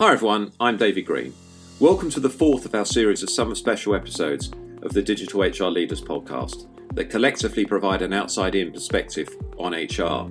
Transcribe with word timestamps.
Hi 0.00 0.14
everyone, 0.14 0.52
I'm 0.58 0.78
David 0.78 1.04
Green. 1.04 1.34
Welcome 1.78 2.08
to 2.12 2.20
the 2.20 2.30
fourth 2.30 2.64
of 2.64 2.74
our 2.74 2.86
series 2.86 3.22
of 3.22 3.28
summer 3.28 3.54
special 3.54 3.94
episodes 3.94 4.50
of 4.80 4.94
the 4.94 5.02
Digital 5.02 5.42
HR 5.42 5.70
Leaders 5.70 6.00
podcast 6.00 6.66
that 6.94 7.10
collectively 7.10 7.66
provide 7.66 8.00
an 8.00 8.14
outside 8.14 8.54
in 8.54 8.72
perspective 8.72 9.28
on 9.58 9.74
HR. 9.74 10.24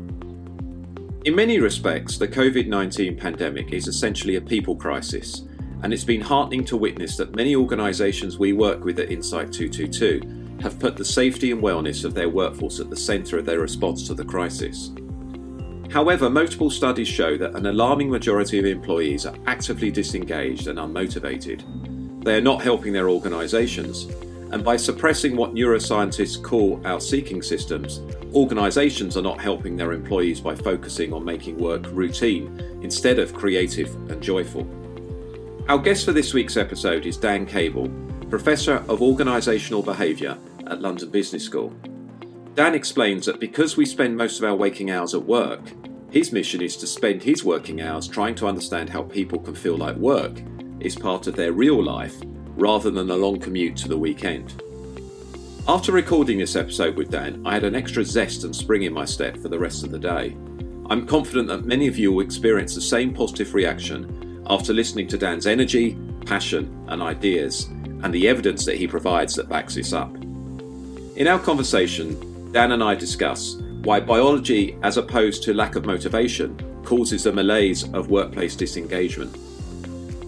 In 1.23 1.35
many 1.35 1.59
respects, 1.59 2.17
the 2.17 2.27
COVID 2.27 2.65
19 2.65 3.15
pandemic 3.15 3.71
is 3.71 3.87
essentially 3.87 4.37
a 4.37 4.41
people 4.41 4.75
crisis, 4.75 5.43
and 5.83 5.93
it's 5.93 6.03
been 6.03 6.21
heartening 6.21 6.65
to 6.65 6.75
witness 6.75 7.15
that 7.17 7.35
many 7.35 7.55
organisations 7.55 8.39
we 8.39 8.53
work 8.53 8.83
with 8.83 8.97
at 8.97 9.11
Insight 9.11 9.53
222 9.53 10.61
have 10.63 10.79
put 10.79 10.97
the 10.97 11.05
safety 11.05 11.51
and 11.51 11.61
wellness 11.61 12.03
of 12.05 12.15
their 12.15 12.29
workforce 12.29 12.79
at 12.79 12.89
the 12.89 12.97
centre 12.97 13.37
of 13.37 13.45
their 13.45 13.59
response 13.59 14.07
to 14.07 14.15
the 14.15 14.25
crisis. 14.25 14.89
However, 15.89 16.29
multiple 16.29 16.69
studies 16.69 17.07
show 17.07 17.35
that 17.37 17.55
an 17.55 17.65
alarming 17.65 18.11
majority 18.11 18.59
of 18.59 18.65
employees 18.65 19.25
are 19.25 19.35
actively 19.47 19.89
disengaged 19.89 20.67
and 20.67 20.77
unmotivated. 20.77 21.63
They 22.23 22.37
are 22.37 22.41
not 22.41 22.61
helping 22.61 22.93
their 22.93 23.09
organisations, 23.09 24.03
and 24.51 24.63
by 24.63 24.77
suppressing 24.77 25.35
what 25.35 25.55
neuroscientists 25.55 26.41
call 26.43 26.79
our 26.85 26.99
seeking 26.99 27.41
systems, 27.41 28.01
organisations 28.35 29.17
are 29.17 29.23
not 29.23 29.41
helping 29.41 29.75
their 29.75 29.93
employees 29.93 30.39
by 30.39 30.53
focusing 30.53 31.11
on 31.11 31.25
making 31.25 31.57
work 31.57 31.85
routine 31.91 32.59
instead 32.83 33.17
of 33.17 33.33
creative 33.33 33.93
and 34.11 34.21
joyful. 34.21 34.67
Our 35.69 35.79
guest 35.79 36.05
for 36.05 36.11
this 36.11 36.33
week's 36.33 36.57
episode 36.57 37.07
is 37.07 37.17
Dan 37.17 37.45
Cable, 37.45 37.89
Professor 38.29 38.75
of 38.87 38.99
Organisational 38.99 39.83
Behaviour 39.83 40.37
at 40.67 40.81
London 40.81 41.09
Business 41.09 41.43
School. 41.43 41.73
Dan 42.55 42.75
explains 42.75 43.25
that 43.25 43.39
because 43.39 43.77
we 43.77 43.85
spend 43.85 44.17
most 44.17 44.39
of 44.39 44.45
our 44.45 44.55
waking 44.55 44.91
hours 44.91 45.13
at 45.13 45.23
work, 45.23 45.61
his 46.11 46.31
mission 46.31 46.61
is 46.61 46.75
to 46.77 46.87
spend 46.87 47.21
his 47.21 47.43
working 47.43 47.81
hours 47.81 48.07
trying 48.07 48.35
to 48.35 48.47
understand 48.47 48.89
how 48.89 49.03
people 49.03 49.39
can 49.39 49.55
feel 49.55 49.77
like 49.77 49.95
work 49.95 50.41
is 50.79 50.95
part 50.95 51.27
of 51.27 51.35
their 51.35 51.53
real 51.53 51.81
life 51.83 52.15
rather 52.55 52.89
than 52.89 53.09
a 53.11 53.15
long 53.15 53.39
commute 53.39 53.77
to 53.77 53.87
the 53.87 53.97
weekend. 53.97 54.61
After 55.67 55.91
recording 55.91 56.39
this 56.39 56.55
episode 56.55 56.95
with 56.95 57.11
Dan, 57.11 57.45
I 57.45 57.53
had 57.53 57.63
an 57.63 57.75
extra 57.75 58.03
zest 58.03 58.43
and 58.43 58.55
spring 58.55 58.83
in 58.83 58.93
my 58.93 59.05
step 59.05 59.37
for 59.37 59.49
the 59.49 59.59
rest 59.59 59.83
of 59.83 59.91
the 59.91 59.99
day. 59.99 60.35
I'm 60.89 61.05
confident 61.05 61.47
that 61.49 61.65
many 61.65 61.87
of 61.87 61.97
you 61.97 62.11
will 62.11 62.25
experience 62.25 62.73
the 62.73 62.81
same 62.81 63.13
positive 63.13 63.53
reaction 63.53 64.43
after 64.47 64.73
listening 64.73 65.07
to 65.09 65.17
Dan's 65.17 65.45
energy, 65.45 65.95
passion, 66.25 66.85
and 66.87 67.03
ideas, 67.03 67.65
and 68.01 68.11
the 68.11 68.27
evidence 68.27 68.65
that 68.65 68.77
he 68.77 68.87
provides 68.87 69.35
that 69.35 69.47
backs 69.47 69.75
this 69.75 69.93
up. 69.93 70.15
In 70.15 71.27
our 71.27 71.37
conversation, 71.37 72.17
Dan 72.51 72.71
and 72.71 72.83
I 72.83 72.95
discuss 72.95 73.57
why 73.83 73.99
biology, 73.99 74.75
as 74.81 74.97
opposed 74.97 75.43
to 75.43 75.53
lack 75.53 75.75
of 75.75 75.85
motivation, 75.85 76.57
causes 76.83 77.27
a 77.27 77.31
malaise 77.31 77.83
of 77.93 78.09
workplace 78.09 78.55
disengagement. 78.55 79.37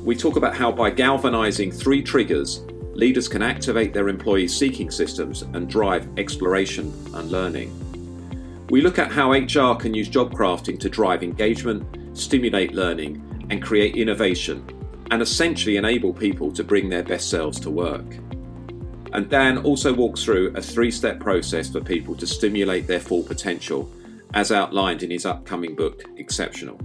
We 0.05 0.15
talk 0.15 0.35
about 0.35 0.55
how 0.55 0.71
by 0.71 0.91
galvanizing 0.91 1.71
three 1.71 2.03
triggers, 2.03 2.61
leaders 2.93 3.27
can 3.27 3.41
activate 3.41 3.91
their 3.93 4.07
employee 4.07 4.47
seeking 4.47 4.91
systems 4.91 5.41
and 5.41 5.67
drive 5.67 6.07
exploration 6.17 6.93
and 7.15 7.31
learning. 7.31 7.75
We 8.69 8.81
look 8.81 8.99
at 8.99 9.11
how 9.11 9.31
HR 9.31 9.75
can 9.75 9.95
use 9.95 10.07
job 10.07 10.31
crafting 10.31 10.79
to 10.79 10.89
drive 10.89 11.23
engagement, 11.23 12.17
stimulate 12.17 12.73
learning, 12.73 13.47
and 13.49 13.63
create 13.63 13.95
innovation, 13.95 14.63
and 15.09 15.23
essentially 15.23 15.77
enable 15.77 16.13
people 16.13 16.51
to 16.51 16.63
bring 16.63 16.87
their 16.87 17.03
best 17.03 17.31
selves 17.31 17.59
to 17.61 17.71
work. 17.71 18.05
And 19.13 19.29
Dan 19.29 19.57
also 19.59 19.93
walks 19.93 20.23
through 20.23 20.53
a 20.55 20.61
three 20.61 20.91
step 20.91 21.19
process 21.19 21.69
for 21.69 21.81
people 21.81 22.15
to 22.15 22.25
stimulate 22.25 22.87
their 22.87 22.99
full 22.99 23.23
potential, 23.23 23.91
as 24.33 24.51
outlined 24.51 25.03
in 25.03 25.11
his 25.11 25.25
upcoming 25.25 25.75
book, 25.75 26.03
Exceptional. 26.17 26.79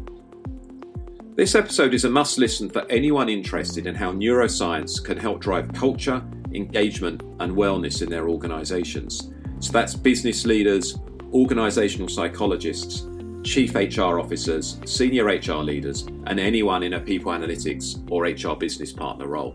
This 1.36 1.54
episode 1.54 1.92
is 1.92 2.04
a 2.04 2.10
must 2.10 2.38
listen 2.38 2.70
for 2.70 2.90
anyone 2.90 3.28
interested 3.28 3.86
in 3.86 3.94
how 3.94 4.10
neuroscience 4.10 5.04
can 5.04 5.18
help 5.18 5.40
drive 5.40 5.72
culture, 5.74 6.24
engagement, 6.52 7.22
and 7.40 7.52
wellness 7.52 8.02
in 8.02 8.08
their 8.08 8.28
organisations. 8.28 9.30
So 9.60 9.70
that's 9.70 9.94
business 9.94 10.46
leaders, 10.46 10.96
organisational 11.32 12.10
psychologists, 12.10 13.06
chief 13.44 13.74
HR 13.74 14.18
officers, 14.18 14.80
senior 14.86 15.26
HR 15.26 15.62
leaders, 15.62 16.06
and 16.26 16.40
anyone 16.40 16.82
in 16.82 16.94
a 16.94 17.00
people 17.00 17.32
analytics 17.32 18.02
or 18.10 18.24
HR 18.24 18.56
business 18.56 18.92
partner 18.92 19.28
role. 19.28 19.54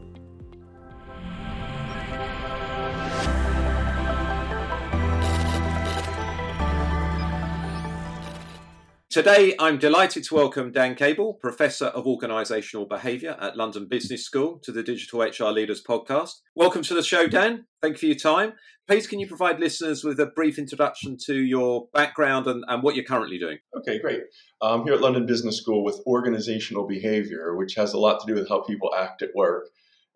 Today, 9.11 9.55
I'm 9.59 9.77
delighted 9.77 10.23
to 10.23 10.35
welcome 10.35 10.72
Dan 10.72 10.95
Cable, 10.95 11.33
Professor 11.33 11.88
of 11.88 12.05
Organisational 12.05 12.88
Behaviour 12.88 13.35
at 13.41 13.57
London 13.57 13.85
Business 13.89 14.23
School, 14.23 14.57
to 14.59 14.72
the 14.72 14.83
Digital 14.83 15.19
HR 15.19 15.51
Leaders 15.51 15.83
podcast. 15.83 16.35
Welcome 16.55 16.81
to 16.83 16.94
the 16.94 17.03
show, 17.03 17.27
Dan. 17.27 17.66
Thank 17.81 17.95
you 17.95 17.99
for 17.99 18.05
your 18.05 18.16
time. 18.16 18.53
Please, 18.88 19.07
can 19.07 19.19
you 19.19 19.27
provide 19.27 19.59
listeners 19.59 20.05
with 20.05 20.17
a 20.22 20.27
brief 20.27 20.57
introduction 20.57 21.17
to 21.25 21.35
your 21.35 21.89
background 21.94 22.47
and, 22.47 22.63
and 22.69 22.83
what 22.83 22.95
you're 22.95 23.03
currently 23.03 23.38
doing? 23.38 23.57
Okay, 23.77 23.99
great. 23.99 24.22
I'm 24.61 24.85
here 24.85 24.94
at 24.94 25.01
London 25.01 25.25
Business 25.25 25.57
School 25.57 25.83
with 25.83 25.99
organisational 26.07 26.88
behaviour, 26.88 27.57
which 27.57 27.75
has 27.75 27.91
a 27.91 27.99
lot 27.99 28.22
to 28.22 28.33
do 28.33 28.39
with 28.39 28.47
how 28.47 28.61
people 28.61 28.95
act 28.97 29.22
at 29.23 29.35
work. 29.35 29.67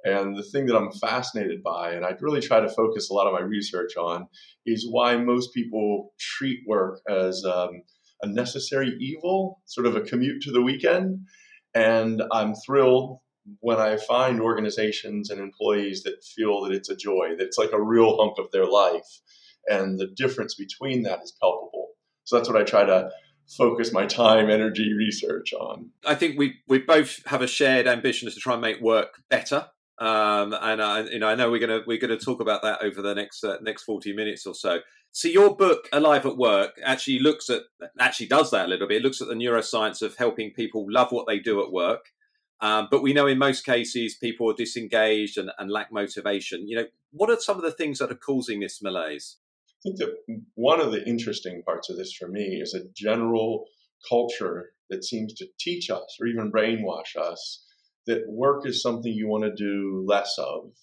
And 0.06 0.38
the 0.38 0.44
thing 0.44 0.68
that 0.68 0.78
I'm 0.78 0.94
fascinated 0.94 1.64
by, 1.64 1.92
and 1.96 2.06
I 2.06 2.16
really 2.22 2.40
try 2.40 2.62
to 2.62 2.70
focus 2.70 3.10
a 3.10 3.14
lot 3.14 3.28
of 3.28 3.34
my 3.34 3.42
research 3.42 3.98
on, 3.98 4.28
is 4.66 4.88
why 4.90 5.18
most 5.18 5.54
people 5.54 6.14
treat 6.18 6.60
work 6.66 7.02
as 7.10 7.44
um, 7.44 7.82
a 8.22 8.28
necessary 8.28 8.96
evil, 9.00 9.62
sort 9.66 9.88
of 9.88 9.96
a 9.96 10.02
commute 10.02 10.42
to 10.44 10.52
the 10.52 10.62
weekend. 10.62 11.28
And 11.74 12.24
I'm 12.32 12.54
thrilled 12.56 13.20
when 13.60 13.78
I 13.78 13.98
find 13.98 14.42
organizations 14.42 15.30
and 15.30 15.40
employees 15.40 16.04
that 16.04 16.24
feel 16.24 16.62
that 16.64 16.74
it's 16.74 16.90
a 16.90 16.96
joy, 16.96 17.36
that 17.38 17.46
it's 17.46 17.58
like 17.58 17.74
a 17.74 17.82
real 17.82 18.18
hunk 18.18 18.38
of 18.40 18.52
their 18.52 18.66
life. 18.66 19.22
And 19.68 20.00
the 20.00 20.08
difference 20.08 20.56
between 20.56 21.04
that 21.04 21.22
is 21.24 21.34
palpable. 21.42 21.90
So 22.24 22.38
that's 22.38 22.50
what 22.50 22.60
I 22.60 22.64
try 22.64 22.86
to 22.86 23.10
focus 23.58 23.92
my 23.92 24.06
time, 24.06 24.50
energy, 24.50 24.94
research 24.94 25.54
on. 25.54 25.92
I 26.06 26.16
think 26.16 26.40
we, 26.40 26.56
we 26.68 26.80
both 26.80 27.24
have 27.28 27.42
a 27.42 27.48
shared 27.48 27.88
ambition 27.88 28.30
to 28.30 28.36
try 28.36 28.54
and 28.54 28.62
make 28.62 28.82
work 28.82 29.22
better. 29.30 29.68
Um, 29.98 30.54
and 30.60 30.82
I, 30.82 31.02
you 31.02 31.20
know, 31.20 31.28
I 31.28 31.36
know 31.36 31.50
we're 31.50 31.60
gonna 31.60 31.82
we're 31.88 32.00
gonna 32.00 32.18
talk 32.18 32.42
about 32.42 32.64
that 32.64 32.82
over 32.82 33.02
the 33.02 33.16
next 33.16 33.44
uh, 33.46 33.58
next 33.62 33.84
forty 33.84 34.14
minutes 34.14 34.46
or 34.46 34.54
so. 34.54 34.80
So 35.16 35.30
your 35.30 35.56
book, 35.56 35.88
Alive 35.94 36.26
at 36.26 36.36
Work, 36.36 36.78
actually 36.84 37.20
looks 37.20 37.50
at 37.50 37.62
actually 37.98 38.26
does 38.26 38.52
that 38.52 38.66
a 38.66 38.68
little 38.68 38.86
bit. 38.86 38.98
It 38.98 39.04
looks 39.04 39.22
at 39.22 39.30
the 39.30 39.34
neuroscience 39.34 40.02
of 40.02 40.18
helping 40.18 40.52
people 40.52 40.86
love 40.90 41.14
what 41.14 41.26
they 41.26 41.40
do 41.40 41.64
at 41.64 41.72
work. 41.72 42.12
Um, 42.60 42.90
but 42.92 43.02
we 43.02 43.14
know 43.14 43.26
in 43.26 43.38
most 43.38 43.66
cases 43.66 44.16
people 44.16 44.52
are 44.52 44.54
disengaged 44.54 45.38
and, 45.38 45.52
and 45.58 45.72
lack 45.72 45.90
motivation. 45.90 46.68
You 46.68 46.76
know, 46.76 46.86
what 47.12 47.30
are 47.30 47.40
some 47.40 47.56
of 47.56 47.64
the 47.64 47.72
things 47.72 48.00
that 48.00 48.12
are 48.12 48.16
causing 48.16 48.60
this 48.60 48.82
malaise? 48.82 49.38
I 49.70 49.80
think 49.84 50.00
that 50.00 50.18
one 50.56 50.82
of 50.82 50.92
the 50.92 51.08
interesting 51.08 51.64
parts 51.64 51.90
of 51.90 51.96
this 51.96 52.12
for 52.12 52.28
me 52.28 52.60
is 52.62 52.74
a 52.74 52.84
general 52.94 53.68
culture 54.10 54.74
that 54.90 55.06
seems 55.06 55.34
to 55.36 55.48
teach 55.58 55.90
us 55.90 56.18
or 56.20 56.28
even 56.28 56.52
brainwash 56.52 57.16
us 57.18 57.64
that 58.06 58.28
work 58.28 58.68
is 58.68 58.82
something 58.82 59.14
you 59.14 59.30
want 59.30 59.46
to 59.46 59.56
do 59.56 60.04
less 60.06 60.36
of 60.38 60.74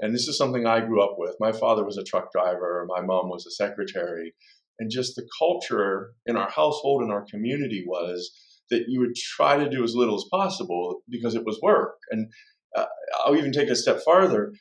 and 0.00 0.14
this 0.14 0.28
is 0.28 0.36
something 0.36 0.66
I 0.66 0.80
grew 0.80 1.02
up 1.02 1.16
with. 1.18 1.36
My 1.40 1.52
father 1.52 1.84
was 1.84 1.98
a 1.98 2.04
truck 2.04 2.32
driver, 2.32 2.86
my 2.88 3.00
mom 3.00 3.28
was 3.28 3.46
a 3.46 3.50
secretary. 3.50 4.34
And 4.78 4.90
just 4.90 5.14
the 5.14 5.28
culture 5.38 6.12
in 6.24 6.38
our 6.38 6.48
household 6.48 7.02
and 7.02 7.12
our 7.12 7.26
community 7.30 7.84
was 7.86 8.30
that 8.70 8.84
you 8.88 9.00
would 9.00 9.14
try 9.14 9.58
to 9.58 9.68
do 9.68 9.84
as 9.84 9.94
little 9.94 10.14
as 10.14 10.24
possible 10.30 11.02
because 11.10 11.34
it 11.34 11.44
was 11.44 11.60
work. 11.60 11.96
And 12.10 12.28
uh, 12.74 12.86
I'll 13.18 13.36
even 13.36 13.52
take 13.52 13.68
a 13.68 13.76
step 13.76 14.00
farther. 14.02 14.52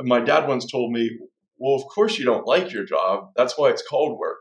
My 0.00 0.18
dad 0.18 0.48
once 0.48 0.68
told 0.68 0.90
me, 0.90 1.10
Well, 1.58 1.76
of 1.76 1.84
course 1.86 2.18
you 2.18 2.24
don't 2.24 2.46
like 2.46 2.72
your 2.72 2.84
job. 2.84 3.30
That's 3.36 3.56
why 3.56 3.70
it's 3.70 3.86
called 3.86 4.18
work 4.18 4.38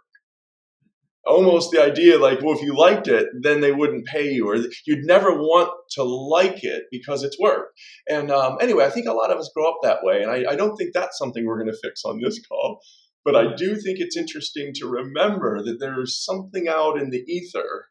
almost 1.27 1.71
the 1.71 1.81
idea 1.81 2.17
like, 2.17 2.41
well, 2.41 2.55
if 2.55 2.61
you 2.61 2.75
liked 2.75 3.07
it, 3.07 3.27
then 3.41 3.61
they 3.61 3.71
wouldn't 3.71 4.05
pay 4.05 4.31
you, 4.31 4.47
or 4.47 4.55
you'd 4.85 5.05
never 5.05 5.33
want 5.33 5.69
to 5.91 6.03
like 6.03 6.63
it 6.63 6.83
because 6.91 7.23
it's 7.23 7.39
work. 7.39 7.73
And 8.09 8.31
um, 8.31 8.57
anyway, 8.61 8.85
I 8.85 8.89
think 8.89 9.07
a 9.07 9.13
lot 9.13 9.31
of 9.31 9.37
us 9.37 9.51
grow 9.53 9.69
up 9.69 9.77
that 9.83 10.03
way, 10.03 10.21
and 10.21 10.31
I, 10.31 10.51
I 10.51 10.55
don't 10.55 10.75
think 10.75 10.91
that's 10.93 11.17
something 11.17 11.45
we're 11.45 11.61
going 11.61 11.71
to 11.71 11.79
fix 11.83 12.03
on 12.05 12.19
this 12.21 12.39
call. 12.47 12.79
But 13.25 13.35
I 13.35 13.55
do 13.55 13.75
think 13.75 13.99
it's 13.99 14.15
interesting 14.15 14.71
to 14.75 14.87
remember 14.87 15.61
that 15.63 15.79
there's 15.79 16.23
something 16.23 16.67
out 16.69 16.97
in 16.97 17.09
the 17.09 17.25
ether 17.27 17.87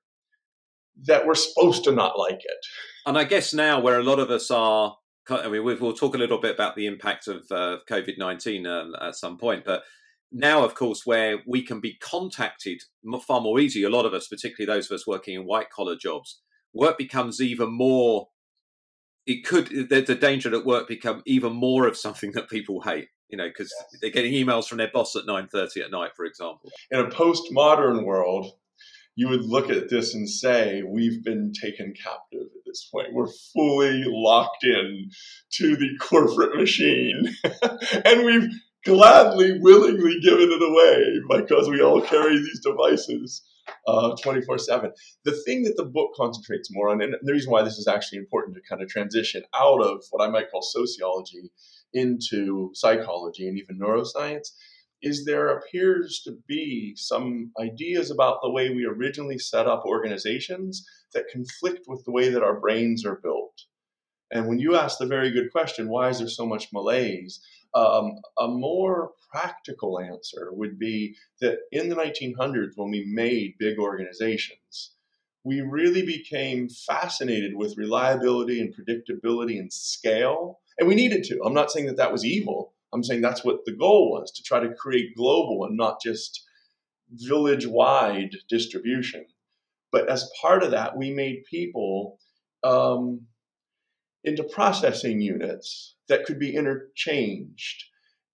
that 1.05 1.27
we're 1.27 1.35
supposed 1.35 1.85
to 1.85 1.93
not 1.93 2.19
like 2.19 2.41
it. 2.43 2.67
And 3.05 3.19
I 3.19 3.25
guess 3.25 3.53
now, 3.53 3.79
where 3.81 4.01
a 4.01 4.03
lot 4.03 4.19
of 4.19 4.31
us 4.31 4.51
are 4.51 4.97
I 5.29 5.49
mean, 5.49 5.65
we'll 5.65 5.93
talk 5.93 6.15
a 6.15 6.19
little 6.19 6.41
bit 6.41 6.55
about 6.55 6.77
the 6.77 6.87
impact 6.87 7.27
of 7.29 7.43
uh, 7.51 7.79
COVID 7.91 8.19
19 8.19 8.67
um, 8.67 8.95
at 9.01 9.17
some 9.17 9.39
point, 9.39 9.65
but 9.65 9.83
now, 10.33 10.65
of 10.65 10.75
course, 10.75 11.03
where 11.05 11.39
we 11.47 11.63
can 11.63 11.81
be 11.81 11.95
contacted 11.95 12.83
far 13.27 13.41
more 13.41 13.61
easily, 13.61 13.85
a 13.85 13.91
lot 13.91 14.07
of 14.07 14.15
us, 14.15 14.29
particularly 14.29 14.67
those 14.67 14.91
of 14.91 14.95
us 14.95 15.07
working 15.07 15.35
in 15.35 15.47
white 15.47 15.71
collar 15.71 15.97
jobs, 15.97 16.41
work 16.75 16.99
becomes 16.99 17.41
even 17.41 17.73
more. 17.73 18.29
It 19.27 19.45
could 19.45 19.89
there's 19.89 20.11
a 20.11 20.15
danger 20.15 20.51
that 20.51 20.67
work 20.67 20.89
become 20.89 21.23
even 21.27 21.53
more 21.53 21.87
of 21.87 21.97
something 21.97 22.33
that 22.35 22.51
people 22.51 22.83
hate. 22.83 23.09
You 23.29 23.37
know, 23.37 23.49
because 23.49 23.73
they're 24.01 24.11
getting 24.11 24.33
emails 24.33 24.69
from 24.69 24.79
their 24.79 24.91
boss 24.93 25.17
at 25.17 25.27
nine 25.27 25.49
thirty 25.49 25.81
at 25.81 25.91
night, 25.91 26.13
for 26.15 26.25
example. 26.25 26.71
In 26.93 27.01
a 27.01 27.09
postmodern 27.09 28.05
world, 28.05 28.53
you 29.17 29.29
would 29.29 29.45
look 29.45 29.71
at 29.71 29.89
this 29.89 30.15
and 30.15 30.29
say, 30.29 30.83
we've 30.87 31.25
been 31.25 31.53
taken 31.53 31.95
captive 31.95 32.43
at 32.55 32.65
this 32.67 32.89
point. 32.93 33.15
We're 33.15 33.33
fully 33.55 34.05
locked 34.07 34.63
in 34.63 35.11
to 35.55 35.75
the 35.75 35.97
corporate 35.99 36.55
machine. 36.55 37.35
and 38.05 38.25
we've 38.25 38.51
gladly, 38.87 39.59
willingly 39.61 40.19
given 40.21 40.49
it 40.51 40.63
away 40.63 41.41
because 41.41 41.69
we 41.69 41.83
all 41.83 42.01
carry 42.01 42.37
these 42.37 42.61
devices 42.61 43.43
uh, 43.87 44.15
24 44.23 44.59
7. 44.59 44.93
The 45.25 45.43
thing 45.45 45.65
that 45.65 45.77
the 45.77 45.85
book 45.85 46.13
concentrates 46.17 46.71
more 46.73 46.89
on, 46.89 47.03
and 47.03 47.17
the 47.23 47.33
reason 47.33 47.51
why 47.51 47.63
this 47.63 47.79
is 47.79 47.89
actually 47.89 48.19
important 48.19 48.57
to 48.57 48.63
kind 48.69 48.81
of 48.81 48.89
transition 48.89 49.43
out 49.55 49.83
of 49.83 50.05
what 50.11 50.27
I 50.27 50.31
might 50.31 50.51
call 50.51 50.63
sociology 50.63 51.51
into 51.93 52.71
psychology 52.75 53.49
and 53.49 53.59
even 53.59 53.79
neuroscience, 53.79 54.51
is 55.03 55.25
there 55.25 55.49
appears 55.49 56.23
to 56.25 56.39
be 56.47 56.95
some 56.97 57.51
ideas 57.61 58.11
about 58.11 58.39
the 58.43 58.51
way 58.51 58.71
we 58.71 58.87
originally 58.87 59.39
set 59.39 59.67
up 59.67 59.85
organizations 59.85 60.87
that 61.13 61.29
conflict 61.33 61.87
with 61.87 62.05
the 62.05 62.13
way 62.13 62.29
that 62.29 62.43
our 62.43 62.59
brains 62.61 63.05
are 63.05 63.21
built. 63.23 63.63
And 64.31 64.49
when 64.49 64.59
you 64.59 64.75
ask 64.75 64.99
the 64.99 65.07
very 65.07 65.31
good 65.31 65.53
question, 65.53 65.89
why 65.89 66.09
is 66.09 66.19
there 66.19 66.29
so 66.29 66.47
much 66.47 66.69
malaise? 66.73 67.41
Um, 67.77 68.21
a 68.39 68.49
more 68.49 69.13
practical 69.31 70.01
answer 70.01 70.49
would 70.51 70.79
be 70.79 71.15
that 71.43 71.59
in 71.71 71.91
the 71.91 71.95
1900s, 71.95 72.73
when 72.75 72.91
we 72.91 73.05
made 73.05 73.59
big 73.59 73.79
organizations, 73.79 74.93
we 75.45 75.61
really 75.61 76.05
became 76.05 76.69
fascinated 76.69 77.55
with 77.55 77.77
reliability 77.77 78.61
and 78.61 78.75
predictability 78.75 79.61
and 79.61 79.73
scale. 79.73 80.61
And 80.79 80.89
we 80.89 80.95
needed 80.95 81.23
to. 81.25 81.41
I'm 81.45 81.55
not 81.55 81.71
saying 81.71 81.87
that 81.87 81.99
that 81.99 82.13
was 82.13 82.25
evil. 82.25 82.73
I'm 82.93 83.05
saying 83.05 83.21
that's 83.21 83.45
what 83.45 83.65
the 83.67 83.73
goal 83.73 84.11
was 84.11 84.33
to 84.33 84.43
try 84.43 84.59
to 84.61 84.75
create 84.75 85.15
global 85.15 85.65
and 85.65 85.77
not 85.77 86.01
just 86.03 86.45
village 87.11 87.67
wide 87.67 88.37
distribution. 88.49 89.27
But 89.93 90.09
as 90.09 90.31
part 90.41 90.63
of 90.63 90.71
that, 90.73 90.97
we 90.97 91.13
made 91.13 91.45
people 91.45 92.19
um, 92.65 93.27
into 94.27 94.43
processing 94.43 95.21
units 95.21 95.95
that 96.09 96.25
could 96.25 96.39
be 96.39 96.55
interchanged. 96.55 97.85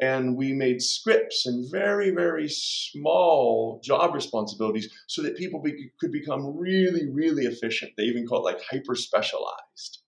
And 0.00 0.36
we 0.36 0.52
made 0.52 0.82
scripts 0.82 1.46
and 1.46 1.70
very, 1.70 2.10
very 2.10 2.48
small 2.48 3.80
job 3.84 4.14
responsibilities 4.14 4.92
so 5.06 5.22
that 5.22 5.36
people 5.36 5.62
be, 5.62 5.90
could 6.00 6.10
become 6.10 6.58
really, 6.58 7.08
really 7.12 7.44
efficient. 7.44 7.92
They 7.96 8.04
even 8.04 8.26
call 8.26 8.40
it 8.40 8.54
like 8.54 8.62
hyper 8.68 8.96
specialized. 8.96 10.02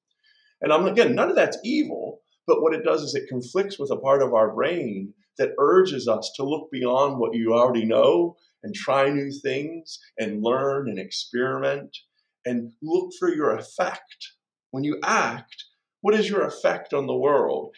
And 0.61 0.73
I'm 0.73 0.87
again, 0.87 1.15
none 1.15 1.29
of 1.29 1.37
that's 1.37 1.59
evil, 1.63 2.23
but 2.47 2.61
what 2.61 2.75
it 2.75 2.83
does 2.83 3.03
is 3.03 3.15
it 3.15 3.29
conflicts 3.29 3.79
with 3.79 3.91
a 3.91 3.97
part 3.97 4.23
of 4.23 4.35
our 4.35 4.53
brain 4.53 5.13
that 5.39 5.53
urges 5.59 6.09
us 6.09 6.33
to 6.37 6.45
look 6.45 6.71
beyond 6.73 7.19
what 7.19 7.35
you 7.35 7.55
already 7.55 7.85
know 7.85 8.37
and 8.63 8.75
try 8.75 9.11
new 9.11 9.31
things 9.31 9.99
and 10.19 10.43
learn 10.43 10.89
and 10.89 10.99
experiment 10.99 11.97
and 12.47 12.73
look 12.83 13.11
for 13.19 13.33
your 13.33 13.55
effect. 13.55 14.33
When 14.71 14.85
you 14.85 14.99
act, 15.05 15.64
what 16.05 16.15
is 16.15 16.29
your 16.29 16.43
effect 16.43 16.93
on 16.93 17.07
the 17.07 17.17
world? 17.17 17.75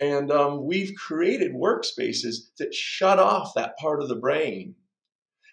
And 0.00 0.30
um, 0.30 0.64
we've 0.64 0.94
created 0.94 1.52
workspaces 1.52 2.36
that 2.58 2.72
shut 2.72 3.18
off 3.18 3.52
that 3.54 3.76
part 3.76 4.00
of 4.00 4.08
the 4.08 4.16
brain. 4.16 4.76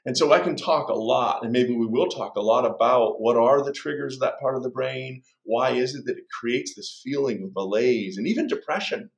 And 0.05 0.17
so 0.17 0.31
I 0.31 0.39
can 0.39 0.55
talk 0.55 0.87
a 0.87 0.93
lot, 0.93 1.43
and 1.43 1.51
maybe 1.51 1.75
we 1.75 1.85
will 1.85 2.07
talk 2.07 2.37
a 2.37 2.41
lot 2.41 2.65
about 2.65 3.19
what 3.19 3.35
are 3.35 3.61
the 3.61 3.73
triggers 3.73 4.13
of 4.13 4.19
that 4.21 4.39
part 4.39 4.55
of 4.55 4.63
the 4.63 4.69
brain. 4.69 5.23
Why 5.43 5.71
is 5.71 5.95
it 5.95 6.05
that 6.05 6.17
it 6.17 6.29
creates 6.29 6.73
this 6.73 7.01
feeling 7.03 7.43
of 7.43 7.51
malaise 7.53 8.17
and 8.17 8.25
even 8.25 8.47
depression, 8.47 9.09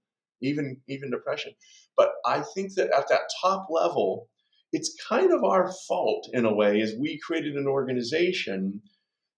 even 0.41 0.77
even 0.87 1.11
depression? 1.11 1.53
But 1.95 2.09
I 2.25 2.41
think 2.55 2.73
that 2.73 2.89
at 2.89 3.07
that 3.09 3.29
top 3.39 3.67
level, 3.69 4.29
it's 4.71 4.97
kind 5.07 5.31
of 5.31 5.43
our 5.43 5.71
fault 5.87 6.27
in 6.33 6.43
a 6.45 6.55
way, 6.55 6.81
as 6.81 6.95
we 6.99 7.19
created 7.19 7.55
an 7.55 7.67
organization 7.67 8.81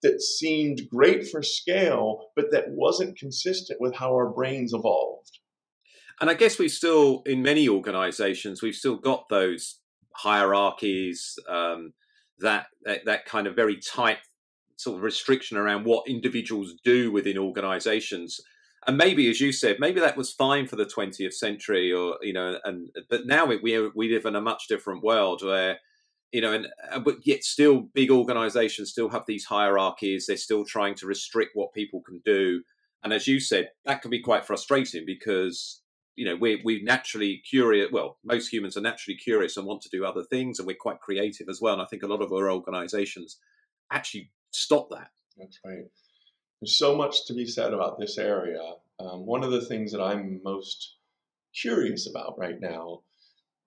that 0.04 0.22
seemed 0.22 0.82
great 0.90 1.28
for 1.28 1.42
scale, 1.42 2.30
but 2.36 2.52
that 2.52 2.66
wasn't 2.70 3.18
consistent 3.18 3.82
with 3.82 3.96
how 3.96 4.14
our 4.14 4.30
brains 4.30 4.74
evolved. 4.74 5.40
And 6.20 6.30
I 6.30 6.34
guess 6.34 6.58
we've 6.58 6.72
still, 6.72 7.22
in 7.26 7.42
many 7.42 7.70
organizations, 7.70 8.62
we've 8.62 8.76
still 8.76 8.98
got 8.98 9.30
those 9.30 9.80
hierarchies, 10.16 11.38
um, 11.48 11.94
that, 12.40 12.68
that, 12.86 13.06
that 13.06 13.26
kind 13.26 13.48
of 13.48 13.56
very 13.56 13.78
tight 13.80 14.18
sort 14.78 14.98
of 14.98 15.04
restriction 15.04 15.58
around 15.58 15.86
what 15.86 16.08
individuals 16.08 16.76
do 16.84 17.12
within 17.12 17.38
organizations. 17.38 18.40
And 18.86 18.98
maybe, 18.98 19.30
as 19.30 19.42
you 19.42 19.52
said, 19.52 19.78
maybe 19.80 20.00
that 20.00 20.18
was 20.18 20.32
fine 20.32 20.68
for 20.68 20.76
the 20.76 20.86
20th 20.86 21.34
century, 21.34 21.92
or 21.92 22.18
you 22.22 22.32
know, 22.32 22.58
and 22.64 22.90
but 23.10 23.26
now 23.26 23.46
we 23.46 23.58
we, 23.58 23.90
we 23.94 24.10
live 24.10 24.26
in 24.26 24.36
a 24.36 24.42
much 24.42 24.68
different 24.70 25.04
world 25.04 25.44
where 25.44 25.80
you 26.32 26.42
know, 26.42 26.54
and 26.54 26.68
uh, 26.92 27.00
but 27.00 27.18
yet 27.26 27.44
still 27.44 27.82
big 27.94 28.12
organizations 28.12 28.92
still 28.92 29.10
have 29.10 29.24
these 29.28 29.46
hierarchies. 29.46 30.26
They're 30.28 30.38
still 30.38 30.66
trying 30.66 30.96
to 30.96 31.08
restrict 31.08 31.52
what 31.54 31.74
people 31.74 32.02
can 32.02 32.22
do. 32.26 32.64
And 33.04 33.14
as 33.14 33.28
you 33.28 33.40
said, 33.40 33.70
that 33.86 34.02
can 34.02 34.12
be 34.12 34.22
quite 34.22 34.46
frustrating 34.46 35.04
because, 35.06 35.82
you 36.16 36.26
know, 36.26 36.36
we're, 36.36 36.58
we 36.66 36.82
naturally 36.84 37.42
curious. 37.50 37.90
Well, 37.92 38.18
most 38.26 38.52
humans 38.52 38.76
are 38.76 38.82
naturally 38.82 39.18
curious 39.18 39.56
and 39.56 39.66
want 39.66 39.82
to 39.84 39.90
do 39.90 40.04
other 40.04 40.24
things, 40.24 40.60
and 40.60 40.68
we're 40.68 40.76
quite 40.76 41.00
creative 41.00 41.48
as 41.50 41.62
well. 41.62 41.74
And 41.74 41.82
I 41.82 41.86
think 41.86 42.04
a 42.04 42.08
lot 42.08 42.22
of 42.22 42.34
our 42.34 42.52
organizations 42.52 43.38
actually 43.92 44.32
stop 44.52 44.90
that. 44.90 45.12
That's 45.38 45.60
right. 45.66 45.86
There's 46.60 46.78
so 46.78 46.96
much 46.96 47.28
to 47.28 47.34
be 47.34 47.46
said 47.46 47.74
about 47.74 48.00
this 48.00 48.18
area. 48.18 48.60
Um, 49.00 49.26
one 49.26 49.44
of 49.44 49.52
the 49.52 49.62
things 49.62 49.92
that 49.92 50.02
I'm 50.02 50.42
most 50.44 50.96
curious 51.54 52.10
about 52.10 52.38
right 52.38 52.60
now 52.60 53.02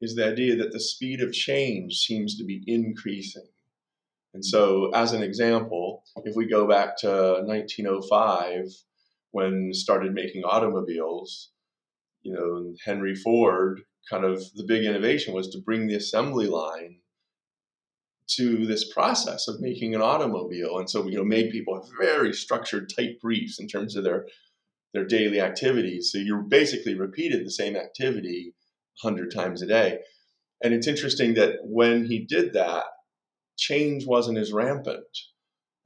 is 0.00 0.14
the 0.14 0.26
idea 0.26 0.56
that 0.56 0.72
the 0.72 0.80
speed 0.80 1.20
of 1.20 1.32
change 1.32 1.98
seems 1.98 2.36
to 2.38 2.44
be 2.44 2.62
increasing. 2.66 3.48
And 4.32 4.44
so, 4.44 4.82
mm-hmm. 4.82 4.94
as 4.94 5.12
an 5.12 5.22
example, 5.22 6.04
if 6.24 6.36
we 6.36 6.46
go 6.46 6.66
back 6.66 6.96
to 6.98 7.42
1905, 7.44 8.66
when 9.32 9.72
started 9.72 10.12
making 10.12 10.44
automobiles, 10.44 11.50
you 12.22 12.32
know, 12.32 12.74
Henry 12.84 13.14
Ford 13.14 13.82
kind 14.08 14.24
of 14.24 14.42
the 14.54 14.64
big 14.64 14.84
innovation 14.84 15.34
was 15.34 15.48
to 15.50 15.60
bring 15.60 15.86
the 15.86 15.94
assembly 15.94 16.46
line 16.46 16.96
to 18.26 18.66
this 18.66 18.90
process 18.92 19.48
of 19.48 19.60
making 19.60 19.94
an 19.94 20.02
automobile. 20.02 20.78
And 20.78 20.88
so, 20.88 21.06
you 21.06 21.18
know, 21.18 21.24
made 21.24 21.50
people 21.50 21.74
have 21.74 21.90
very 22.00 22.32
structured, 22.32 22.90
tight 22.94 23.20
briefs 23.20 23.58
in 23.60 23.66
terms 23.66 23.96
of 23.96 24.04
their 24.04 24.26
their 24.92 25.04
daily 25.04 25.40
activities. 25.40 26.10
So 26.10 26.18
you 26.18 26.44
basically 26.48 26.94
repeated 26.94 27.46
the 27.46 27.50
same 27.50 27.76
activity 27.76 28.54
100 29.02 29.32
times 29.32 29.62
a 29.62 29.66
day. 29.66 30.00
And 30.62 30.74
it's 30.74 30.86
interesting 30.86 31.34
that 31.34 31.56
when 31.62 32.04
he 32.04 32.18
did 32.18 32.52
that, 32.52 32.84
change 33.56 34.06
wasn't 34.06 34.38
as 34.38 34.52
rampant. 34.52 35.06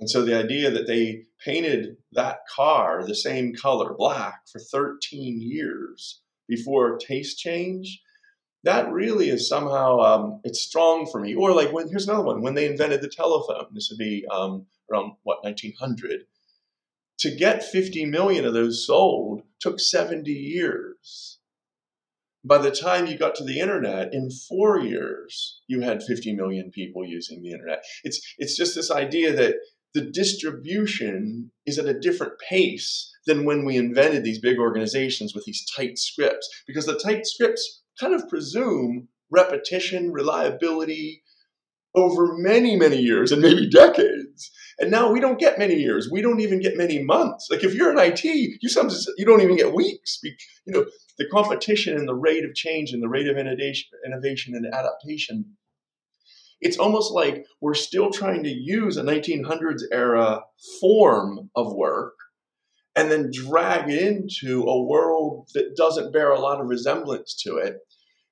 And 0.01 0.11
so 0.11 0.25
the 0.25 0.37
idea 0.37 0.71
that 0.71 0.87
they 0.87 1.27
painted 1.45 1.97
that 2.13 2.39
car 2.55 3.05
the 3.07 3.15
same 3.15 3.55
color, 3.55 3.95
black, 3.97 4.41
for 4.51 4.59
13 4.59 5.41
years 5.41 6.21
before 6.49 6.99
taste 6.99 7.39
change, 7.39 8.01
that 8.65 8.91
really 8.91 9.29
is 9.29 9.49
somehow 9.49 10.01
um, 10.01 10.41
it's 10.43 10.61
strong 10.61 11.07
for 11.11 11.21
me. 11.21 11.35
Or 11.35 11.53
like 11.53 11.73
when 11.73 11.89
here's 11.89 12.09
another 12.09 12.25
one: 12.25 12.43
when 12.43 12.55
they 12.55 12.67
invented 12.67 13.03
the 13.03 13.09
telephone, 13.09 13.67
this 13.73 13.89
would 13.91 13.99
be 13.99 14.25
um, 14.31 14.67
around 14.91 15.13
what 15.23 15.45
1900. 15.45 16.23
To 17.21 17.37
get 17.37 17.63
50 17.63 18.07
million 18.07 18.45
of 18.45 18.55
those 18.55 18.85
sold 18.85 19.43
took 19.61 19.79
70 19.79 20.31
years 20.31 21.39
by 22.45 22.59
the 22.59 22.71
time 22.71 23.07
you 23.07 23.17
got 23.17 23.35
to 23.37 23.45
the 23.45 23.59
internet 23.59 24.13
in 24.13 24.31
four 24.49 24.81
years 24.81 25.61
you 25.67 25.81
had 25.81 26.03
50 26.03 26.35
million 26.35 26.71
people 26.71 27.05
using 27.05 27.43
the 27.43 27.53
internet. 27.53 27.83
It's 28.05 28.21
it's 28.39 28.57
just 28.57 28.75
this 28.75 28.91
idea 28.91 29.35
that 29.35 29.57
the 29.95 30.03
distribution 30.03 31.53
is 31.67 31.79
at 31.79 31.87
a 31.87 31.99
different 31.99 32.35
pace 32.49 33.11
than 33.27 33.45
when 33.45 33.65
we 33.65 33.77
invented 33.77 34.25
these 34.25 34.41
big 34.41 34.59
organizations 34.59 35.35
with 35.35 35.45
these 35.45 35.65
tight 35.77 35.99
scripts 35.99 36.49
because 36.67 36.85
the 36.85 36.99
tight 36.99 37.27
scripts 37.27 37.83
kind 37.99 38.15
of 38.15 38.29
presume 38.29 39.09
repetition 39.31 40.13
reliability 40.13 41.23
over 41.95 42.37
many 42.37 42.77
many 42.77 42.99
years 42.99 43.33
and 43.33 43.41
maybe 43.41 43.69
decades 43.71 44.14
and 44.79 44.91
now 44.91 45.11
we 45.11 45.21
don't 45.21 45.39
get 45.39 45.59
many 45.59 45.75
years. 45.75 46.09
We 46.11 46.21
don't 46.21 46.41
even 46.41 46.61
get 46.61 46.77
many 46.77 47.03
months. 47.03 47.49
Like 47.51 47.65
if 47.65 47.75
you're 47.75 47.91
in 47.91 47.99
it 47.99 48.25
you 48.25 48.69
sometimes 48.69 49.09
you 49.17 49.25
don't 49.25 49.41
even 49.41 49.57
get 49.57 49.73
weeks. 49.75 50.21
You 50.23 50.33
know 50.67 50.87
the 51.19 51.29
competition 51.29 51.97
and 51.97 52.09
the 52.09 52.15
rate 52.15 52.45
of 52.45 52.55
change 52.55 52.93
and 52.93 53.03
the 53.03 53.09
rate 53.09 53.29
of 53.29 53.37
innovation, 53.37 53.89
innovation 54.05 54.55
and 54.55 54.67
adaptation, 54.67 55.57
it's 56.61 56.79
almost 56.79 57.13
like 57.13 57.45
we're 57.61 57.75
still 57.75 58.11
trying 58.11 58.43
to 58.45 58.51
use 58.51 58.97
a 58.97 59.03
1900s 59.03 59.83
era 59.93 60.41
form 60.81 61.51
of 61.55 61.73
work 61.75 62.15
and 62.97 63.11
then 63.11 63.31
drag 63.33 63.91
it 63.91 64.01
into 64.01 64.63
a 64.63 64.83
world 64.83 65.49
that 65.55 65.77
doesn't 65.77 66.13
bear 66.13 66.31
a 66.31 66.41
lot 66.41 66.61
of 66.61 66.69
resemblance 66.69 67.35
to 67.43 67.57
it. 67.57 67.79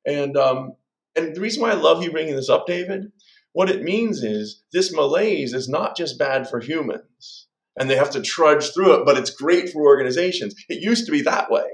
And 0.06 0.36
um, 0.36 0.72
and 1.14 1.34
the 1.34 1.40
reason 1.40 1.62
why 1.62 1.70
I 1.70 1.74
love 1.74 2.02
you 2.02 2.10
bringing 2.10 2.34
this 2.34 2.48
up, 2.48 2.66
David, 2.66 3.12
what 3.52 3.70
it 3.70 3.82
means 3.82 4.22
is 4.22 4.62
this 4.72 4.94
malaise 4.94 5.52
is 5.52 5.68
not 5.68 5.96
just 5.96 6.18
bad 6.18 6.48
for 6.48 6.60
humans 6.60 7.48
and 7.78 7.88
they 7.88 7.96
have 7.96 8.10
to 8.10 8.22
trudge 8.22 8.72
through 8.72 9.00
it, 9.00 9.04
but 9.04 9.16
it's 9.16 9.30
great 9.30 9.70
for 9.70 9.82
organizations. 9.82 10.54
It 10.68 10.82
used 10.82 11.06
to 11.06 11.12
be 11.12 11.22
that 11.22 11.50
way 11.50 11.64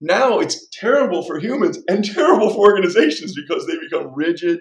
now 0.00 0.38
it's 0.38 0.68
terrible 0.72 1.22
for 1.22 1.38
humans 1.38 1.78
and 1.88 2.04
terrible 2.14 2.50
for 2.50 2.58
organizations 2.58 3.34
because 3.34 3.66
they 3.66 3.78
become 3.78 4.14
rigid, 4.14 4.60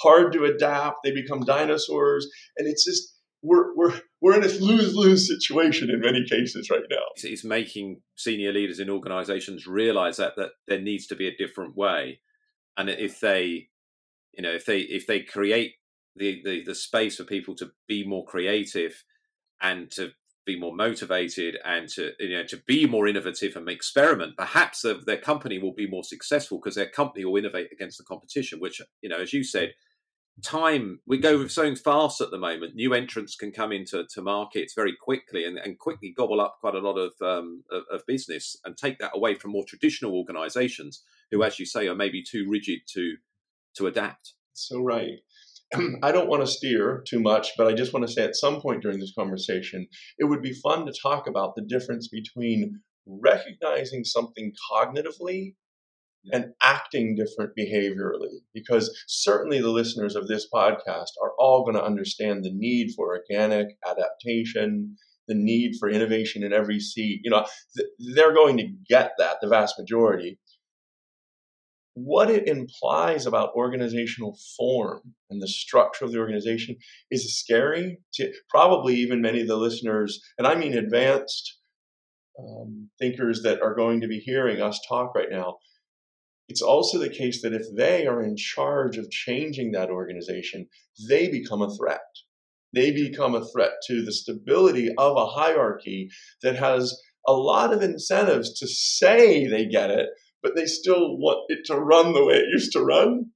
hard 0.00 0.32
to 0.32 0.44
adapt, 0.44 0.98
they 1.04 1.12
become 1.12 1.40
dinosaurs, 1.40 2.28
and 2.56 2.68
it's 2.68 2.84
just 2.84 3.16
we're 3.42 3.74
we're 3.76 4.00
we're 4.20 4.36
in 4.36 4.44
a 4.44 4.48
lose 4.64 4.94
lose 4.94 5.28
situation 5.28 5.90
in 5.90 6.00
many 6.00 6.24
cases 6.24 6.70
right 6.70 6.82
now. 6.90 7.02
It's 7.16 7.44
making 7.44 8.00
senior 8.16 8.52
leaders 8.52 8.78
in 8.78 8.90
organisations 8.90 9.66
realise 9.66 10.16
that 10.16 10.34
that 10.36 10.50
there 10.68 10.80
needs 10.80 11.06
to 11.08 11.16
be 11.16 11.28
a 11.28 11.36
different 11.36 11.76
way, 11.76 12.20
and 12.76 12.88
if 12.88 13.20
they, 13.20 13.68
you 14.32 14.42
know, 14.42 14.52
if 14.52 14.64
they 14.64 14.80
if 14.80 15.06
they 15.06 15.20
create 15.20 15.74
the 16.16 16.40
the, 16.44 16.64
the 16.64 16.74
space 16.74 17.16
for 17.16 17.24
people 17.24 17.54
to 17.56 17.70
be 17.88 18.06
more 18.06 18.24
creative 18.24 19.04
and 19.60 19.90
to 19.92 20.10
be 20.44 20.58
more 20.58 20.74
motivated 20.74 21.56
and 21.64 21.88
to 21.88 22.10
you 22.18 22.36
know 22.36 22.44
to 22.44 22.56
be 22.66 22.84
more 22.86 23.06
innovative 23.06 23.54
and 23.54 23.68
experiment 23.68 24.36
perhaps 24.36 24.84
their 25.06 25.16
company 25.16 25.56
will 25.56 25.72
be 25.72 25.86
more 25.86 26.02
successful 26.02 26.58
because 26.58 26.74
their 26.74 26.88
company 26.88 27.24
will 27.24 27.36
innovate 27.36 27.68
against 27.72 27.96
the 27.96 28.02
competition 28.02 28.58
which 28.58 28.82
you 29.02 29.08
know 29.08 29.20
as 29.20 29.32
you 29.32 29.44
said 29.44 29.72
time 30.40 31.00
we 31.06 31.18
go 31.18 31.46
so 31.46 31.74
fast 31.76 32.20
at 32.20 32.30
the 32.30 32.38
moment. 32.38 32.74
New 32.74 32.94
entrants 32.94 33.36
can 33.36 33.52
come 33.52 33.72
into 33.72 34.04
to 34.14 34.22
markets 34.22 34.72
very 34.74 34.94
quickly 34.96 35.44
and, 35.44 35.58
and 35.58 35.78
quickly 35.78 36.12
gobble 36.16 36.40
up 36.40 36.56
quite 36.60 36.74
a 36.74 36.80
lot 36.80 36.96
of, 36.96 37.12
um, 37.20 37.62
of, 37.70 37.82
of 37.90 38.06
business 38.06 38.56
and 38.64 38.76
take 38.76 38.98
that 38.98 39.12
away 39.14 39.34
from 39.34 39.52
more 39.52 39.64
traditional 39.68 40.14
organizations 40.14 41.02
who 41.30 41.42
as 41.42 41.58
you 41.58 41.66
say 41.66 41.86
are 41.86 41.94
maybe 41.94 42.22
too 42.22 42.46
rigid 42.48 42.80
to 42.86 43.16
to 43.74 43.86
adapt 43.86 44.34
so 44.52 44.80
right 44.80 45.18
I 46.02 46.12
don't 46.12 46.28
want 46.28 46.42
to 46.42 46.46
steer 46.46 47.02
too 47.08 47.20
much, 47.20 47.52
but 47.56 47.66
I 47.66 47.72
just 47.72 47.92
want 47.92 48.06
to 48.06 48.12
say 48.12 48.24
at 48.24 48.36
some 48.36 48.60
point 48.60 48.82
during 48.82 48.98
this 48.98 49.14
conversation, 49.16 49.86
it 50.18 50.24
would 50.24 50.42
be 50.42 50.52
fun 50.52 50.84
to 50.86 50.92
talk 51.02 51.26
about 51.26 51.54
the 51.54 51.62
difference 51.62 52.08
between 52.08 52.80
recognizing 53.06 54.04
something 54.04 54.52
cognitively 54.70 55.54
and 56.32 56.52
acting 56.62 57.16
different 57.16 57.52
behaviorally. 57.58 58.40
Because 58.54 58.94
certainly 59.08 59.60
the 59.60 59.70
listeners 59.70 60.14
of 60.14 60.28
this 60.28 60.46
podcast 60.54 61.10
are 61.22 61.32
all 61.38 61.64
going 61.64 61.76
to 61.76 61.84
understand 61.84 62.44
the 62.44 62.52
need 62.52 62.92
for 62.94 63.16
organic 63.16 63.68
adaptation, 63.86 64.96
the 65.26 65.34
need 65.34 65.72
for 65.80 65.88
innovation 65.88 66.44
in 66.44 66.52
every 66.52 66.78
seat. 66.78 67.20
You 67.24 67.30
know, 67.30 67.46
they're 68.14 68.34
going 68.34 68.58
to 68.58 68.68
get 68.88 69.12
that, 69.18 69.38
the 69.40 69.48
vast 69.48 69.78
majority 69.78 70.38
what 71.94 72.30
it 72.30 72.48
implies 72.48 73.26
about 73.26 73.54
organizational 73.54 74.38
form 74.56 75.14
and 75.28 75.42
the 75.42 75.48
structure 75.48 76.04
of 76.04 76.12
the 76.12 76.18
organization 76.18 76.76
is 77.10 77.38
scary 77.38 77.98
to 78.14 78.32
probably 78.48 78.96
even 78.96 79.20
many 79.20 79.42
of 79.42 79.48
the 79.48 79.56
listeners, 79.56 80.20
and 80.38 80.46
I 80.46 80.54
mean 80.54 80.76
advanced 80.76 81.58
um, 82.38 82.88
thinkers 82.98 83.42
that 83.42 83.60
are 83.60 83.74
going 83.74 84.00
to 84.00 84.08
be 84.08 84.18
hearing 84.18 84.62
us 84.62 84.80
talk 84.88 85.14
right 85.14 85.30
now. 85.30 85.58
It's 86.48 86.62
also 86.62 86.98
the 86.98 87.10
case 87.10 87.42
that 87.42 87.52
if 87.52 87.62
they 87.76 88.06
are 88.06 88.22
in 88.22 88.36
charge 88.36 88.96
of 88.96 89.10
changing 89.10 89.72
that 89.72 89.90
organization, 89.90 90.68
they 91.08 91.28
become 91.28 91.62
a 91.62 91.74
threat. 91.76 92.00
They 92.74 92.90
become 92.90 93.34
a 93.34 93.44
threat 93.44 93.72
to 93.86 94.02
the 94.02 94.12
stability 94.12 94.88
of 94.96 95.16
a 95.16 95.26
hierarchy 95.26 96.08
that 96.42 96.56
has 96.56 96.98
a 97.26 97.32
lot 97.32 97.72
of 97.72 97.82
incentives 97.82 98.58
to 98.60 98.66
say 98.66 99.46
they 99.46 99.66
get 99.66 99.90
it, 99.90 100.08
but 100.42 100.54
they 100.54 100.66
still 100.66 101.16
want 101.18 101.44
it 101.48 101.64
to 101.66 101.76
run 101.76 102.12
the 102.12 102.24
way 102.24 102.34
it 102.34 102.50
used 102.52 102.72
to 102.72 102.82
run. 102.82 103.26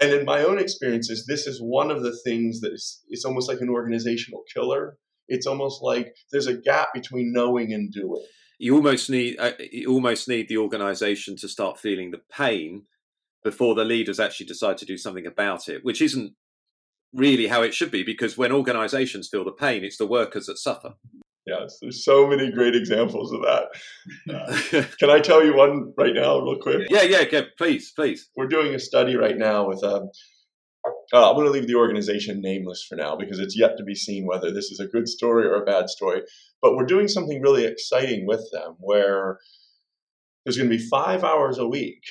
And 0.00 0.12
in 0.12 0.24
my 0.24 0.42
own 0.42 0.58
experiences, 0.58 1.26
this 1.26 1.46
is 1.46 1.60
one 1.60 1.90
of 1.90 2.02
the 2.02 2.16
things 2.24 2.60
that 2.60 2.72
is 2.72 3.02
it's 3.08 3.24
almost 3.24 3.48
like 3.48 3.60
an 3.60 3.68
organizational 3.68 4.42
killer. 4.52 4.96
It's 5.28 5.46
almost 5.46 5.82
like 5.82 6.14
there's 6.32 6.46
a 6.46 6.56
gap 6.56 6.88
between 6.94 7.32
knowing 7.32 7.72
and 7.72 7.92
doing. 7.92 8.24
You 8.58 8.74
almost 8.76 9.10
need 9.10 9.36
uh, 9.38 9.52
you 9.70 9.92
almost 9.92 10.28
need 10.28 10.48
the 10.48 10.56
organization 10.56 11.36
to 11.36 11.48
start 11.48 11.78
feeling 11.78 12.10
the 12.10 12.20
pain 12.32 12.84
before 13.44 13.74
the 13.74 13.84
leaders 13.84 14.20
actually 14.20 14.46
decide 14.46 14.78
to 14.78 14.86
do 14.86 14.96
something 14.96 15.26
about 15.26 15.68
it, 15.68 15.84
which 15.84 16.02
isn't 16.02 16.34
really 17.12 17.46
how 17.46 17.62
it 17.62 17.74
should 17.74 17.90
be 17.90 18.02
because 18.02 18.38
when 18.38 18.52
organizations 18.52 19.28
feel 19.28 19.44
the 19.44 19.52
pain, 19.52 19.84
it's 19.84 19.96
the 19.96 20.06
workers 20.06 20.46
that 20.46 20.58
suffer. 20.58 20.94
Yes, 21.50 21.78
there's 21.80 22.04
so 22.04 22.28
many 22.28 22.52
great 22.52 22.76
examples 22.76 23.32
of 23.32 23.42
that. 23.42 23.64
Uh, 24.32 24.84
can 25.00 25.10
I 25.10 25.18
tell 25.18 25.44
you 25.44 25.56
one 25.56 25.92
right 25.98 26.14
now, 26.14 26.38
real 26.38 26.58
quick? 26.58 26.86
Yeah, 26.88 27.02
yeah, 27.02 27.24
yeah 27.30 27.42
please, 27.58 27.90
please. 27.90 28.30
We're 28.36 28.46
doing 28.46 28.72
a 28.74 28.78
study 28.78 29.16
right 29.16 29.36
now 29.36 29.66
with. 29.66 29.82
Um, 29.82 30.10
uh, 31.12 31.28
I'm 31.28 31.34
going 31.34 31.46
to 31.46 31.52
leave 31.52 31.66
the 31.66 31.74
organization 31.74 32.40
nameless 32.40 32.86
for 32.88 32.94
now 32.94 33.16
because 33.16 33.40
it's 33.40 33.58
yet 33.58 33.76
to 33.76 33.82
be 33.82 33.96
seen 33.96 34.26
whether 34.26 34.52
this 34.52 34.66
is 34.66 34.78
a 34.78 34.86
good 34.86 35.08
story 35.08 35.44
or 35.44 35.54
a 35.54 35.64
bad 35.64 35.90
story. 35.90 36.22
But 36.62 36.76
we're 36.76 36.86
doing 36.86 37.08
something 37.08 37.42
really 37.42 37.64
exciting 37.64 38.26
with 38.26 38.48
them 38.52 38.76
where 38.78 39.38
there's 40.44 40.56
going 40.56 40.70
to 40.70 40.76
be 40.76 40.88
five 40.88 41.24
hours 41.24 41.58
a 41.58 41.66
week. 41.66 42.02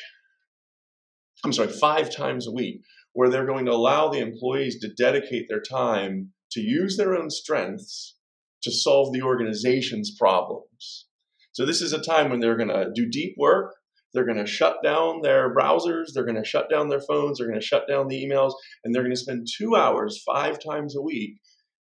I'm 1.45 1.53
sorry, 1.53 1.69
five 1.69 2.13
times 2.13 2.45
a 2.45 2.51
week, 2.51 2.81
where 3.13 3.29
they're 3.29 3.45
going 3.45 3.65
to 3.67 3.71
allow 3.71 4.09
the 4.09 4.19
employees 4.19 4.79
to 4.81 4.93
dedicate 4.93 5.45
their 5.47 5.61
time 5.61 6.33
to 6.51 6.59
use 6.59 6.97
their 6.97 7.15
own 7.15 7.29
strengths 7.29 8.18
to 8.63 8.71
solve 8.71 9.13
the 9.13 9.21
organization's 9.21 10.15
problems. 10.17 11.05
So 11.51 11.65
this 11.65 11.81
is 11.81 11.93
a 11.93 12.01
time 12.01 12.29
when 12.29 12.39
they're 12.39 12.57
going 12.57 12.69
to 12.69 12.91
do 12.93 13.09
deep 13.09 13.35
work. 13.37 13.75
They're 14.13 14.25
going 14.25 14.37
to 14.37 14.45
shut 14.45 14.77
down 14.83 15.21
their 15.21 15.53
browsers. 15.53 16.13
They're 16.13 16.25
going 16.25 16.41
to 16.41 16.47
shut 16.47 16.69
down 16.69 16.89
their 16.89 17.01
phones. 17.01 17.37
They're 17.37 17.47
going 17.47 17.59
to 17.59 17.65
shut 17.65 17.87
down 17.87 18.07
the 18.07 18.23
emails. 18.23 18.53
And 18.83 18.93
they're 18.93 19.03
going 19.03 19.15
to 19.15 19.19
spend 19.19 19.47
two 19.57 19.75
hours, 19.75 20.23
five 20.25 20.57
times 20.59 20.95
a 20.95 21.01
week, 21.01 21.39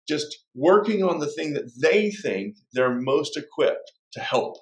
just 0.09 0.45
working 0.55 1.03
on 1.03 1.19
the 1.19 1.27
thing 1.27 1.55
that 1.55 1.71
they 1.81 2.11
think 2.11 2.57
they're 2.73 3.01
most 3.01 3.37
equipped 3.37 3.93
to 4.13 4.21
help. 4.21 4.57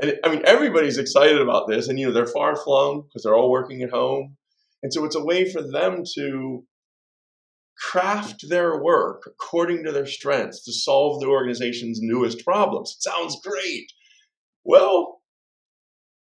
And 0.00 0.14
I 0.24 0.30
mean, 0.30 0.42
everybody's 0.46 0.96
excited 0.96 1.40
about 1.40 1.68
this. 1.68 1.88
And, 1.88 1.98
you 1.98 2.06
know, 2.06 2.12
they're 2.12 2.26
far 2.26 2.56
flung 2.56 3.02
because 3.02 3.24
they're 3.24 3.36
all 3.36 3.50
working 3.50 3.82
at 3.82 3.90
home. 3.90 4.36
And 4.82 4.92
so 4.92 5.04
it's 5.04 5.16
a 5.16 5.24
way 5.24 5.50
for 5.50 5.60
them 5.60 6.04
to 6.14 6.64
craft 7.80 8.48
their 8.48 8.82
work 8.82 9.22
according 9.26 9.84
to 9.84 9.92
their 9.92 10.06
strengths 10.06 10.64
to 10.64 10.72
solve 10.72 11.20
the 11.20 11.26
organization's 11.26 12.00
newest 12.02 12.44
problems. 12.44 12.96
It 12.96 13.02
sounds 13.02 13.40
great. 13.42 13.92
Well, 14.64 15.20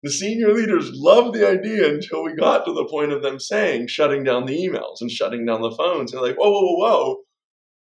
the 0.02 0.12
senior 0.12 0.54
leaders 0.54 0.92
loved 0.94 1.34
the 1.34 1.48
idea 1.48 1.94
until 1.94 2.24
we 2.24 2.36
got 2.36 2.66
to 2.66 2.74
the 2.74 2.88
point 2.90 3.12
of 3.12 3.22
them 3.22 3.40
saying, 3.40 3.88
shutting 3.88 4.24
down 4.24 4.46
the 4.46 4.58
emails 4.58 5.02
and 5.02 5.10
shutting 5.10 5.46
down 5.46 5.62
the 5.62 5.72
phones. 5.72 6.12
And 6.12 6.22
they're 6.22 6.30
like, 6.30 6.38
whoa, 6.38 6.50
whoa, 6.50 6.62
whoa, 6.62 6.78
whoa. 6.78 7.18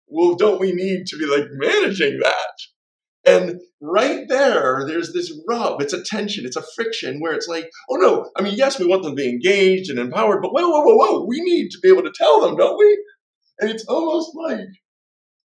Well, 0.07 0.35
don't 0.35 0.61
we 0.61 0.73
need 0.73 1.07
to 1.07 1.19
be 1.19 1.27
like 1.27 1.49
managing 1.51 2.19
that? 2.21 2.53
And 3.27 3.61
right 3.81 4.27
there, 4.29 4.85
there's 4.87 5.13
this 5.13 5.39
rub. 5.47 5.83
It's 5.83 5.93
a 5.93 6.03
tension, 6.03 6.47
it's 6.47 6.57
a 6.57 6.65
friction 6.75 7.21
where 7.21 7.35
it's 7.35 7.49
like, 7.49 7.69
oh 7.91 7.97
no, 7.97 8.31
I 8.37 8.43
mean, 8.43 8.55
yes, 8.55 8.79
we 8.79 8.87
want 8.87 9.03
them 9.03 9.13
to 9.13 9.23
be 9.23 9.29
engaged 9.29 9.91
and 9.91 9.99
empowered, 9.99 10.41
but 10.41 10.53
whoa, 10.53 10.69
whoa, 10.69 10.83
whoa, 10.83 10.97
whoa, 10.97 11.27
we 11.27 11.41
need 11.43 11.71
to 11.71 11.79
be 11.83 11.91
able 11.91 12.05
to 12.05 12.13
tell 12.15 12.41
them, 12.41 12.57
don't 12.57 12.79
we? 12.79 12.99
And 13.61 13.71
it's 13.71 13.85
almost 13.87 14.31
like 14.37 14.69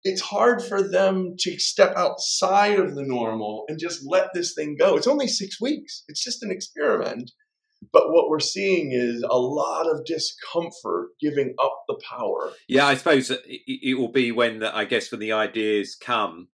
it's 0.04 0.22
hard 0.22 0.62
for 0.64 0.82
them 0.82 1.36
to 1.40 1.60
step 1.60 1.94
outside 1.96 2.80
of 2.80 2.96
the 2.96 3.04
normal 3.04 3.66
and 3.68 3.80
just 3.80 4.02
let 4.08 4.30
this 4.34 4.54
thing 4.54 4.78
go. 4.80 4.96
It's 4.96 5.08
only 5.08 5.28
six 5.28 5.60
weeks, 5.60 6.04
it's 6.08 6.24
just 6.24 6.44
an 6.44 6.52
experiment. 6.52 7.32
But 7.94 8.12
what 8.12 8.30
we're 8.30 8.42
seeing 8.42 8.92
is 8.92 9.24
a 9.24 9.40
lot 9.40 9.88
of 9.88 10.04
discomfort 10.06 11.12
giving 11.22 11.56
up 11.64 11.84
the 11.88 11.98
power. 12.08 12.52
Yeah, 12.68 12.86
I 12.86 12.96
suppose 12.96 13.32
it 13.46 13.98
will 13.98 14.12
be 14.12 14.34
when, 14.34 14.60
the, 14.60 14.76
I 14.76 14.84
guess, 14.84 15.12
when 15.12 15.22
the 15.22 15.32
ideas 15.32 15.96
come, 15.96 16.50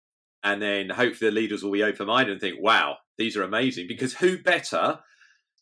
and 0.43 0.61
then 0.61 0.89
hopefully 0.89 1.29
the 1.29 1.35
leaders 1.35 1.63
will 1.63 1.71
be 1.71 1.81
open 1.81 2.07
minded 2.07 2.33
and 2.33 2.41
think, 2.41 2.57
wow, 2.59 2.97
these 3.17 3.37
are 3.37 3.43
amazing. 3.43 3.85
Because 3.87 4.15
who 4.15 4.37
better 4.37 4.99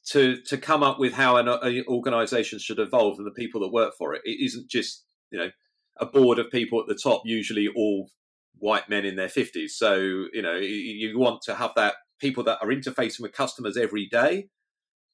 to 0.08 0.42
to 0.48 0.58
come 0.58 0.82
up 0.82 0.98
with 0.98 1.14
how 1.14 1.38
an, 1.38 1.48
an 1.48 1.86
organization 1.88 2.58
should 2.58 2.80
evolve 2.80 3.18
than 3.18 3.26
the 3.26 3.32
people 3.32 3.62
that 3.62 3.72
work 3.72 3.94
for 4.00 4.16
it? 4.16 4.22
It 4.26 4.44
isn't 4.44 4.68
just, 4.68 5.06
you 5.30 5.38
know, 5.38 5.52
a 6.02 6.06
board 6.06 6.40
of 6.40 6.52
people 6.52 6.82
at 6.82 6.88
the 6.88 7.00
top, 7.02 7.22
usually 7.24 7.68
all 7.68 8.10
white 8.58 8.90
men 8.90 9.06
in 9.06 9.16
their 9.16 9.28
50s. 9.28 9.70
So, 9.70 9.96
you 10.34 10.42
know, 10.42 10.56
you, 10.56 11.18
want 11.18 11.42
to 11.44 11.56
have 11.56 11.72
that 11.76 11.96
people 12.20 12.44
that 12.44 12.58
are 12.62 12.68
interfacing 12.68 13.22
with 13.22 13.34
customers 13.34 13.78
every 13.78 14.08
day, 14.08 14.50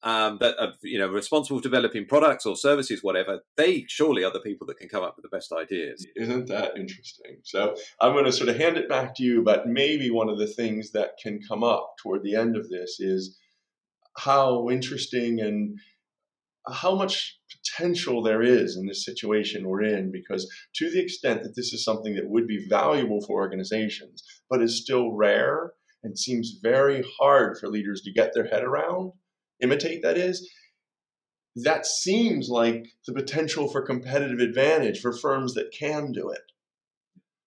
um, 0.02 0.38
that 0.40 0.54
are, 0.58 0.72
you 0.82 0.98
know, 0.98 1.08
responsible 1.08 1.58
for 1.58 1.62
developing 1.62 2.06
products 2.06 2.46
or 2.46 2.56
services, 2.56 3.02
whatever. 3.02 3.40
They 3.56 3.84
surely 3.88 4.24
are 4.24 4.32
the 4.32 4.40
people 4.40 4.66
that 4.68 4.78
can 4.78 4.88
come 4.88 5.02
up 5.02 5.16
with 5.16 5.24
the 5.24 5.36
best 5.36 5.52
ideas. 5.52 6.06
Isn't 6.16 6.46
that 6.48 6.76
interesting? 6.76 7.38
So 7.42 7.74
I'm 8.00 8.12
going 8.12 8.24
to 8.24 8.32
sort 8.32 8.48
of 8.48 8.56
hand 8.56 8.76
it 8.76 8.88
back 8.88 9.14
to 9.16 9.22
you, 9.22 9.42
but 9.42 9.66
maybe 9.66 10.10
one 10.10 10.28
of 10.28 10.38
the 10.38 10.46
things 10.46 10.92
that 10.92 11.12
can 11.22 11.40
come 11.46 11.64
up 11.64 11.94
toward 12.02 12.22
the 12.22 12.36
end 12.36 12.56
of 12.56 12.68
this 12.68 13.00
is 13.00 13.36
how 14.16 14.68
interesting 14.68 15.40
and 15.40 15.78
how 16.66 16.94
much 16.94 17.38
potential 17.50 18.22
there 18.22 18.42
is 18.42 18.76
in 18.76 18.86
this 18.86 19.04
situation 19.04 19.68
we're 19.68 19.82
in 19.82 20.12
because 20.12 20.50
to 20.74 20.90
the 20.90 21.00
extent 21.00 21.42
that 21.42 21.54
this 21.56 21.72
is 21.72 21.84
something 21.84 22.14
that 22.14 22.28
would 22.28 22.46
be 22.46 22.66
valuable 22.68 23.20
for 23.20 23.40
organizations 23.40 24.22
but 24.50 24.62
is 24.62 24.82
still 24.82 25.12
rare 25.12 25.72
and 26.02 26.18
seems 26.18 26.58
very 26.62 27.04
hard 27.20 27.56
for 27.58 27.68
leaders 27.68 28.02
to 28.02 28.12
get 28.12 28.32
their 28.34 28.46
head 28.48 28.64
around 28.64 29.12
imitate 29.62 30.02
that 30.02 30.18
is 30.18 30.50
that 31.56 31.86
seems 31.86 32.48
like 32.48 32.86
the 33.06 33.14
potential 33.14 33.68
for 33.68 33.82
competitive 33.82 34.40
advantage 34.40 35.00
for 35.00 35.12
firms 35.12 35.54
that 35.54 35.72
can 35.78 36.12
do 36.12 36.30
it 36.30 36.42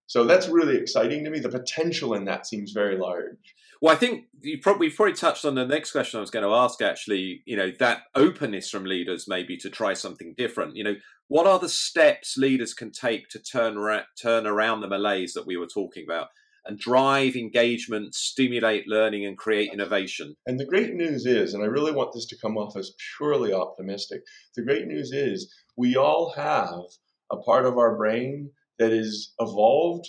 So 0.08 0.26
that's 0.26 0.50
really 0.50 0.78
exciting 0.78 1.24
to 1.24 1.30
me. 1.30 1.40
The 1.40 1.50
potential 1.50 2.14
in 2.14 2.26
that 2.26 2.46
seems 2.46 2.74
very 2.74 2.98
large. 2.98 3.56
Well, 3.82 3.94
I 3.94 3.98
think 3.98 4.26
you 4.42 4.60
probably 4.60 4.88
we've 4.88 4.96
probably 4.96 5.16
touched 5.16 5.44
on 5.44 5.56
the 5.56 5.66
next 5.66 5.92
question 5.92 6.20
I 6.20 6.22
was 6.22 6.30
going 6.30 6.46
to 6.46 6.54
ask. 6.54 6.84
Actually, 6.84 7.42
you 7.46 7.58
know, 7.58 7.72
that 7.80 8.04
openness 8.14 8.70
from 8.70 8.86
leaders 8.86 9.28
maybe 9.28 9.58
to 9.58 9.72
try 9.72 9.94
something 9.94 10.36
different. 10.38 10.76
You 10.76 10.84
know, 10.84 10.96
what 11.28 11.48
are 11.48 11.58
the 11.58 11.68
steps 11.68 12.38
leaders 12.38 12.76
can 12.76 12.92
take 12.92 13.28
to 13.30 13.40
turn 13.40 13.80
ra- 13.80 14.04
turn 14.22 14.46
around 14.46 14.82
the 14.82 14.88
malaise 14.88 15.34
that 15.34 15.48
we 15.48 15.58
were 15.58 15.68
talking 15.68 16.04
about 16.08 16.28
and 16.64 16.78
drive 16.78 17.36
engagement, 17.36 18.14
stimulate 18.14 18.88
learning, 18.88 19.26
and 19.26 19.36
create 19.36 19.74
innovation? 19.74 20.36
And 20.46 20.60
the 20.60 20.66
great 20.66 20.94
news 20.94 21.26
is, 21.26 21.56
and 21.56 21.64
I 21.64 21.68
really 21.68 21.92
want 21.92 22.14
this 22.14 22.28
to 22.28 22.38
come 22.38 22.58
off 22.58 22.78
as 22.78 22.94
purely 23.18 23.52
optimistic. 23.52 24.22
The 24.56 24.62
great 24.62 24.86
news 24.86 25.12
is, 25.12 25.52
we 25.76 25.96
all 25.96 26.34
have 26.36 26.84
a 27.32 27.38
part 27.38 27.66
of 27.66 27.80
our 27.80 27.98
brain 27.98 28.52
that 28.78 28.92
is 28.92 29.34
evolved 29.40 30.08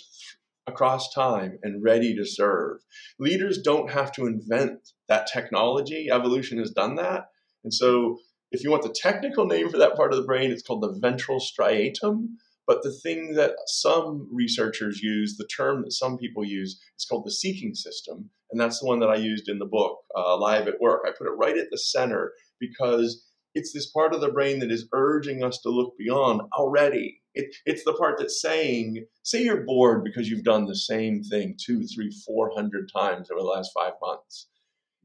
across 0.67 1.13
time 1.13 1.59
and 1.63 1.83
ready 1.83 2.15
to 2.15 2.25
serve. 2.25 2.79
Leaders 3.19 3.61
don't 3.61 3.91
have 3.91 4.11
to 4.13 4.25
invent 4.25 4.89
that 5.07 5.27
technology. 5.27 6.09
Evolution 6.11 6.57
has 6.57 6.71
done 6.71 6.95
that. 6.95 7.25
And 7.63 7.73
so, 7.73 8.19
if 8.51 8.63
you 8.63 8.69
want 8.69 8.83
the 8.83 8.95
technical 8.95 9.47
name 9.47 9.69
for 9.69 9.79
that 9.79 9.95
part 9.95 10.13
of 10.13 10.19
the 10.19 10.25
brain, 10.25 10.51
it's 10.51 10.61
called 10.61 10.83
the 10.83 10.99
ventral 10.99 11.39
striatum. 11.39 12.27
But 12.67 12.83
the 12.83 12.93
thing 12.93 13.33
that 13.33 13.55
some 13.65 14.29
researchers 14.31 15.01
use, 15.01 15.35
the 15.37 15.47
term 15.47 15.81
that 15.81 15.91
some 15.91 16.17
people 16.17 16.45
use, 16.45 16.79
is 16.97 17.05
called 17.05 17.25
the 17.25 17.31
seeking 17.31 17.73
system. 17.73 18.29
And 18.51 18.61
that's 18.61 18.79
the 18.79 18.85
one 18.85 18.99
that 18.99 19.09
I 19.09 19.15
used 19.15 19.49
in 19.49 19.57
the 19.57 19.65
book, 19.65 19.97
uh, 20.15 20.37
Live 20.37 20.67
at 20.67 20.79
Work. 20.79 21.01
I 21.05 21.11
put 21.17 21.27
it 21.27 21.35
right 21.37 21.57
at 21.57 21.71
the 21.71 21.77
center 21.79 22.33
because 22.59 23.25
it's 23.55 23.73
this 23.73 23.89
part 23.89 24.13
of 24.13 24.21
the 24.21 24.31
brain 24.31 24.59
that 24.59 24.71
is 24.71 24.87
urging 24.93 25.43
us 25.43 25.59
to 25.61 25.69
look 25.69 25.97
beyond 25.97 26.41
already 26.55 27.22
it, 27.35 27.55
it's 27.65 27.83
the 27.83 27.93
part 27.93 28.17
that's 28.17 28.41
saying, 28.41 29.05
say 29.23 29.43
you're 29.43 29.65
bored 29.65 30.03
because 30.03 30.29
you've 30.29 30.43
done 30.43 30.65
the 30.65 30.75
same 30.75 31.23
thing 31.23 31.55
two, 31.59 31.83
three, 31.83 32.11
four 32.25 32.51
hundred 32.55 32.89
times 32.95 33.29
over 33.31 33.41
the 33.41 33.47
last 33.47 33.71
five 33.73 33.93
months. 34.01 34.47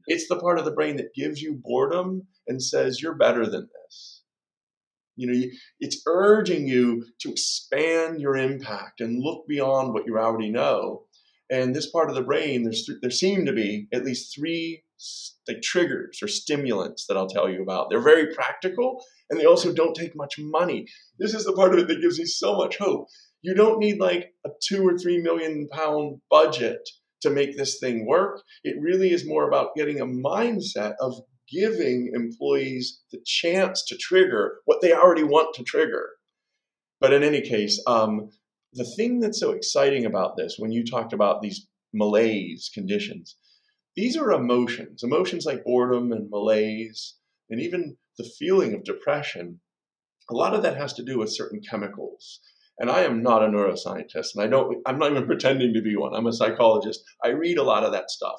It's 0.07 0.27
the 0.27 0.39
part 0.39 0.57
of 0.57 0.65
the 0.65 0.71
brain 0.71 0.97
that 0.97 1.13
gives 1.13 1.41
you 1.41 1.59
boredom 1.63 2.27
and 2.47 2.63
says, 2.63 3.01
you're 3.01 3.15
better 3.15 3.45
than 3.45 3.69
this. 3.85 4.23
You 5.15 5.27
know, 5.27 5.47
it's 5.79 6.01
urging 6.07 6.67
you 6.67 7.05
to 7.19 7.31
expand 7.31 8.21
your 8.21 8.37
impact 8.37 9.01
and 9.01 9.21
look 9.21 9.47
beyond 9.47 9.93
what 9.93 10.05
you 10.05 10.17
already 10.17 10.49
know. 10.49 11.03
And 11.51 11.75
this 11.75 11.89
part 11.89 12.09
of 12.09 12.15
the 12.15 12.21
brain, 12.21 12.63
there's 12.63 12.89
there 13.01 13.11
seem 13.11 13.45
to 13.45 13.53
be 13.53 13.87
at 13.91 14.05
least 14.05 14.33
three 14.33 14.83
like 15.47 15.61
triggers 15.61 16.19
or 16.21 16.27
stimulants 16.27 17.05
that 17.07 17.17
I'll 17.17 17.29
tell 17.29 17.49
you 17.49 17.61
about. 17.61 17.89
They're 17.89 18.01
very 18.01 18.33
practical 18.33 19.03
and 19.29 19.39
they 19.39 19.45
also 19.45 19.73
don't 19.73 19.95
take 19.95 20.15
much 20.15 20.35
money. 20.37 20.85
This 21.17 21.33
is 21.33 21.45
the 21.45 21.53
part 21.53 21.73
of 21.73 21.79
it 21.79 21.87
that 21.87 22.01
gives 22.01 22.19
me 22.19 22.25
so 22.25 22.55
much 22.55 22.77
hope. 22.77 23.07
You 23.41 23.53
don't 23.53 23.79
need 23.79 23.99
like 23.99 24.33
a 24.45 24.49
two 24.61 24.87
or 24.87 24.97
three 24.97 25.21
million 25.21 25.67
pound 25.71 26.21
budget 26.29 26.89
to 27.21 27.29
make 27.29 27.57
this 27.57 27.79
thing 27.79 28.05
work. 28.05 28.41
It 28.63 28.81
really 28.81 29.11
is 29.11 29.27
more 29.27 29.47
about 29.47 29.75
getting 29.75 29.99
a 29.99 30.05
mindset 30.05 30.93
of 30.99 31.15
giving 31.51 32.11
employees 32.13 33.01
the 33.11 33.19
chance 33.25 33.83
to 33.85 33.97
trigger 33.97 34.59
what 34.65 34.81
they 34.81 34.93
already 34.93 35.23
want 35.23 35.55
to 35.55 35.63
trigger. 35.63 36.09
But 37.01 37.13
in 37.13 37.23
any 37.23 37.41
case, 37.41 37.81
um, 37.87 38.29
the 38.73 38.85
thing 38.85 39.19
that's 39.19 39.39
so 39.39 39.51
exciting 39.51 40.05
about 40.05 40.37
this, 40.37 40.55
when 40.57 40.71
you 40.71 40.85
talked 40.85 41.13
about 41.13 41.41
these 41.41 41.67
malaise 41.93 42.69
conditions, 42.73 43.35
these 43.99 44.15
are 44.15 44.31
emotions, 44.31 45.03
emotions 45.03 45.45
like 45.45 45.65
boredom 45.65 46.13
and 46.13 46.29
malaise, 46.29 47.15
and 47.49 47.59
even 47.59 47.97
the 48.17 48.23
feeling 48.39 48.73
of 48.73 48.85
depression. 48.85 49.59
A 50.29 50.33
lot 50.33 50.53
of 50.53 50.63
that 50.63 50.77
has 50.77 50.93
to 50.93 51.03
do 51.03 51.19
with 51.19 51.35
certain 51.35 51.59
chemicals. 51.59 52.39
And 52.77 52.89
I 52.89 53.01
am 53.01 53.21
not 53.21 53.43
a 53.43 53.47
neuroscientist, 53.47 54.35
and 54.35 54.43
I 54.43 54.47
don't, 54.47 54.77
I'm 54.85 54.99
not 54.99 55.11
even 55.11 55.25
pretending 55.27 55.73
to 55.73 55.81
be 55.81 55.97
one. 55.97 56.13
I'm 56.15 56.27
a 56.27 56.31
psychologist. 56.31 57.01
I 57.25 57.29
read 57.29 57.57
a 57.57 57.63
lot 57.63 57.83
of 57.83 57.91
that 57.91 58.09
stuff. 58.09 58.37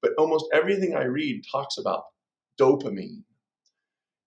But 0.00 0.12
almost 0.16 0.46
everything 0.54 0.96
I 0.96 1.04
read 1.04 1.42
talks 1.52 1.76
about 1.76 2.04
dopamine 2.58 3.24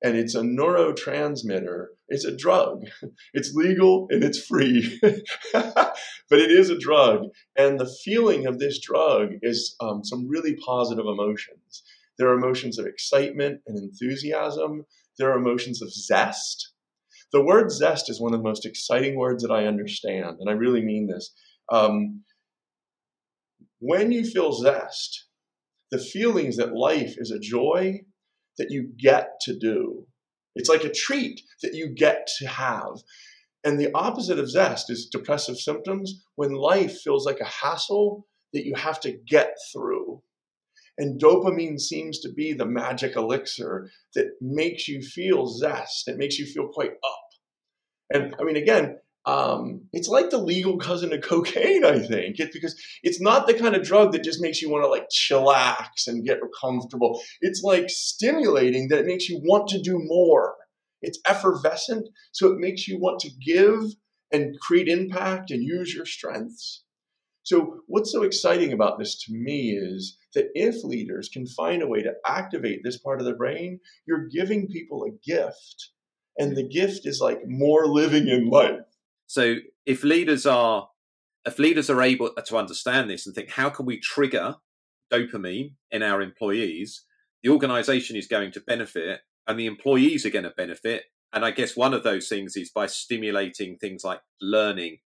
and 0.03 0.15
it's 0.15 0.35
a 0.35 0.41
neurotransmitter. 0.41 1.87
It's 2.07 2.25
a 2.25 2.35
drug. 2.35 2.83
It's 3.33 3.53
legal 3.53 4.07
and 4.09 4.23
it's 4.23 4.45
free, 4.45 4.97
but 5.53 6.39
it 6.39 6.51
is 6.51 6.69
a 6.69 6.77
drug. 6.77 7.25
And 7.57 7.79
the 7.79 7.93
feeling 8.03 8.45
of 8.45 8.59
this 8.59 8.79
drug 8.79 9.31
is 9.41 9.75
um, 9.81 10.05
some 10.05 10.27
really 10.27 10.55
positive 10.55 11.05
emotions. 11.05 11.83
There 12.17 12.29
are 12.29 12.37
emotions 12.37 12.79
of 12.79 12.85
excitement 12.85 13.61
and 13.67 13.77
enthusiasm. 13.77 14.85
There 15.17 15.31
are 15.31 15.37
emotions 15.37 15.81
of 15.81 15.91
zest. 15.91 16.71
The 17.33 17.43
word 17.43 17.71
zest 17.71 18.09
is 18.09 18.21
one 18.21 18.33
of 18.33 18.39
the 18.39 18.47
most 18.47 18.65
exciting 18.65 19.17
words 19.17 19.43
that 19.43 19.51
I 19.51 19.65
understand, 19.65 20.37
and 20.39 20.49
I 20.49 20.53
really 20.53 20.81
mean 20.81 21.07
this. 21.07 21.33
Um, 21.69 22.23
when 23.79 24.13
you 24.13 24.23
feel 24.23 24.53
zest, 24.53 25.25
the 25.91 25.99
feeling 25.99 26.47
is 26.47 26.57
that 26.57 26.73
life 26.73 27.15
is 27.17 27.31
a 27.31 27.39
joy 27.39 28.01
that 28.57 28.71
you 28.71 28.89
get 28.97 29.39
to 29.41 29.57
do. 29.57 30.05
It's 30.55 30.69
like 30.69 30.83
a 30.83 30.91
treat 30.91 31.41
that 31.61 31.73
you 31.73 31.89
get 31.89 32.27
to 32.39 32.47
have. 32.47 33.03
And 33.63 33.79
the 33.79 33.91
opposite 33.93 34.39
of 34.39 34.49
zest 34.49 34.89
is 34.89 35.09
depressive 35.11 35.57
symptoms 35.57 36.23
when 36.35 36.53
life 36.53 36.99
feels 36.99 37.25
like 37.25 37.39
a 37.39 37.45
hassle 37.45 38.27
that 38.53 38.65
you 38.65 38.75
have 38.75 38.99
to 39.01 39.17
get 39.27 39.55
through. 39.73 40.21
And 40.97 41.19
dopamine 41.19 41.79
seems 41.79 42.19
to 42.19 42.31
be 42.31 42.53
the 42.53 42.65
magic 42.65 43.17
elixir 43.17 43.89
that 44.13 44.27
makes 44.39 44.87
you 44.87 45.01
feel 45.01 45.47
zest. 45.47 46.07
It 46.07 46.17
makes 46.17 46.39
you 46.39 46.45
feel 46.45 46.69
quite 46.69 46.91
up. 46.91 47.25
And 48.13 48.35
I 48.39 48.43
mean, 48.43 48.55
again, 48.55 48.97
um, 49.25 49.81
it's 49.91 50.07
like 50.07 50.29
the 50.29 50.37
legal 50.37 50.77
cousin 50.77 51.11
of 51.11 51.21
cocaine, 51.21 51.83
I 51.83 51.99
think. 51.99 52.39
It's 52.39 52.53
because 52.53 52.75
it's 53.01 53.19
not 53.19 53.47
the 53.47 53.53
kind 53.53 53.75
of 53.75 53.83
drug 53.83 54.11
that 54.11 54.23
just 54.23 54.41
makes 54.41 54.61
you 54.61 54.69
want 54.69 54.83
to 54.83 54.89
like 54.89 55.07
chillax 55.09 56.07
and 56.07 56.25
get 56.25 56.39
comfortable. 56.61 57.21
It's 57.41 57.61
like 57.63 57.89
stimulating 57.89 58.89
that 58.89 58.99
it 58.99 59.07
makes 59.07 59.27
you 59.27 59.41
want 59.43 59.67
to 59.69 59.81
do 59.81 59.99
more. 59.99 60.55
It's 61.01 61.19
effervescent, 61.27 62.07
so 62.31 62.51
it 62.51 62.59
makes 62.59 62.87
you 62.87 62.99
want 62.99 63.19
to 63.21 63.29
give 63.43 63.93
and 64.31 64.59
create 64.59 64.87
impact 64.87 65.51
and 65.51 65.63
use 65.63 65.93
your 65.93 66.05
strengths. 66.05 66.83
So, 67.43 67.81
what's 67.87 68.11
so 68.11 68.23
exciting 68.23 68.73
about 68.73 68.97
this 68.97 69.23
to 69.25 69.33
me 69.33 69.69
is 69.71 70.17
that 70.33 70.47
if 70.55 70.83
leaders 70.83 71.29
can 71.31 71.45
find 71.45 71.83
a 71.83 71.87
way 71.87 72.01
to 72.01 72.13
activate 72.25 72.81
this 72.83 72.97
part 72.97 73.19
of 73.19 73.25
the 73.27 73.35
brain, 73.35 73.79
you're 74.07 74.27
giving 74.27 74.67
people 74.67 75.03
a 75.03 75.11
gift. 75.23 75.91
And 76.39 76.57
the 76.57 76.67
gift 76.67 77.05
is 77.05 77.21
like 77.21 77.41
more 77.45 77.85
living 77.85 78.27
in 78.27 78.49
life. 78.49 78.81
So 79.27 79.57
if 79.85 80.03
leaders 80.03 80.45
are 80.45 80.89
if 81.45 81.59
leaders 81.59 81.91
are 81.91 82.01
able 82.01 82.31
to 82.33 82.57
understand 82.57 83.09
this 83.09 83.27
and 83.27 83.35
think 83.35 83.51
how 83.51 83.69
can 83.69 83.85
we 83.85 83.99
trigger 83.99 84.55
dopamine 85.13 85.73
in 85.91 86.01
our 86.01 86.21
employees, 86.21 87.05
the 87.43 87.49
organization 87.49 88.15
is 88.15 88.27
going 88.27 88.51
to 88.53 88.61
benefit 88.61 89.21
and 89.47 89.59
the 89.59 89.67
employees 89.67 90.25
are 90.25 90.31
going 90.31 90.45
to 90.45 90.53
benefit. 90.57 91.03
And 91.31 91.45
I 91.45 91.51
guess 91.51 91.75
one 91.75 91.93
of 91.93 92.03
those 92.03 92.27
things 92.27 92.55
is 92.55 92.71
by 92.71 92.87
stimulating 92.87 93.77
things 93.77 94.03
like 94.03 94.21
learning 94.41 94.99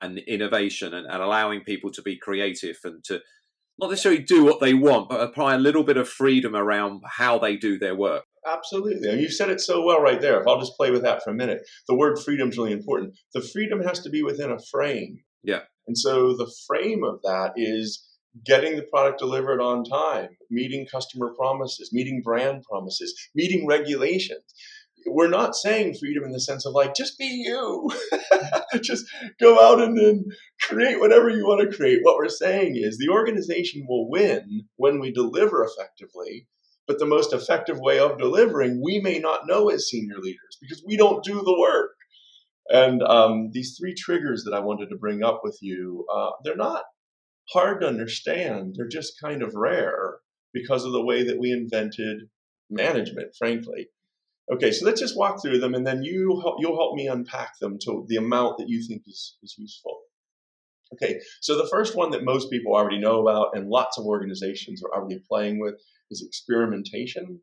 and 0.00 0.18
innovation 0.18 0.92
and, 0.92 1.06
and 1.06 1.22
allowing 1.22 1.60
people 1.60 1.90
to 1.92 2.02
be 2.02 2.16
creative 2.16 2.78
and 2.84 3.04
to 3.04 3.20
not 3.78 3.90
necessarily 3.90 4.22
do 4.22 4.44
what 4.44 4.60
they 4.60 4.74
want, 4.74 5.08
but 5.08 5.20
apply 5.20 5.54
a 5.54 5.58
little 5.58 5.84
bit 5.84 5.96
of 5.96 6.08
freedom 6.08 6.56
around 6.56 7.02
how 7.04 7.38
they 7.38 7.56
do 7.56 7.78
their 7.78 7.94
work. 7.94 8.24
Absolutely. 8.46 9.10
And 9.10 9.20
you 9.20 9.28
said 9.28 9.50
it 9.50 9.60
so 9.60 9.82
well 9.82 10.00
right 10.00 10.20
there. 10.20 10.48
I'll 10.48 10.60
just 10.60 10.76
play 10.76 10.90
with 10.90 11.02
that 11.02 11.22
for 11.22 11.30
a 11.30 11.34
minute, 11.34 11.66
the 11.88 11.96
word 11.96 12.18
freedom 12.18 12.48
is 12.48 12.56
really 12.56 12.72
important. 12.72 13.14
The 13.34 13.40
freedom 13.40 13.82
has 13.82 14.00
to 14.00 14.10
be 14.10 14.22
within 14.22 14.52
a 14.52 14.58
frame. 14.70 15.18
Yeah. 15.42 15.60
And 15.86 15.98
so 15.98 16.36
the 16.36 16.50
frame 16.66 17.02
of 17.04 17.20
that 17.22 17.52
is 17.56 18.06
getting 18.44 18.76
the 18.76 18.82
product 18.82 19.18
delivered 19.18 19.60
on 19.60 19.84
time, 19.84 20.28
meeting 20.50 20.86
customer 20.86 21.32
promises, 21.36 21.90
meeting 21.92 22.22
brand 22.22 22.62
promises, 22.68 23.14
meeting 23.34 23.66
regulations. 23.66 24.42
We're 25.08 25.28
not 25.28 25.54
saying 25.54 25.94
freedom 26.00 26.24
in 26.24 26.32
the 26.32 26.40
sense 26.40 26.66
of 26.66 26.72
like, 26.72 26.94
just 26.94 27.16
be 27.18 27.26
you, 27.26 27.88
just 28.82 29.06
go 29.40 29.60
out 29.60 29.80
and 29.80 29.96
then 29.96 30.24
create 30.60 30.98
whatever 30.98 31.30
you 31.30 31.46
want 31.46 31.68
to 31.68 31.76
create. 31.76 32.00
What 32.02 32.16
we're 32.16 32.28
saying 32.28 32.74
is 32.76 32.98
the 32.98 33.12
organization 33.12 33.86
will 33.88 34.10
win 34.10 34.64
when 34.76 34.98
we 34.98 35.12
deliver 35.12 35.64
effectively 35.64 36.48
but 36.86 36.98
the 36.98 37.06
most 37.06 37.32
effective 37.32 37.78
way 37.78 37.98
of 37.98 38.18
delivering, 38.18 38.82
we 38.82 39.00
may 39.00 39.18
not 39.18 39.46
know 39.46 39.68
as 39.68 39.88
senior 39.88 40.18
leaders 40.18 40.58
because 40.60 40.82
we 40.86 40.96
don't 40.96 41.24
do 41.24 41.42
the 41.42 41.58
work. 41.58 41.90
And 42.68 43.02
um, 43.02 43.50
these 43.52 43.76
three 43.78 43.94
triggers 43.94 44.44
that 44.44 44.54
I 44.54 44.60
wanted 44.60 44.88
to 44.90 44.96
bring 44.96 45.22
up 45.22 45.40
with 45.42 45.58
you, 45.60 46.04
uh, 46.12 46.30
they're 46.42 46.56
not 46.56 46.84
hard 47.50 47.80
to 47.80 47.88
understand. 47.88 48.74
They're 48.76 48.88
just 48.88 49.20
kind 49.20 49.42
of 49.42 49.54
rare 49.54 50.18
because 50.52 50.84
of 50.84 50.92
the 50.92 51.04
way 51.04 51.22
that 51.24 51.38
we 51.38 51.52
invented 51.52 52.22
management, 52.70 53.34
frankly. 53.38 53.88
Okay, 54.52 54.70
so 54.70 54.86
let's 54.86 55.00
just 55.00 55.16
walk 55.16 55.42
through 55.42 55.58
them, 55.58 55.74
and 55.74 55.86
then 55.86 56.04
you 56.04 56.40
help, 56.40 56.56
you'll 56.60 56.76
help 56.76 56.94
me 56.94 57.08
unpack 57.08 57.58
them 57.60 57.78
to 57.82 58.04
the 58.08 58.16
amount 58.16 58.58
that 58.58 58.68
you 58.68 58.80
think 58.86 59.02
is, 59.06 59.36
is 59.42 59.56
useful. 59.58 59.98
Okay, 60.94 61.20
so 61.40 61.56
the 61.56 61.68
first 61.68 61.96
one 61.96 62.10
that 62.12 62.22
most 62.22 62.48
people 62.48 62.74
already 62.74 62.98
know 62.98 63.20
about, 63.20 63.56
and 63.56 63.68
lots 63.68 63.98
of 63.98 64.06
organizations 64.06 64.82
are 64.84 64.96
already 64.96 65.20
playing 65.28 65.58
with, 65.58 65.74
is 66.10 66.22
experimentation. 66.22 67.40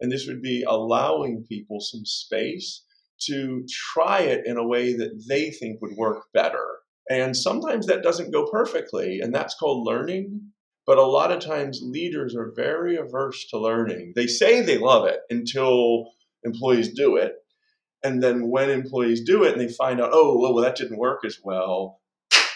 And 0.00 0.12
this 0.12 0.26
would 0.26 0.42
be 0.42 0.64
allowing 0.66 1.44
people 1.48 1.80
some 1.80 2.04
space 2.04 2.84
to 3.22 3.64
try 3.92 4.20
it 4.20 4.46
in 4.46 4.56
a 4.56 4.66
way 4.66 4.94
that 4.94 5.24
they 5.28 5.50
think 5.50 5.80
would 5.80 5.96
work 5.96 6.26
better. 6.32 6.78
And 7.10 7.36
sometimes 7.36 7.86
that 7.86 8.02
doesn't 8.02 8.32
go 8.32 8.46
perfectly, 8.50 9.20
and 9.20 9.34
that's 9.34 9.54
called 9.54 9.86
learning. 9.86 10.52
But 10.86 10.98
a 10.98 11.02
lot 11.02 11.32
of 11.32 11.40
times 11.40 11.80
leaders 11.82 12.34
are 12.34 12.52
very 12.54 12.96
averse 12.96 13.46
to 13.48 13.58
learning. 13.58 14.12
They 14.14 14.26
say 14.26 14.60
they 14.60 14.78
love 14.78 15.06
it 15.06 15.20
until 15.28 16.12
employees 16.44 16.94
do 16.94 17.16
it. 17.16 17.34
And 18.02 18.22
then 18.22 18.48
when 18.48 18.70
employees 18.70 19.22
do 19.22 19.44
it 19.44 19.52
and 19.52 19.60
they 19.60 19.72
find 19.72 20.00
out, 20.00 20.10
oh, 20.12 20.38
well, 20.38 20.54
that 20.62 20.76
didn't 20.76 20.98
work 20.98 21.24
as 21.24 21.38
well, 21.42 22.00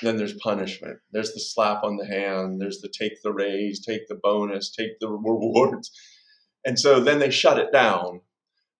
then 0.02 0.16
there's 0.16 0.34
punishment. 0.34 0.98
There's 1.12 1.32
the 1.32 1.40
slap 1.40 1.82
on 1.84 1.96
the 1.96 2.06
hand, 2.06 2.60
there's 2.60 2.80
the 2.80 2.88
take 2.88 3.22
the 3.22 3.32
raise, 3.32 3.84
take 3.84 4.08
the 4.08 4.18
bonus, 4.22 4.70
take 4.70 4.98
the 5.00 5.08
rewards. 5.10 5.90
And 6.64 6.78
so 6.78 7.00
then 7.00 7.18
they 7.18 7.30
shut 7.30 7.58
it 7.58 7.72
down. 7.72 8.20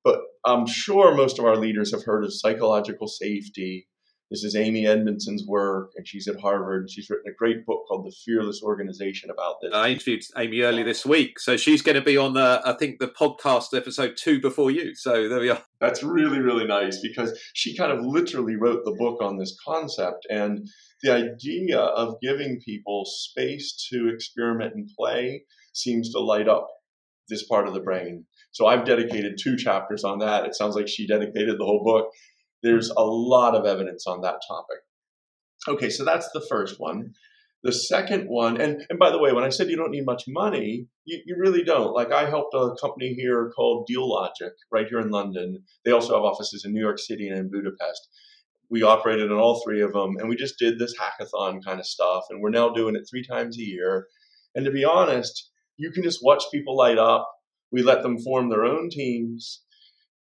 But 0.04 0.20
I'm 0.44 0.66
sure 0.66 1.14
most 1.14 1.38
of 1.38 1.44
our 1.44 1.56
leaders 1.56 1.92
have 1.92 2.04
heard 2.04 2.24
of 2.24 2.34
psychological 2.34 3.06
safety. 3.06 3.88
This 4.32 4.44
is 4.44 4.56
Amy 4.56 4.86
Edmondson's 4.86 5.44
work, 5.46 5.92
and 5.94 6.08
she's 6.08 6.26
at 6.26 6.40
Harvard. 6.40 6.84
And 6.84 6.90
She's 6.90 7.10
written 7.10 7.30
a 7.30 7.36
great 7.36 7.66
book 7.66 7.84
called 7.86 8.06
The 8.06 8.16
Fearless 8.24 8.62
Organization 8.62 9.28
about 9.28 9.56
this. 9.60 9.74
I 9.74 9.90
interviewed 9.90 10.22
Amy 10.38 10.62
early 10.62 10.82
this 10.82 11.04
week, 11.04 11.38
so 11.38 11.58
she's 11.58 11.82
going 11.82 11.96
to 11.96 12.00
be 12.00 12.16
on 12.16 12.32
the, 12.32 12.62
I 12.64 12.72
think, 12.72 12.98
the 12.98 13.08
podcast 13.08 13.76
episode 13.76 14.16
two 14.16 14.40
before 14.40 14.70
you. 14.70 14.94
So 14.94 15.28
there 15.28 15.38
we 15.38 15.50
are. 15.50 15.62
That's 15.82 16.02
really, 16.02 16.38
really 16.38 16.64
nice 16.64 16.98
because 17.02 17.38
she 17.52 17.76
kind 17.76 17.92
of 17.92 18.02
literally 18.02 18.56
wrote 18.56 18.86
the 18.86 18.96
book 18.98 19.20
on 19.20 19.36
this 19.36 19.54
concept. 19.62 20.26
And 20.30 20.66
the 21.02 21.12
idea 21.12 21.80
of 21.80 22.14
giving 22.22 22.58
people 22.64 23.04
space 23.04 23.86
to 23.92 24.08
experiment 24.08 24.74
and 24.74 24.88
play 24.98 25.44
seems 25.74 26.10
to 26.12 26.20
light 26.20 26.48
up 26.48 26.68
this 27.28 27.46
part 27.46 27.68
of 27.68 27.74
the 27.74 27.80
brain. 27.80 28.24
So 28.52 28.66
I've 28.66 28.86
dedicated 28.86 29.38
two 29.38 29.56
chapters 29.56 30.04
on 30.04 30.20
that. 30.20 30.46
It 30.46 30.54
sounds 30.54 30.74
like 30.74 30.88
she 30.88 31.06
dedicated 31.06 31.58
the 31.58 31.64
whole 31.64 31.82
book. 31.84 32.06
There's 32.62 32.90
a 32.90 33.02
lot 33.02 33.54
of 33.54 33.66
evidence 33.66 34.06
on 34.06 34.20
that 34.22 34.40
topic. 34.46 34.78
Okay, 35.68 35.90
so 35.90 36.04
that's 36.04 36.28
the 36.32 36.44
first 36.48 36.80
one. 36.80 37.12
The 37.64 37.72
second 37.72 38.26
one, 38.26 38.60
and, 38.60 38.84
and 38.90 38.98
by 38.98 39.10
the 39.10 39.18
way, 39.18 39.32
when 39.32 39.44
I 39.44 39.48
said 39.48 39.68
you 39.68 39.76
don't 39.76 39.92
need 39.92 40.04
much 40.04 40.24
money, 40.26 40.88
you, 41.04 41.20
you 41.24 41.36
really 41.38 41.62
don't. 41.62 41.94
Like 41.94 42.10
I 42.10 42.28
helped 42.28 42.54
a 42.54 42.74
company 42.80 43.14
here 43.14 43.52
called 43.54 43.88
Dealogic 43.88 44.50
right 44.72 44.88
here 44.88 44.98
in 44.98 45.10
London. 45.10 45.62
They 45.84 45.92
also 45.92 46.14
have 46.14 46.24
offices 46.24 46.64
in 46.64 46.72
New 46.72 46.80
York 46.80 46.98
City 46.98 47.28
and 47.28 47.38
in 47.38 47.50
Budapest. 47.50 48.08
We 48.68 48.82
operated 48.82 49.30
on 49.30 49.38
all 49.38 49.62
three 49.62 49.80
of 49.80 49.92
them, 49.92 50.16
and 50.18 50.28
we 50.28 50.34
just 50.34 50.58
did 50.58 50.78
this 50.78 50.94
hackathon 50.98 51.64
kind 51.64 51.78
of 51.78 51.86
stuff. 51.86 52.24
And 52.30 52.40
we're 52.40 52.50
now 52.50 52.70
doing 52.70 52.96
it 52.96 53.06
three 53.08 53.24
times 53.24 53.56
a 53.58 53.62
year. 53.62 54.08
And 54.56 54.64
to 54.64 54.72
be 54.72 54.84
honest, 54.84 55.50
you 55.76 55.92
can 55.92 56.02
just 56.02 56.20
watch 56.22 56.44
people 56.50 56.76
light 56.76 56.98
up. 56.98 57.30
We 57.70 57.82
let 57.82 58.02
them 58.02 58.18
form 58.18 58.48
their 58.48 58.64
own 58.64 58.90
teams 58.90 59.62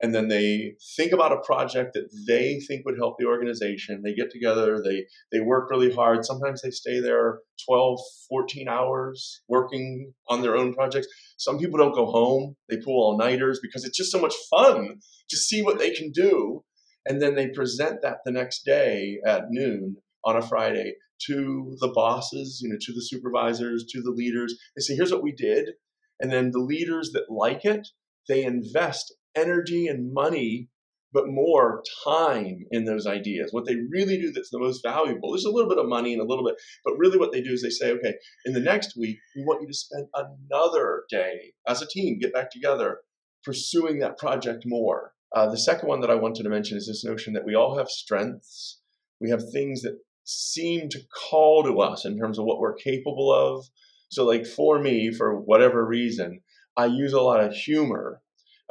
and 0.02 0.12
then 0.12 0.26
they 0.26 0.74
think 0.96 1.12
about 1.12 1.32
a 1.32 1.40
project 1.40 1.94
that 1.94 2.08
they 2.26 2.58
think 2.66 2.84
would 2.84 2.98
help 2.98 3.16
the 3.18 3.26
organization. 3.26 4.02
They 4.02 4.14
get 4.14 4.32
together 4.32 4.82
they 4.82 5.06
they 5.30 5.40
work 5.40 5.70
really 5.70 5.92
hard. 5.92 6.24
Sometimes 6.24 6.60
they 6.60 6.70
stay 6.70 7.00
there 7.00 7.38
12 7.66 8.00
14 8.28 8.68
hours 8.68 9.42
working 9.48 10.12
on 10.28 10.42
their 10.42 10.56
own 10.56 10.74
projects. 10.74 11.06
Some 11.38 11.58
people 11.58 11.78
don't 11.78 11.94
go 11.94 12.06
home. 12.06 12.56
They 12.68 12.78
pull 12.78 13.00
all-nighters 13.00 13.60
because 13.62 13.84
it's 13.84 13.96
just 13.96 14.10
so 14.10 14.20
much 14.20 14.34
fun 14.50 14.98
to 15.30 15.36
see 15.36 15.62
what 15.62 15.78
they 15.78 15.90
can 15.90 16.10
do. 16.10 16.64
And 17.06 17.22
then 17.22 17.36
they 17.36 17.48
present 17.48 18.02
that 18.02 18.18
the 18.24 18.32
next 18.32 18.64
day 18.64 19.18
at 19.24 19.44
noon 19.50 19.96
on 20.24 20.36
a 20.36 20.42
friday 20.42 20.94
to 21.26 21.76
the 21.80 21.88
bosses 21.88 22.60
you 22.62 22.68
know 22.68 22.76
to 22.80 22.92
the 22.92 23.02
supervisors 23.02 23.84
to 23.90 24.02
the 24.02 24.10
leaders. 24.10 24.58
They 24.76 24.80
say 24.80 24.96
here's 24.96 25.12
what 25.12 25.22
we 25.22 25.32
did. 25.32 25.70
And 26.18 26.32
then 26.32 26.50
the 26.50 26.58
leaders 26.58 27.10
that 27.12 27.30
like 27.30 27.64
it 27.64 27.86
they 28.28 28.44
invest 28.44 29.14
energy 29.36 29.86
and 29.86 30.12
money, 30.12 30.68
but 31.12 31.28
more 31.28 31.82
time 32.04 32.64
in 32.70 32.84
those 32.84 33.06
ideas. 33.06 33.52
What 33.52 33.66
they 33.66 33.76
really 33.90 34.18
do 34.18 34.32
that's 34.32 34.50
the 34.50 34.58
most 34.58 34.82
valuable, 34.82 35.32
there's 35.32 35.44
a 35.44 35.50
little 35.50 35.68
bit 35.68 35.78
of 35.78 35.88
money 35.88 36.12
and 36.12 36.22
a 36.22 36.26
little 36.26 36.44
bit, 36.44 36.56
but 36.84 36.96
really 36.96 37.18
what 37.18 37.32
they 37.32 37.42
do 37.42 37.52
is 37.52 37.62
they 37.62 37.70
say, 37.70 37.90
okay, 37.92 38.14
in 38.44 38.54
the 38.54 38.60
next 38.60 38.96
week, 38.96 39.18
we 39.36 39.42
want 39.42 39.62
you 39.62 39.68
to 39.68 39.74
spend 39.74 40.06
another 40.14 41.04
day 41.10 41.52
as 41.66 41.82
a 41.82 41.86
team, 41.86 42.18
get 42.18 42.32
back 42.32 42.50
together, 42.50 43.00
pursuing 43.44 43.98
that 43.98 44.18
project 44.18 44.64
more. 44.66 45.12
Uh, 45.34 45.50
the 45.50 45.58
second 45.58 45.88
one 45.88 46.00
that 46.00 46.10
I 46.10 46.14
wanted 46.14 46.42
to 46.44 46.50
mention 46.50 46.76
is 46.76 46.86
this 46.86 47.04
notion 47.04 47.32
that 47.34 47.44
we 47.44 47.54
all 47.54 47.78
have 47.78 47.88
strengths. 47.88 48.80
We 49.20 49.30
have 49.30 49.42
things 49.52 49.82
that 49.82 49.98
seem 50.24 50.88
to 50.90 51.00
call 51.30 51.64
to 51.64 51.80
us 51.80 52.04
in 52.04 52.18
terms 52.18 52.38
of 52.38 52.44
what 52.44 52.58
we're 52.58 52.74
capable 52.74 53.32
of. 53.32 53.66
So, 54.10 54.24
like 54.24 54.46
for 54.46 54.78
me, 54.78 55.10
for 55.12 55.40
whatever 55.40 55.84
reason, 55.86 56.40
I 56.76 56.86
use 56.86 57.12
a 57.12 57.20
lot 57.20 57.42
of 57.42 57.54
humor 57.54 58.21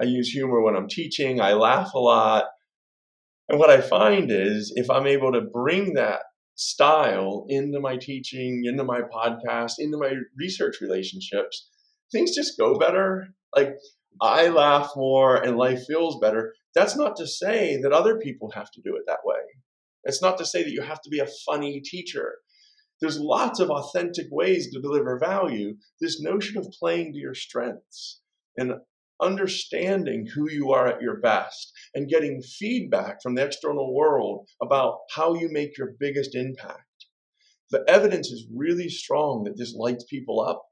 I 0.01 0.05
use 0.05 0.29
humor 0.29 0.61
when 0.61 0.75
I'm 0.75 0.87
teaching. 0.87 1.39
I 1.39 1.53
laugh 1.53 1.93
a 1.93 1.99
lot. 1.99 2.45
And 3.47 3.59
what 3.59 3.69
I 3.69 3.81
find 3.81 4.31
is 4.31 4.73
if 4.75 4.89
I'm 4.89 5.05
able 5.05 5.31
to 5.33 5.41
bring 5.41 5.93
that 5.93 6.21
style 6.55 7.45
into 7.49 7.79
my 7.79 7.97
teaching, 7.97 8.63
into 8.65 8.83
my 8.83 9.01
podcast, 9.01 9.73
into 9.77 9.97
my 9.97 10.13
research 10.37 10.77
relationships, 10.81 11.69
things 12.11 12.35
just 12.35 12.57
go 12.57 12.77
better. 12.77 13.27
Like 13.55 13.75
I 14.21 14.47
laugh 14.47 14.91
more 14.95 15.35
and 15.35 15.57
life 15.57 15.85
feels 15.85 16.19
better. 16.19 16.53
That's 16.73 16.95
not 16.95 17.15
to 17.17 17.27
say 17.27 17.79
that 17.81 17.91
other 17.91 18.17
people 18.17 18.51
have 18.51 18.71
to 18.71 18.81
do 18.81 18.95
it 18.95 19.03
that 19.07 19.19
way. 19.23 19.39
It's 20.03 20.21
not 20.21 20.37
to 20.39 20.45
say 20.45 20.63
that 20.63 20.71
you 20.71 20.81
have 20.81 21.01
to 21.01 21.09
be 21.09 21.19
a 21.19 21.27
funny 21.45 21.81
teacher. 21.81 22.37
There's 23.01 23.19
lots 23.19 23.59
of 23.59 23.69
authentic 23.69 24.27
ways 24.31 24.71
to 24.71 24.81
deliver 24.81 25.19
value. 25.19 25.75
This 25.99 26.21
notion 26.21 26.57
of 26.57 26.71
playing 26.79 27.13
to 27.13 27.19
your 27.19 27.33
strengths 27.33 28.21
and 28.57 28.73
understanding 29.21 30.25
who 30.25 30.49
you 30.49 30.71
are 30.71 30.87
at 30.87 31.01
your 31.01 31.19
best 31.19 31.71
and 31.93 32.09
getting 32.09 32.41
feedback 32.41 33.21
from 33.21 33.35
the 33.35 33.45
external 33.45 33.93
world 33.93 34.47
about 34.61 34.99
how 35.15 35.33
you 35.33 35.49
make 35.51 35.77
your 35.77 35.95
biggest 35.99 36.35
impact. 36.35 36.85
The 37.69 37.83
evidence 37.87 38.29
is 38.31 38.47
really 38.53 38.89
strong 38.89 39.43
that 39.45 39.57
this 39.57 39.73
lights 39.75 40.03
people 40.09 40.41
up 40.41 40.63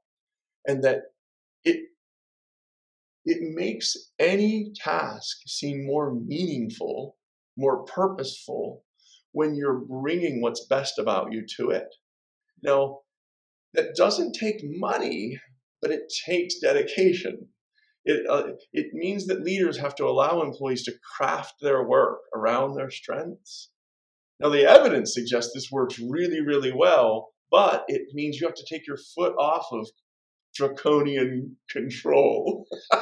and 0.66 0.84
that 0.84 1.02
it 1.64 1.80
it 3.24 3.38
makes 3.54 3.96
any 4.18 4.72
task 4.74 5.38
seem 5.46 5.86
more 5.86 6.14
meaningful, 6.14 7.16
more 7.56 7.84
purposeful 7.84 8.84
when 9.32 9.54
you're 9.54 9.78
bringing 9.78 10.40
what's 10.40 10.66
best 10.66 10.98
about 10.98 11.32
you 11.32 11.44
to 11.56 11.70
it. 11.70 11.86
Now, 12.62 13.00
that 13.74 13.94
doesn't 13.94 14.32
take 14.32 14.60
money, 14.62 15.38
but 15.80 15.90
it 15.90 16.12
takes 16.26 16.58
dedication. 16.58 17.48
It, 18.04 18.26
uh, 18.28 18.52
it 18.72 18.94
means 18.94 19.26
that 19.26 19.42
leaders 19.42 19.76
have 19.78 19.94
to 19.96 20.06
allow 20.06 20.42
employees 20.42 20.84
to 20.84 20.94
craft 21.16 21.54
their 21.60 21.86
work 21.86 22.20
around 22.34 22.74
their 22.74 22.90
strengths. 22.90 23.70
Now, 24.40 24.48
the 24.48 24.64
evidence 24.64 25.12
suggests 25.12 25.52
this 25.52 25.70
works 25.70 25.98
really, 25.98 26.40
really 26.40 26.72
well, 26.72 27.28
but 27.50 27.84
it 27.88 28.14
means 28.14 28.40
you 28.40 28.46
have 28.46 28.56
to 28.56 28.64
take 28.66 28.86
your 28.86 28.96
foot 28.96 29.34
off 29.38 29.66
of 29.70 29.86
draconian 30.54 31.56
control. 31.68 32.66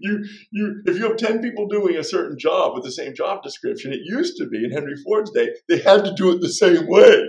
you, 0.00 0.24
you, 0.50 0.82
if 0.86 0.96
you 0.96 1.04
have 1.04 1.16
10 1.16 1.42
people 1.42 1.68
doing 1.68 1.96
a 1.96 2.04
certain 2.04 2.38
job 2.38 2.74
with 2.74 2.84
the 2.84 2.90
same 2.92 3.14
job 3.14 3.42
description, 3.42 3.92
it 3.92 4.00
used 4.02 4.36
to 4.38 4.46
be 4.46 4.64
in 4.64 4.70
Henry 4.70 4.96
Ford's 5.04 5.30
day, 5.30 5.50
they 5.68 5.78
had 5.78 6.04
to 6.04 6.14
do 6.14 6.30
it 6.32 6.40
the 6.40 6.48
same 6.48 6.86
way. 6.88 7.24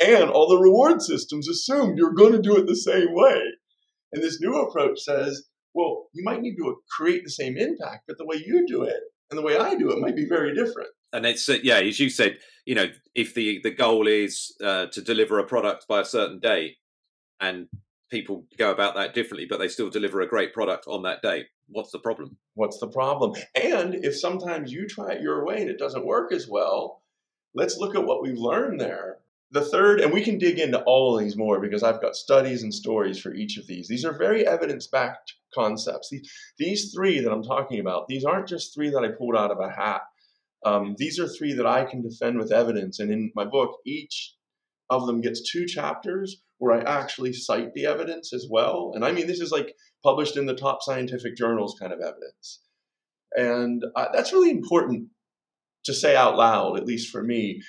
And 0.00 0.30
all 0.30 0.48
the 0.48 0.58
reward 0.58 1.02
systems 1.02 1.48
assumed 1.48 1.98
you're 1.98 2.12
going 2.12 2.32
to 2.32 2.40
do 2.40 2.56
it 2.56 2.66
the 2.66 2.76
same 2.76 3.08
way. 3.10 3.40
And 4.12 4.22
this 4.22 4.40
new 4.40 4.56
approach 4.56 5.00
says 5.00 5.44
well, 5.78 6.08
you 6.12 6.24
might 6.24 6.40
need 6.40 6.56
to 6.56 6.82
create 6.90 7.22
the 7.22 7.30
same 7.30 7.56
impact, 7.56 8.02
but 8.08 8.18
the 8.18 8.26
way 8.26 8.42
you 8.44 8.66
do 8.66 8.82
it 8.82 9.00
and 9.30 9.38
the 9.38 9.42
way 9.42 9.56
I 9.56 9.76
do 9.76 9.92
it 9.92 10.00
might 10.00 10.16
be 10.16 10.26
very 10.26 10.52
different. 10.52 10.88
And 11.12 11.24
it's 11.24 11.48
uh, 11.48 11.58
yeah, 11.62 11.76
as 11.76 12.00
you 12.00 12.10
said, 12.10 12.38
you 12.66 12.74
know, 12.74 12.88
if 13.14 13.32
the 13.32 13.60
the 13.62 13.70
goal 13.70 14.08
is 14.08 14.56
uh, 14.62 14.86
to 14.86 15.00
deliver 15.00 15.38
a 15.38 15.46
product 15.46 15.86
by 15.86 16.00
a 16.00 16.04
certain 16.04 16.40
day, 16.40 16.78
and 17.40 17.68
people 18.10 18.44
go 18.58 18.72
about 18.72 18.96
that 18.96 19.14
differently, 19.14 19.46
but 19.48 19.60
they 19.60 19.68
still 19.68 19.88
deliver 19.88 20.20
a 20.20 20.28
great 20.28 20.52
product 20.52 20.86
on 20.88 21.04
that 21.04 21.22
day. 21.22 21.44
What's 21.68 21.92
the 21.92 22.00
problem? 22.00 22.36
What's 22.54 22.80
the 22.80 22.88
problem? 22.88 23.34
And 23.54 23.94
if 23.94 24.18
sometimes 24.18 24.72
you 24.72 24.88
try 24.88 25.12
it 25.12 25.22
your 25.22 25.46
way 25.46 25.60
and 25.60 25.70
it 25.70 25.78
doesn't 25.78 26.04
work 26.04 26.32
as 26.32 26.48
well, 26.48 27.02
let's 27.54 27.78
look 27.78 27.94
at 27.94 28.04
what 28.04 28.20
we've 28.20 28.36
learned 28.36 28.80
there 28.80 29.18
the 29.50 29.64
third, 29.64 30.00
and 30.00 30.12
we 30.12 30.22
can 30.22 30.38
dig 30.38 30.58
into 30.58 30.82
all 30.82 31.16
of 31.16 31.22
these 31.22 31.36
more 31.36 31.60
because 31.60 31.82
I've 31.82 32.02
got 32.02 32.16
studies 32.16 32.62
and 32.62 32.72
stories 32.72 33.18
for 33.18 33.32
each 33.32 33.56
of 33.56 33.66
these. 33.66 33.88
These 33.88 34.04
are 34.04 34.16
very 34.16 34.46
evidence 34.46 34.86
backed 34.86 35.34
concepts. 35.54 36.12
These, 36.58 36.92
three 36.94 37.20
that 37.20 37.32
I'm 37.32 37.42
talking 37.42 37.80
about, 37.80 38.08
these 38.08 38.24
aren't 38.24 38.48
just 38.48 38.74
three 38.74 38.90
that 38.90 39.04
I 39.04 39.08
pulled 39.16 39.36
out 39.36 39.50
of 39.50 39.58
a 39.60 39.70
hat. 39.70 40.02
Um, 40.66 40.96
these 40.98 41.18
are 41.18 41.28
three 41.28 41.54
that 41.54 41.66
I 41.66 41.84
can 41.84 42.02
defend 42.02 42.38
with 42.38 42.52
evidence. 42.52 42.98
And 42.98 43.10
in 43.10 43.32
my 43.34 43.44
book, 43.44 43.78
each 43.86 44.34
of 44.90 45.06
them 45.06 45.20
gets 45.20 45.50
two 45.50 45.66
chapters 45.66 46.42
where 46.58 46.76
I 46.76 46.82
actually 46.82 47.32
cite 47.32 47.72
the 47.74 47.86
evidence 47.86 48.32
as 48.32 48.46
well. 48.50 48.92
And 48.94 49.04
I 49.04 49.12
mean, 49.12 49.26
this 49.26 49.40
is 49.40 49.52
like 49.52 49.74
published 50.02 50.36
in 50.36 50.46
the 50.46 50.54
top 50.54 50.82
scientific 50.82 51.36
journals 51.36 51.76
kind 51.80 51.92
of 51.92 52.00
evidence. 52.00 52.60
And 53.32 53.84
uh, 53.94 54.06
that's 54.12 54.32
really 54.32 54.50
important 54.50 55.08
to 55.84 55.94
say 55.94 56.16
out 56.16 56.36
loud, 56.36 56.76
at 56.76 56.86
least 56.86 57.10
for 57.10 57.22
me, 57.22 57.62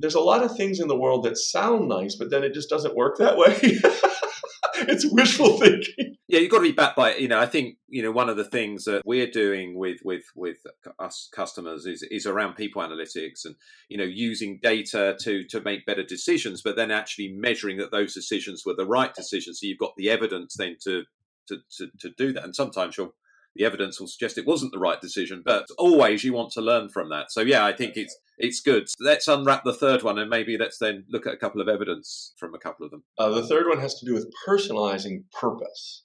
there's 0.00 0.14
a 0.14 0.20
lot 0.20 0.42
of 0.42 0.56
things 0.56 0.80
in 0.80 0.88
the 0.88 0.96
world 0.96 1.24
that 1.24 1.36
sound 1.36 1.88
nice, 1.88 2.16
but 2.16 2.30
then 2.30 2.44
it 2.44 2.54
just 2.54 2.70
doesn't 2.70 2.96
work 2.96 3.18
that 3.18 3.36
way. 3.36 3.56
it's 4.88 5.06
wishful 5.12 5.58
thinking. 5.58 6.16
Yeah, 6.28 6.38
you've 6.38 6.50
got 6.50 6.58
to 6.58 6.62
be 6.62 6.72
backed 6.72 6.96
by. 6.96 7.16
You 7.16 7.28
know, 7.28 7.40
I 7.40 7.46
think 7.46 7.76
you 7.88 8.02
know 8.02 8.12
one 8.12 8.28
of 8.28 8.36
the 8.36 8.44
things 8.44 8.84
that 8.84 9.02
we're 9.04 9.30
doing 9.30 9.76
with 9.76 9.98
with 10.04 10.24
with 10.34 10.58
us 10.98 11.28
customers 11.34 11.86
is 11.86 12.02
is 12.04 12.26
around 12.26 12.54
people 12.54 12.82
analytics 12.82 13.44
and 13.44 13.56
you 13.88 13.98
know 13.98 14.04
using 14.04 14.58
data 14.62 15.16
to 15.20 15.44
to 15.44 15.60
make 15.60 15.86
better 15.86 16.04
decisions, 16.04 16.62
but 16.62 16.76
then 16.76 16.90
actually 16.90 17.32
measuring 17.32 17.78
that 17.78 17.90
those 17.90 18.14
decisions 18.14 18.62
were 18.64 18.76
the 18.76 18.86
right 18.86 19.14
decisions. 19.14 19.60
So 19.60 19.66
you've 19.66 19.78
got 19.78 19.94
the 19.96 20.10
evidence 20.10 20.54
then 20.56 20.76
to 20.84 21.02
to 21.48 21.58
to, 21.78 21.88
to 21.98 22.10
do 22.16 22.32
that. 22.32 22.44
And 22.44 22.54
sometimes 22.54 22.96
you're 22.96 23.12
the 23.60 23.66
evidence 23.66 24.00
will 24.00 24.08
suggest 24.08 24.38
it 24.38 24.46
wasn't 24.46 24.72
the 24.72 24.78
right 24.78 25.02
decision, 25.02 25.42
but 25.44 25.66
always 25.76 26.24
you 26.24 26.32
want 26.32 26.50
to 26.50 26.62
learn 26.62 26.88
from 26.88 27.10
that. 27.10 27.30
So 27.30 27.42
yeah, 27.42 27.66
I 27.66 27.74
think 27.74 27.94
it's 27.96 28.16
it's 28.38 28.60
good. 28.60 28.88
Let's 28.98 29.28
unwrap 29.28 29.64
the 29.64 29.74
third 29.74 30.02
one, 30.02 30.18
and 30.18 30.30
maybe 30.30 30.56
let's 30.56 30.78
then 30.78 31.04
look 31.10 31.26
at 31.26 31.34
a 31.34 31.36
couple 31.36 31.60
of 31.60 31.68
evidence 31.68 32.32
from 32.38 32.54
a 32.54 32.58
couple 32.58 32.86
of 32.86 32.90
them. 32.90 33.04
Uh, 33.18 33.28
the 33.28 33.46
third 33.46 33.68
one 33.68 33.78
has 33.78 33.94
to 33.96 34.06
do 34.06 34.14
with 34.14 34.32
personalizing 34.48 35.24
purpose. 35.38 36.04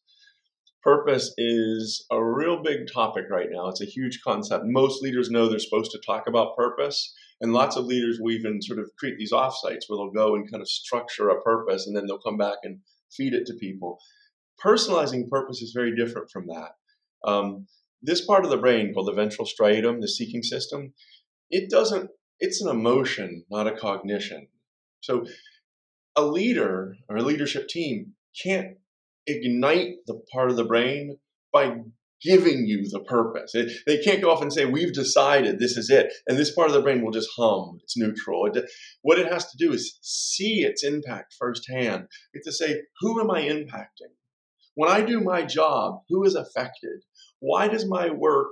Purpose 0.83 1.33
is 1.37 2.05
a 2.11 2.21
real 2.21 2.61
big 2.61 2.91
topic 2.93 3.25
right 3.31 3.47
now. 3.49 3.69
It's 3.69 3.81
a 3.81 3.85
huge 3.85 4.19
concept. 4.21 4.65
Most 4.67 5.01
leaders 5.01 5.29
know 5.29 5.47
they're 5.47 5.57
supposed 5.57 5.91
to 5.91 6.01
talk 6.05 6.27
about 6.27 6.57
purpose, 6.57 7.13
and 7.39 7.53
lots 7.53 7.77
of 7.77 7.85
leaders 7.85 8.17
will 8.19 8.33
even 8.33 8.61
sort 8.61 8.79
of 8.79 8.89
create 8.99 9.17
these 9.17 9.31
offsites 9.31 9.87
where 9.87 9.97
they'll 9.97 10.11
go 10.11 10.35
and 10.35 10.51
kind 10.51 10.61
of 10.61 10.67
structure 10.67 11.29
a 11.29 11.41
purpose, 11.41 11.87
and 11.87 11.95
then 11.95 12.05
they'll 12.05 12.19
come 12.19 12.37
back 12.37 12.57
and 12.63 12.79
feed 13.15 13.33
it 13.33 13.45
to 13.45 13.53
people. 13.53 13.97
Personalizing 14.61 15.29
purpose 15.29 15.61
is 15.61 15.71
very 15.73 15.95
different 15.95 16.29
from 16.29 16.47
that. 16.47 16.71
Um, 17.23 17.67
this 18.01 18.23
part 18.23 18.45
of 18.45 18.51
the 18.51 18.57
brain 18.57 18.93
called 18.93 19.07
the 19.07 19.13
ventral 19.13 19.47
striatum, 19.47 20.01
the 20.01 20.07
seeking 20.07 20.43
system, 20.43 20.93
it 21.49 21.69
doesn't, 21.69 22.09
it's 22.39 22.61
an 22.61 22.69
emotion, 22.69 23.45
not 23.49 23.67
a 23.67 23.75
cognition. 23.75 24.47
So 25.01 25.25
a 26.15 26.23
leader 26.23 26.95
or 27.09 27.17
a 27.17 27.23
leadership 27.23 27.67
team 27.67 28.13
can't 28.41 28.77
ignite 29.27 29.95
the 30.07 30.19
part 30.31 30.49
of 30.49 30.55
the 30.55 30.65
brain 30.65 31.17
by 31.51 31.77
giving 32.21 32.65
you 32.65 32.87
the 32.89 33.01
purpose. 33.01 33.53
It, 33.53 33.71
they 33.85 33.99
can't 33.99 34.21
go 34.21 34.31
off 34.31 34.41
and 34.41 34.51
say, 34.51 34.65
We've 34.65 34.93
decided 34.93 35.59
this 35.59 35.77
is 35.77 35.89
it. 35.89 36.13
And 36.27 36.37
this 36.37 36.53
part 36.53 36.67
of 36.67 36.73
the 36.73 36.81
brain 36.81 37.03
will 37.03 37.11
just 37.11 37.29
hum. 37.37 37.79
It's 37.83 37.97
neutral. 37.97 38.45
It, 38.47 38.69
what 39.01 39.19
it 39.19 39.31
has 39.31 39.49
to 39.51 39.57
do 39.57 39.71
is 39.71 39.99
see 40.01 40.63
its 40.63 40.83
impact 40.83 41.35
firsthand. 41.37 42.07
It's 42.33 42.45
to 42.45 42.51
say, 42.51 42.81
Who 43.01 43.19
am 43.19 43.31
I 43.31 43.43
impacting? 43.43 44.13
When 44.75 44.89
I 44.89 45.01
do 45.01 45.21
my 45.21 45.43
job, 45.43 46.01
who 46.09 46.23
is 46.25 46.35
affected? 46.35 47.01
Why 47.39 47.67
does 47.67 47.87
my 47.87 48.09
work 48.09 48.51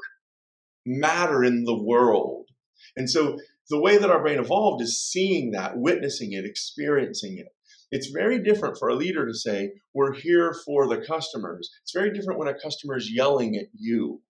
matter 0.86 1.44
in 1.44 1.66
the 1.66 1.82
world? 1.82 2.48
And 2.96 3.10
so 3.10 3.38
the 3.70 3.80
way 3.80 3.98
that 3.98 4.10
our 4.10 4.22
brain 4.22 4.40
evolved 4.40 4.82
is 4.82 5.04
seeing 5.04 5.52
that, 5.52 5.78
witnessing 5.78 6.32
it, 6.32 6.46
experiencing 6.46 7.38
it. 7.38 7.48
It's 7.92 8.08
very 8.08 8.42
different 8.42 8.78
for 8.78 8.90
a 8.90 8.96
leader 8.96 9.26
to 9.28 9.34
say, 9.34 9.74
We're 9.94 10.14
here 10.14 10.56
for 10.66 10.88
the 10.88 11.06
customers. 11.06 11.70
It's 11.84 11.94
very 11.94 12.12
different 12.12 12.40
when 12.40 12.48
a 12.48 12.60
customer 12.60 12.98
is 12.98 13.12
yelling 13.14 13.56
at 13.56 13.68
you, 13.74 14.22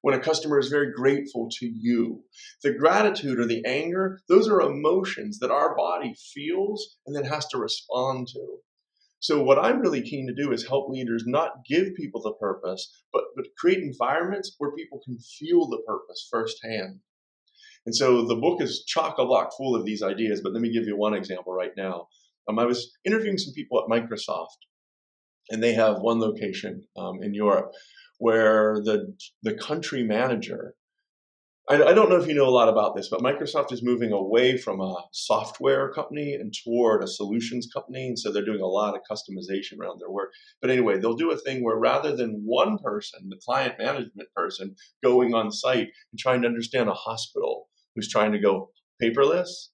when 0.00 0.14
a 0.14 0.20
customer 0.20 0.58
is 0.58 0.68
very 0.68 0.92
grateful 0.92 1.48
to 1.58 1.66
you. 1.66 2.24
The 2.62 2.72
gratitude 2.72 3.38
or 3.38 3.46
the 3.46 3.64
anger, 3.66 4.20
those 4.28 4.48
are 4.48 4.60
emotions 4.60 5.38
that 5.40 5.50
our 5.50 5.76
body 5.76 6.14
feels 6.34 6.96
and 7.06 7.14
then 7.14 7.24
has 7.24 7.46
to 7.48 7.58
respond 7.58 8.28
to. 8.28 8.58
So 9.20 9.42
what 9.42 9.58
I'm 9.58 9.80
really 9.80 10.02
keen 10.02 10.26
to 10.26 10.34
do 10.34 10.50
is 10.50 10.66
help 10.66 10.88
leaders 10.88 11.24
not 11.26 11.64
give 11.68 11.94
people 11.94 12.22
the 12.22 12.32
purpose, 12.32 13.02
but 13.12 13.24
but 13.36 13.46
create 13.58 13.82
environments 13.82 14.54
where 14.58 14.72
people 14.72 15.00
can 15.04 15.18
feel 15.18 15.68
the 15.68 15.82
purpose 15.86 16.26
firsthand. 16.30 17.00
And 17.86 17.94
so 17.94 18.26
the 18.26 18.36
book 18.36 18.60
is 18.62 18.84
chock 18.86 19.18
a 19.18 19.26
block 19.26 19.50
full 19.56 19.76
of 19.76 19.84
these 19.84 20.02
ideas. 20.02 20.40
But 20.42 20.52
let 20.52 20.62
me 20.62 20.72
give 20.72 20.86
you 20.86 20.96
one 20.96 21.14
example 21.14 21.52
right 21.52 21.72
now. 21.76 22.08
Um, 22.48 22.58
I 22.58 22.64
was 22.64 22.92
interviewing 23.04 23.38
some 23.38 23.54
people 23.54 23.78
at 23.78 23.90
Microsoft, 23.90 24.58
and 25.50 25.62
they 25.62 25.74
have 25.74 26.00
one 26.00 26.18
location 26.18 26.82
um, 26.96 27.22
in 27.22 27.34
Europe 27.34 27.72
where 28.18 28.80
the 28.84 29.14
the 29.42 29.54
country 29.54 30.02
manager 30.02 30.74
I, 31.68 31.82
I, 31.82 31.92
don't 31.92 32.08
know 32.08 32.16
if 32.16 32.26
you 32.26 32.34
know 32.34 32.48
a 32.48 32.50
lot 32.50 32.68
about 32.68 32.96
this, 32.96 33.08
but 33.08 33.20
Microsoft 33.20 33.72
is 33.72 33.82
moving 33.82 34.12
away 34.12 34.56
from 34.56 34.80
a 34.80 35.04
software 35.12 35.92
company 35.92 36.34
and 36.34 36.54
toward 36.64 37.02
a 37.02 37.06
solutions 37.06 37.68
company. 37.72 38.08
And 38.08 38.18
so 38.18 38.32
they're 38.32 38.44
doing 38.44 38.60
a 38.60 38.66
lot 38.66 38.94
of 38.94 39.02
customization 39.10 39.78
around 39.78 40.00
their 40.00 40.10
work. 40.10 40.32
But 40.60 40.70
anyway, 40.70 40.98
they'll 40.98 41.14
do 41.14 41.30
a 41.30 41.36
thing 41.36 41.62
where 41.62 41.76
rather 41.76 42.16
than 42.16 42.42
one 42.44 42.78
person, 42.78 43.28
the 43.28 43.40
client 43.44 43.74
management 43.78 44.28
person, 44.34 44.74
going 45.02 45.34
on 45.34 45.52
site 45.52 45.90
and 46.10 46.18
trying 46.18 46.42
to 46.42 46.48
understand 46.48 46.88
a 46.88 46.94
hospital 46.94 47.68
who's 47.94 48.08
trying 48.08 48.32
to 48.32 48.38
go 48.38 48.70
paperless, 49.02 49.68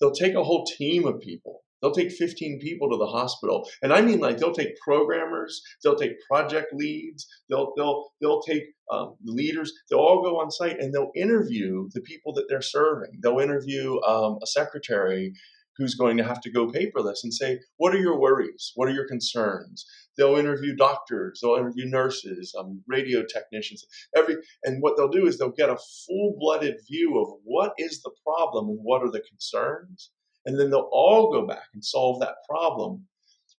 they'll 0.00 0.12
take 0.12 0.34
a 0.34 0.44
whole 0.44 0.64
team 0.64 1.06
of 1.06 1.20
people 1.20 1.62
They'll 1.80 1.92
take 1.92 2.10
15 2.10 2.60
people 2.60 2.90
to 2.90 2.96
the 2.96 3.06
hospital. 3.06 3.68
And 3.82 3.92
I 3.92 4.00
mean 4.00 4.20
like 4.20 4.38
they'll 4.38 4.52
take 4.52 4.78
programmers, 4.78 5.60
they'll 5.82 5.96
take 5.96 6.20
project 6.28 6.72
leads, 6.72 7.26
they'll 7.48 7.72
they'll 7.76 8.10
they'll 8.20 8.42
take 8.42 8.64
um, 8.90 9.16
leaders. 9.24 9.72
They'll 9.90 10.00
all 10.00 10.22
go 10.22 10.40
on 10.40 10.50
site 10.50 10.80
and 10.80 10.92
they'll 10.92 11.12
interview 11.14 11.88
the 11.92 12.00
people 12.00 12.32
that 12.34 12.46
they're 12.48 12.62
serving. 12.62 13.20
They'll 13.22 13.40
interview 13.40 14.00
um, 14.00 14.38
a 14.42 14.46
secretary 14.46 15.32
who's 15.76 15.94
going 15.94 16.16
to 16.16 16.24
have 16.24 16.40
to 16.40 16.50
go 16.50 16.66
paperless 16.72 17.22
and 17.22 17.32
say, 17.32 17.60
"What 17.76 17.94
are 17.94 17.98
your 17.98 18.18
worries? 18.18 18.72
What 18.74 18.88
are 18.88 18.94
your 18.94 19.06
concerns?" 19.06 19.86
They'll 20.16 20.36
interview 20.36 20.74
doctors, 20.74 21.38
they'll 21.40 21.54
interview 21.54 21.86
nurses, 21.86 22.52
um, 22.58 22.82
radio 22.88 23.22
technicians, 23.22 23.86
every, 24.16 24.34
and 24.64 24.82
what 24.82 24.96
they'll 24.96 25.08
do 25.08 25.28
is 25.28 25.38
they'll 25.38 25.50
get 25.50 25.70
a 25.70 25.78
full-blooded 26.08 26.80
view 26.90 27.20
of 27.20 27.38
what 27.44 27.72
is 27.78 28.02
the 28.02 28.10
problem 28.24 28.68
and 28.68 28.80
what 28.82 29.02
are 29.02 29.12
the 29.12 29.20
concerns, 29.20 30.10
and 30.48 30.58
then 30.58 30.70
they'll 30.70 30.88
all 30.90 31.30
go 31.30 31.46
back 31.46 31.66
and 31.74 31.84
solve 31.84 32.20
that 32.20 32.36
problem. 32.48 33.06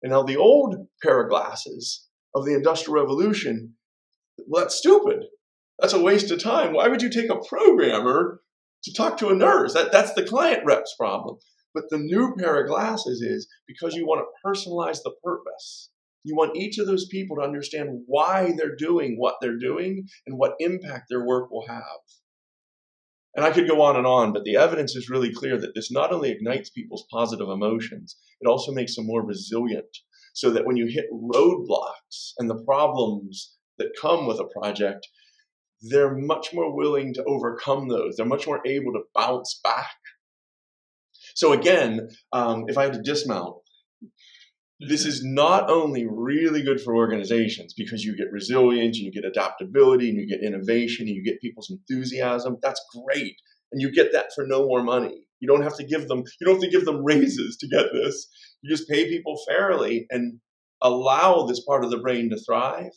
And 0.01 0.11
now 0.11 0.23
the 0.23 0.37
old 0.37 0.75
pair 1.03 1.21
of 1.21 1.29
glasses 1.29 2.07
of 2.33 2.45
the 2.45 2.55
Industrial 2.55 2.99
Revolution, 2.99 3.75
well, 4.47 4.63
that's 4.63 4.75
stupid. 4.75 5.25
That's 5.77 5.93
a 5.93 6.01
waste 6.01 6.31
of 6.31 6.41
time. 6.41 6.73
Why 6.73 6.87
would 6.87 7.03
you 7.03 7.11
take 7.11 7.29
a 7.29 7.47
programmer 7.47 8.41
to 8.83 8.93
talk 8.93 9.17
to 9.19 9.29
a 9.29 9.35
nurse? 9.35 9.75
That, 9.75 9.91
that's 9.91 10.13
the 10.13 10.23
client 10.23 10.63
rep's 10.65 10.95
problem. 10.97 11.37
But 11.75 11.83
the 11.91 11.99
new 11.99 12.33
pair 12.39 12.59
of 12.59 12.67
glasses 12.67 13.21
is 13.21 13.47
because 13.67 13.93
you 13.93 14.07
want 14.07 14.25
to 14.25 14.47
personalize 14.49 15.03
the 15.03 15.13
purpose. 15.23 15.91
You 16.23 16.35
want 16.35 16.57
each 16.57 16.79
of 16.79 16.87
those 16.87 17.07
people 17.07 17.37
to 17.37 17.43
understand 17.43 18.01
why 18.07 18.53
they're 18.57 18.75
doing 18.75 19.15
what 19.17 19.35
they're 19.41 19.59
doing 19.59 20.07
and 20.25 20.39
what 20.39 20.55
impact 20.59 21.05
their 21.07 21.23
work 21.23 21.51
will 21.51 21.67
have. 21.67 21.83
And 23.39 23.47
I 23.47 23.51
could 23.51 23.69
go 23.69 23.81
on 23.81 23.95
and 23.95 24.05
on, 24.05 24.33
but 24.33 24.43
the 24.43 24.57
evidence 24.57 24.97
is 24.97 25.09
really 25.09 25.33
clear 25.33 25.57
that 25.61 25.73
this 25.73 25.89
not 25.89 26.11
only 26.11 26.29
ignites 26.29 26.69
people's 26.69 27.05
positive 27.09 27.47
emotions, 27.47 28.17
it 28.41 28.49
also 28.49 28.73
makes 28.73 28.97
them 28.97 29.07
more 29.07 29.25
resilient. 29.25 29.87
So 30.33 30.49
that 30.49 30.65
when 30.65 30.75
you 30.75 30.87
hit 30.87 31.05
roadblocks 31.09 32.33
and 32.37 32.49
the 32.49 32.61
problems 32.65 33.55
that 33.77 33.95
come 33.97 34.27
with 34.27 34.41
a 34.41 34.49
project, 34.59 35.07
they're 35.81 36.17
much 36.17 36.53
more 36.53 36.75
willing 36.75 37.13
to 37.13 37.23
overcome 37.23 37.87
those. 37.87 38.17
They're 38.17 38.25
much 38.25 38.45
more 38.45 38.59
able 38.67 38.91
to 38.91 39.03
bounce 39.15 39.61
back. 39.63 39.95
So, 41.35 41.53
again, 41.53 42.09
um, 42.33 42.65
if 42.67 42.77
I 42.77 42.83
had 42.83 42.93
to 42.95 43.01
dismount, 43.01 43.55
this 44.79 45.05
is 45.05 45.23
not 45.23 45.69
only 45.69 46.07
really 46.09 46.63
good 46.63 46.79
for 46.79 46.95
organizations 46.95 47.73
because 47.73 48.03
you 48.03 48.15
get 48.15 48.31
resilience 48.31 48.97
and 48.97 49.05
you 49.05 49.11
get 49.11 49.25
adaptability 49.25 50.09
and 50.09 50.17
you 50.17 50.27
get 50.27 50.45
innovation 50.45 51.07
and 51.07 51.15
you 51.15 51.23
get 51.23 51.41
people's 51.41 51.69
enthusiasm. 51.69 52.57
That's 52.61 52.81
great. 53.05 53.35
And 53.71 53.81
you 53.81 53.91
get 53.91 54.13
that 54.13 54.27
for 54.33 54.45
no 54.47 54.65
more 54.65 54.81
money. 54.81 55.25
You 55.41 55.47
don't 55.47 55.63
have 55.63 55.75
to 55.77 55.83
give 55.83 56.07
them 56.07 56.23
you 56.39 56.45
don't 56.45 56.55
have 56.55 56.63
to 56.63 56.69
give 56.69 56.85
them 56.85 57.03
raises 57.03 57.57
to 57.57 57.67
get 57.67 57.87
this. 57.93 58.27
You 58.61 58.69
just 58.73 58.89
pay 58.89 59.09
people 59.09 59.37
fairly 59.47 60.05
and 60.09 60.39
allow 60.81 61.43
this 61.45 61.63
part 61.65 61.83
of 61.83 61.91
the 61.91 61.99
brain 61.99 62.29
to 62.29 62.39
thrive. 62.39 62.91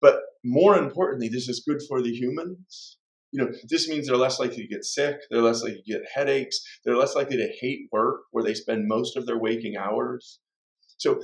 But 0.00 0.20
more 0.44 0.78
importantly, 0.78 1.28
this 1.28 1.48
is 1.48 1.64
good 1.66 1.80
for 1.88 2.02
the 2.02 2.12
humans. 2.12 2.98
You 3.32 3.44
know, 3.44 3.52
this 3.68 3.88
means 3.88 4.06
they're 4.06 4.16
less 4.16 4.38
likely 4.38 4.58
to 4.58 4.68
get 4.68 4.84
sick, 4.84 5.16
they're 5.28 5.42
less 5.42 5.62
likely 5.62 5.82
to 5.84 5.92
get 5.92 6.02
headaches, 6.14 6.60
they're 6.84 6.96
less 6.96 7.16
likely 7.16 7.36
to 7.36 7.52
hate 7.60 7.88
work 7.90 8.20
where 8.30 8.44
they 8.44 8.54
spend 8.54 8.86
most 8.86 9.16
of 9.16 9.26
their 9.26 9.38
waking 9.38 9.76
hours 9.76 10.38
so 10.96 11.20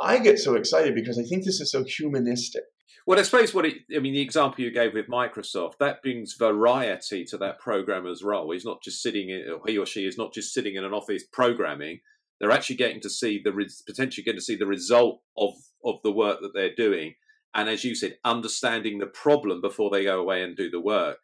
I 0.00 0.18
get 0.18 0.38
so 0.38 0.54
excited 0.54 0.94
because 0.94 1.18
I 1.18 1.22
think 1.22 1.44
this 1.44 1.60
is 1.60 1.70
so 1.70 1.84
humanistic. 1.84 2.64
Well, 3.06 3.20
I 3.20 3.22
suppose 3.22 3.54
what 3.54 3.64
it, 3.64 3.76
I 3.94 4.00
mean, 4.00 4.14
the 4.14 4.20
example 4.20 4.64
you 4.64 4.72
gave 4.72 4.92
with 4.92 5.06
Microsoft, 5.06 5.74
that 5.78 6.02
brings 6.02 6.34
variety 6.34 7.24
to 7.26 7.38
that 7.38 7.60
programmer's 7.60 8.22
role. 8.22 8.50
He's 8.50 8.64
not 8.64 8.82
just 8.82 9.00
sitting, 9.00 9.30
in, 9.30 9.60
he 9.66 9.78
or 9.78 9.86
she 9.86 10.06
is 10.06 10.18
not 10.18 10.34
just 10.34 10.52
sitting 10.52 10.74
in 10.74 10.84
an 10.84 10.92
office 10.92 11.22
programming. 11.32 12.00
They're 12.40 12.50
actually 12.50 12.76
getting 12.76 13.00
to 13.02 13.10
see 13.10 13.40
the 13.42 13.52
potentially 13.86 14.24
getting 14.24 14.40
to 14.40 14.44
see 14.44 14.56
the 14.56 14.66
result 14.66 15.22
of 15.38 15.54
of 15.84 15.96
the 16.02 16.12
work 16.12 16.40
that 16.42 16.52
they're 16.52 16.74
doing, 16.74 17.14
and 17.54 17.68
as 17.70 17.84
you 17.84 17.94
said, 17.94 18.18
understanding 18.24 18.98
the 18.98 19.06
problem 19.06 19.60
before 19.60 19.88
they 19.88 20.04
go 20.04 20.20
away 20.20 20.42
and 20.42 20.56
do 20.56 20.68
the 20.68 20.80
work. 20.80 21.18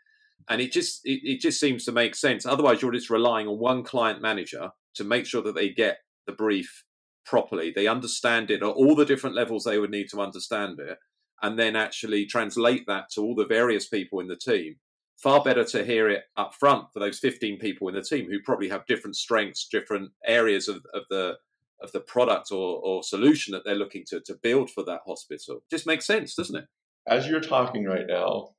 And 0.48 0.60
it 0.60 0.72
just 0.72 1.00
it, 1.04 1.20
it 1.22 1.40
just 1.40 1.60
seems 1.60 1.84
to 1.84 1.92
make 1.92 2.14
sense. 2.14 2.46
Otherwise, 2.46 2.80
you're 2.80 2.92
just 2.92 3.10
relying 3.10 3.48
on 3.48 3.58
one 3.58 3.82
client 3.82 4.22
manager 4.22 4.70
to 4.94 5.04
make 5.04 5.26
sure 5.26 5.42
that 5.42 5.54
they 5.54 5.68
get 5.68 5.98
the 6.26 6.32
brief 6.32 6.84
properly. 7.24 7.72
They 7.74 7.86
understand 7.86 8.50
it 8.50 8.62
at 8.62 8.68
all 8.68 8.94
the 8.94 9.04
different 9.04 9.36
levels 9.36 9.64
they 9.64 9.78
would 9.78 9.90
need 9.90 10.08
to 10.10 10.20
understand 10.20 10.80
it, 10.80 10.98
and 11.42 11.58
then 11.58 11.76
actually 11.76 12.26
translate 12.26 12.86
that 12.86 13.10
to 13.14 13.20
all 13.20 13.34
the 13.34 13.46
various 13.46 13.88
people 13.88 14.20
in 14.20 14.28
the 14.28 14.36
team. 14.36 14.76
Far 15.16 15.42
better 15.42 15.64
to 15.64 15.84
hear 15.84 16.08
it 16.08 16.24
up 16.36 16.54
front 16.54 16.86
for 16.92 16.98
those 16.98 17.18
15 17.18 17.58
people 17.58 17.88
in 17.88 17.94
the 17.94 18.02
team 18.02 18.28
who 18.28 18.40
probably 18.40 18.68
have 18.68 18.86
different 18.86 19.16
strengths, 19.16 19.68
different 19.70 20.10
areas 20.26 20.68
of, 20.68 20.84
of 20.94 21.02
the 21.10 21.36
of 21.80 21.92
the 21.92 22.00
product 22.00 22.52
or, 22.52 22.80
or 22.82 23.02
solution 23.02 23.52
that 23.52 23.64
they're 23.64 23.74
looking 23.74 24.04
to, 24.06 24.20
to 24.20 24.34
build 24.40 24.70
for 24.70 24.84
that 24.84 25.00
hospital. 25.06 25.62
Just 25.68 25.86
makes 25.86 26.06
sense, 26.06 26.34
doesn't 26.34 26.56
it? 26.56 26.66
As 27.08 27.26
you're 27.26 27.40
talking 27.40 27.84
right 27.84 28.06
now, 28.06 28.50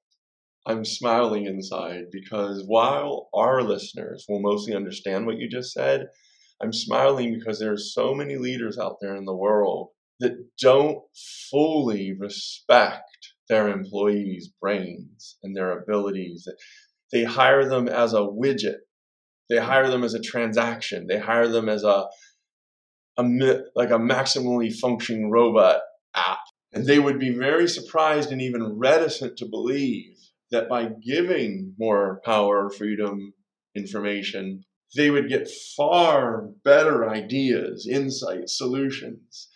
I'm 0.65 0.85
smiling 0.85 1.45
inside 1.45 2.05
because 2.11 2.63
while 2.65 3.29
our 3.33 3.63
listeners 3.63 4.25
will 4.27 4.41
mostly 4.41 4.75
understand 4.75 5.25
what 5.25 5.37
you 5.37 5.49
just 5.49 5.73
said, 5.73 6.07
I'm 6.61 6.73
smiling 6.73 7.33
because 7.33 7.59
there 7.59 7.73
are 7.73 7.77
so 7.77 8.13
many 8.13 8.37
leaders 8.37 8.77
out 8.77 8.97
there 9.01 9.15
in 9.15 9.25
the 9.25 9.35
world 9.35 9.89
that 10.19 10.37
don't 10.59 10.99
fully 11.51 12.13
respect 12.17 13.33
their 13.49 13.67
employees' 13.69 14.51
brains 14.61 15.37
and 15.43 15.55
their 15.55 15.77
abilities. 15.77 16.47
They 17.11 17.23
hire 17.23 17.67
them 17.67 17.87
as 17.87 18.13
a 18.13 18.21
widget. 18.21 18.77
They 19.49 19.57
hire 19.57 19.89
them 19.89 20.03
as 20.03 20.13
a 20.13 20.21
transaction. 20.21 21.07
They 21.07 21.19
hire 21.19 21.47
them 21.47 21.67
as 21.67 21.83
a, 21.83 22.05
a 23.17 23.23
like 23.75 23.91
a 23.91 23.99
maximally 23.99 24.73
functioning 24.73 25.29
robot 25.29 25.81
app. 26.15 26.39
And 26.71 26.87
they 26.87 26.99
would 26.99 27.19
be 27.19 27.29
very 27.29 27.67
surprised 27.67 28.31
and 28.31 28.41
even 28.41 28.79
reticent 28.79 29.37
to 29.37 29.45
believe 29.45 30.15
that 30.51 30.69
by 30.69 30.89
giving 31.05 31.75
more 31.77 32.21
power, 32.23 32.69
freedom, 32.69 33.33
information, 33.75 34.63
they 34.95 35.09
would 35.09 35.29
get 35.29 35.49
far 35.75 36.49
better 36.63 37.09
ideas, 37.09 37.87
insights, 37.89 38.57
solutions. 38.57 39.49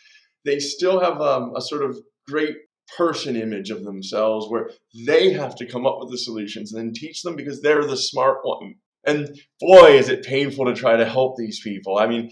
They 0.45 0.59
still 0.59 0.99
have 0.99 1.21
um, 1.21 1.53
a 1.55 1.61
sort 1.61 1.83
of 1.83 1.97
great 2.27 2.57
person 2.95 3.35
image 3.35 3.69
of 3.69 3.83
themselves 3.83 4.47
where 4.49 4.69
they 5.05 5.33
have 5.33 5.55
to 5.55 5.65
come 5.65 5.85
up 5.85 5.97
with 5.99 6.09
the 6.09 6.17
solutions 6.17 6.71
and 6.71 6.81
then 6.81 6.93
teach 6.93 7.21
them 7.21 7.35
because 7.35 7.61
they're 7.61 7.85
the 7.85 7.97
smart 7.97 8.39
one. 8.43 8.75
And 9.05 9.39
boy, 9.59 9.97
is 9.97 10.09
it 10.09 10.25
painful 10.25 10.65
to 10.65 10.73
try 10.73 10.97
to 10.97 11.05
help 11.05 11.37
these 11.37 11.61
people. 11.61 11.97
I 11.97 12.07
mean, 12.07 12.31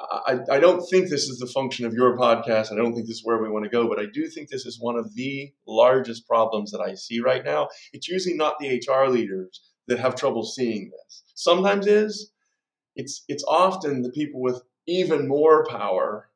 I, 0.00 0.38
I 0.50 0.60
don't 0.60 0.80
think 0.88 1.08
this 1.08 1.28
is 1.28 1.38
the 1.38 1.46
function 1.46 1.84
of 1.84 1.92
your 1.92 2.16
podcast. 2.16 2.70
I 2.70 2.76
don't 2.76 2.94
think 2.94 3.06
this 3.06 3.16
is 3.16 3.24
where 3.24 3.42
we 3.42 3.50
want 3.50 3.64
to 3.64 3.70
go, 3.70 3.88
but 3.88 3.98
I 3.98 4.06
do 4.12 4.28
think 4.28 4.48
this 4.48 4.64
is 4.64 4.78
one 4.80 4.96
of 4.96 5.14
the 5.14 5.52
largest 5.66 6.26
problems 6.26 6.70
that 6.70 6.80
I 6.80 6.94
see 6.94 7.20
right 7.20 7.44
now. 7.44 7.68
It's 7.92 8.08
usually 8.08 8.36
not 8.36 8.58
the 8.60 8.80
HR 8.86 9.08
leaders 9.08 9.60
that 9.88 9.98
have 9.98 10.14
trouble 10.14 10.44
seeing 10.44 10.90
this. 10.90 11.22
Sometimes 11.34 11.86
is. 11.86 12.32
It's 12.96 13.24
it's 13.28 13.44
often 13.44 14.02
the 14.02 14.10
people 14.10 14.40
with 14.40 14.62
even 14.86 15.28
more 15.28 15.64
power 15.66 16.30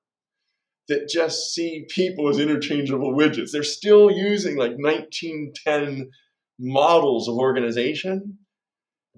that 0.89 1.09
just 1.09 1.55
see 1.55 1.87
people 1.89 2.29
as 2.29 2.39
interchangeable 2.39 3.15
widgets. 3.15 3.53
They're 3.53 3.63
still 3.63 4.11
using 4.11 4.57
like 4.57 4.73
1910 4.77 6.11
models 6.59 7.29
of 7.29 7.37
organization 7.37 8.39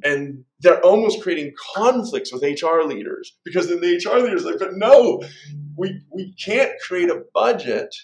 and 0.02 0.44
they're 0.60 0.80
almost 0.80 1.22
creating 1.22 1.54
conflicts 1.74 2.32
with 2.32 2.42
HR 2.42 2.82
leaders 2.82 3.36
because 3.44 3.68
then 3.68 3.80
the 3.80 3.96
HR 3.96 4.18
leaders 4.18 4.44
like, 4.44 4.58
but 4.58 4.74
no, 4.74 5.22
we 5.76 6.00
we 6.10 6.34
can't 6.34 6.72
create 6.80 7.10
a 7.10 7.22
budget 7.32 7.94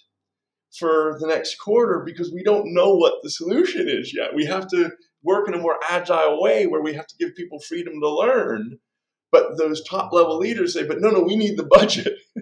for 0.79 1.17
the 1.21 1.27
next 1.27 1.57
quarter 1.59 2.03
because 2.05 2.33
we 2.33 2.45
don't 2.45 2.73
know 2.73 2.95
what 2.95 3.15
the 3.23 3.31
solution 3.31 3.89
is 3.89 4.15
yet. 4.15 4.35
We 4.35 4.45
have 4.45 4.69
to 4.69 4.91
work 5.23 5.49
in 5.49 5.55
a 5.55 5.59
more 5.59 5.79
agile 5.89 6.41
way 6.41 6.67
where 6.67 6.83
we 6.83 6.95
have 6.95 7.07
to 7.07 7.17
give 7.19 7.35
people 7.35 7.61
freedom 7.61 8.01
to 8.01 8.09
learn. 8.09 8.79
But 9.33 9.59
those 9.59 9.85
top 9.85 10.13
level 10.13 10.39
leaders 10.39 10.75
say, 10.75 10.85
but 10.85 11.01
no, 11.01 11.11
no, 11.11 11.21
we 11.21 11.37
need 11.37 11.57
the 11.57 11.67
budget. 11.67 12.15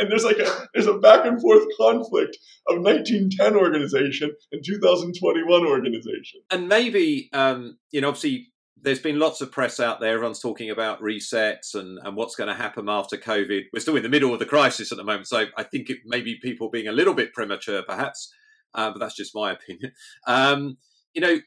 and 0.00 0.10
there's 0.10 0.24
like 0.24 0.38
a 0.38 0.68
there's 0.72 0.86
a 0.86 0.98
back 0.98 1.26
and 1.26 1.40
forth 1.40 1.64
conflict 1.78 2.38
of 2.68 2.80
1910 2.80 3.54
organization 3.54 4.32
and 4.50 4.64
2021 4.64 5.66
organization. 5.66 6.40
And 6.50 6.68
maybe 6.68 7.28
um, 7.32 7.78
you 7.90 8.00
know, 8.00 8.08
obviously 8.08 8.48
there's 8.82 8.98
been 8.98 9.18
lots 9.18 9.42
of 9.42 9.52
press 9.52 9.78
out 9.78 10.00
there. 10.00 10.14
Everyone's 10.14 10.40
talking 10.40 10.70
about 10.70 11.02
resets 11.02 11.74
and, 11.74 11.98
and 12.02 12.16
what's 12.16 12.34
going 12.34 12.48
to 12.48 12.54
happen 12.54 12.88
after 12.88 13.18
COVID. 13.18 13.64
We're 13.72 13.80
still 13.80 13.96
in 13.96 14.02
the 14.02 14.08
middle 14.08 14.32
of 14.32 14.38
the 14.38 14.46
crisis 14.46 14.90
at 14.90 14.96
the 14.96 15.04
moment, 15.04 15.28
so 15.28 15.44
I 15.56 15.62
think 15.64 15.90
it 15.90 15.98
may 16.06 16.22
be 16.22 16.38
people 16.42 16.70
being 16.70 16.88
a 16.88 16.92
little 16.92 17.14
bit 17.14 17.34
premature, 17.34 17.82
perhaps. 17.82 18.32
Uh, 18.74 18.90
but 18.90 19.00
that's 19.00 19.16
just 19.16 19.34
my 19.34 19.52
opinion. 19.52 19.92
Um, 20.26 20.78
you 21.12 21.20
know, 21.20 21.38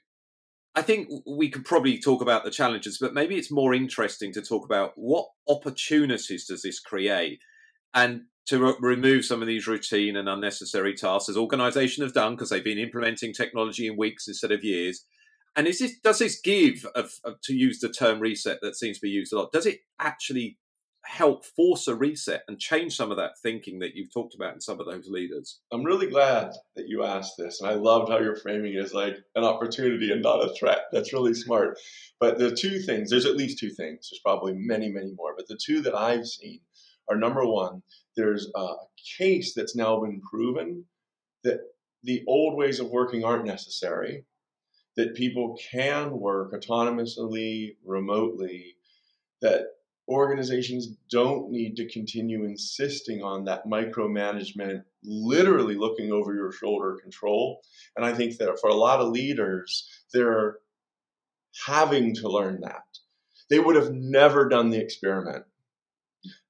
I 0.75 0.81
think 0.81 1.07
we 1.27 1.49
could 1.49 1.65
probably 1.65 1.99
talk 1.99 2.21
about 2.21 2.43
the 2.43 2.51
challenges, 2.51 2.97
but 2.99 3.13
maybe 3.13 3.35
it's 3.35 3.51
more 3.51 3.73
interesting 3.73 4.33
to 4.33 4.41
talk 4.41 4.65
about 4.65 4.93
what 4.95 5.27
opportunities 5.47 6.47
does 6.47 6.63
this 6.63 6.79
create, 6.79 7.39
and 7.93 8.21
to 8.47 8.59
re- 8.59 8.75
remove 8.79 9.23
some 9.23 9.41
of 9.41 9.47
these 9.47 9.67
routine 9.67 10.15
and 10.15 10.27
unnecessary 10.27 10.95
tasks, 10.95 11.29
as 11.29 11.37
organisations 11.37 12.03
have 12.03 12.13
done 12.13 12.35
because 12.35 12.49
they've 12.49 12.63
been 12.63 12.79
implementing 12.79 13.33
technology 13.33 13.87
in 13.87 13.97
weeks 13.97 14.27
instead 14.27 14.51
of 14.51 14.63
years 14.63 15.05
and 15.55 15.67
is 15.67 15.79
this 15.79 15.99
does 15.99 16.19
this 16.19 16.39
give 16.39 16.85
of, 16.95 17.13
of, 17.23 17.39
to 17.41 17.53
use 17.53 17.79
the 17.79 17.89
term 17.89 18.19
reset 18.19 18.59
that 18.61 18.75
seems 18.75 18.97
to 18.97 19.01
be 19.01 19.09
used 19.09 19.33
a 19.33 19.37
lot? 19.37 19.51
Does 19.51 19.65
it 19.65 19.79
actually 19.99 20.57
help 21.05 21.45
force 21.45 21.87
a 21.87 21.95
reset 21.95 22.43
and 22.47 22.59
change 22.59 22.95
some 22.95 23.11
of 23.11 23.17
that 23.17 23.39
thinking 23.41 23.79
that 23.79 23.95
you've 23.95 24.13
talked 24.13 24.35
about 24.35 24.53
in 24.53 24.61
some 24.61 24.79
of 24.79 24.85
those 24.85 25.07
leaders? 25.07 25.59
I'm 25.71 25.83
really 25.83 26.07
glad 26.07 26.51
that 26.75 26.87
you 26.87 27.03
asked 27.03 27.33
this, 27.37 27.61
and 27.61 27.69
I 27.69 27.75
loved 27.75 28.09
how 28.09 28.19
you're 28.19 28.35
framing 28.35 28.73
it 28.73 28.83
as 28.83 28.93
like 28.93 29.17
an 29.35 29.43
opportunity 29.43 30.11
and 30.11 30.21
not 30.21 30.43
a 30.43 30.53
threat. 30.53 30.85
That's 30.91 31.13
really 31.13 31.33
smart. 31.33 31.77
But 32.19 32.37
the 32.37 32.55
two 32.55 32.79
things, 32.79 33.09
there's 33.09 33.25
at 33.25 33.35
least 33.35 33.59
two 33.59 33.71
things. 33.71 34.09
There's 34.09 34.21
probably 34.23 34.53
many, 34.53 34.89
many 34.89 35.13
more, 35.15 35.33
but 35.35 35.47
the 35.47 35.59
two 35.63 35.81
that 35.81 35.95
I've 35.95 36.27
seen 36.27 36.59
are 37.09 37.17
number 37.17 37.45
one, 37.45 37.83
there's 38.15 38.49
a 38.55 38.67
case 39.17 39.53
that's 39.53 39.75
now 39.75 39.99
been 39.99 40.21
proven 40.21 40.85
that 41.43 41.59
the 42.03 42.23
old 42.27 42.57
ways 42.57 42.79
of 42.79 42.89
working 42.89 43.23
aren't 43.23 43.45
necessary 43.45 44.25
that 44.95 45.15
people 45.15 45.57
can 45.71 46.11
work 46.11 46.53
autonomously, 46.53 47.75
remotely, 47.83 48.75
that 49.41 49.65
organizations 50.07 50.87
don't 51.09 51.49
need 51.51 51.75
to 51.77 51.89
continue 51.89 52.43
insisting 52.43 53.21
on 53.21 53.45
that 53.45 53.65
micromanagement, 53.65 54.83
literally 55.03 55.75
looking 55.75 56.11
over 56.11 56.33
your 56.33 56.51
shoulder 56.51 56.97
control. 57.01 57.61
And 57.95 58.05
I 58.05 58.13
think 58.13 58.37
that 58.37 58.59
for 58.59 58.69
a 58.69 58.75
lot 58.75 58.99
of 58.99 59.11
leaders, 59.11 59.87
they're 60.13 60.57
having 61.65 62.15
to 62.15 62.29
learn 62.29 62.61
that. 62.61 62.83
They 63.49 63.59
would 63.59 63.75
have 63.75 63.91
never 63.91 64.49
done 64.49 64.69
the 64.69 64.81
experiment, 64.81 65.45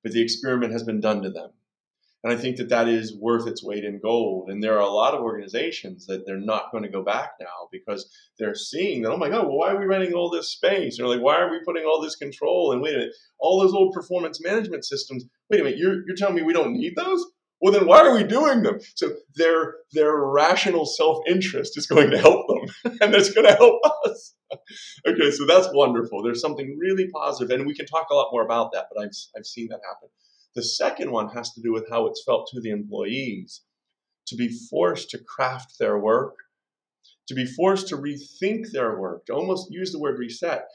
but 0.03 0.13
the 0.13 0.21
experiment 0.21 0.71
has 0.71 0.83
been 0.83 1.01
done 1.01 1.21
to 1.23 1.29
them. 1.29 1.51
And 2.23 2.31
I 2.31 2.37
think 2.37 2.55
that 2.57 2.69
that 2.69 2.87
is 2.87 3.17
worth 3.19 3.47
its 3.47 3.63
weight 3.63 3.83
in 3.83 3.99
gold. 3.99 4.49
And 4.49 4.63
there 4.63 4.75
are 4.75 4.81
a 4.81 4.89
lot 4.89 5.13
of 5.13 5.21
organizations 5.21 6.05
that 6.05 6.25
they're 6.25 6.39
not 6.39 6.71
going 6.71 6.83
to 6.83 6.89
go 6.89 7.03
back 7.03 7.31
now 7.39 7.67
because 7.69 8.09
they're 8.39 8.55
seeing 8.55 9.01
that, 9.01 9.11
oh 9.11 9.17
my 9.17 9.29
God, 9.29 9.45
well, 9.45 9.57
why 9.57 9.71
are 9.71 9.79
we 9.79 9.85
renting 9.85 10.13
all 10.13 10.29
this 10.29 10.49
space? 10.49 10.99
Or 10.99 11.07
like, 11.07 11.21
why 11.21 11.35
are 11.35 11.51
we 11.51 11.59
putting 11.65 11.83
all 11.83 12.01
this 12.01 12.15
control? 12.15 12.71
And 12.71 12.81
wait 12.81 12.95
a 12.95 12.99
minute, 12.99 13.13
all 13.39 13.59
those 13.59 13.73
old 13.73 13.93
performance 13.93 14.41
management 14.41 14.85
systems, 14.85 15.25
wait 15.49 15.59
a 15.59 15.63
minute, 15.65 15.79
you're, 15.79 16.05
you're 16.07 16.15
telling 16.15 16.35
me 16.35 16.43
we 16.43 16.53
don't 16.53 16.71
need 16.71 16.95
those? 16.95 17.25
Well, 17.59 17.73
then 17.73 17.87
why 17.87 17.99
are 17.99 18.15
we 18.15 18.23
doing 18.23 18.63
them? 18.63 18.79
So 18.95 19.15
their, 19.35 19.75
their 19.91 20.15
rational 20.15 20.85
self 20.85 21.19
interest 21.27 21.77
is 21.77 21.87
going 21.87 22.09
to 22.11 22.17
help 22.17 22.47
them, 22.47 22.93
and 23.01 23.13
it's 23.13 23.33
going 23.33 23.47
to 23.47 23.55
help 23.55 23.79
us. 24.05 24.35
okay, 25.07 25.31
so 25.31 25.45
that's 25.45 25.69
wonderful. 25.73 26.23
There's 26.23 26.41
something 26.41 26.77
really 26.79 27.07
positive, 27.09 27.57
and 27.57 27.67
we 27.67 27.75
can 27.75 27.85
talk 27.85 28.07
a 28.11 28.15
lot 28.15 28.29
more 28.31 28.43
about 28.43 28.71
that, 28.73 28.87
but 28.93 29.01
I've, 29.01 29.11
I've 29.37 29.45
seen 29.45 29.67
that 29.69 29.79
happen. 29.89 30.09
The 30.55 30.63
second 30.63 31.11
one 31.11 31.29
has 31.29 31.51
to 31.53 31.61
do 31.61 31.73
with 31.73 31.89
how 31.89 32.05
it's 32.07 32.23
felt 32.23 32.47
to 32.53 32.61
the 32.61 32.69
employees 32.69 33.61
to 34.27 34.35
be 34.35 34.47
forced 34.47 35.09
to 35.09 35.17
craft 35.17 35.79
their 35.79 35.97
work, 35.97 36.35
to 37.27 37.33
be 37.33 37.45
forced 37.45 37.87
to 37.89 37.97
rethink 37.97 38.71
their 38.71 38.99
work, 38.99 39.25
to 39.25 39.33
almost 39.33 39.71
use 39.71 39.91
the 39.91 39.99
word 39.99 40.19
reset. 40.19 40.67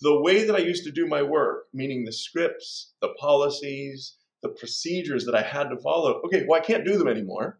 The 0.00 0.20
way 0.20 0.44
that 0.44 0.56
I 0.56 0.60
used 0.60 0.84
to 0.84 0.90
do 0.90 1.06
my 1.06 1.22
work, 1.22 1.66
meaning 1.72 2.04
the 2.04 2.12
scripts, 2.12 2.94
the 3.00 3.14
policies, 3.18 4.16
the 4.42 4.50
procedures 4.50 5.24
that 5.24 5.34
I 5.34 5.42
had 5.42 5.68
to 5.68 5.76
follow, 5.76 6.20
okay, 6.26 6.44
well, 6.46 6.60
I 6.60 6.64
can't 6.64 6.84
do 6.84 6.98
them 6.98 7.08
anymore. 7.08 7.58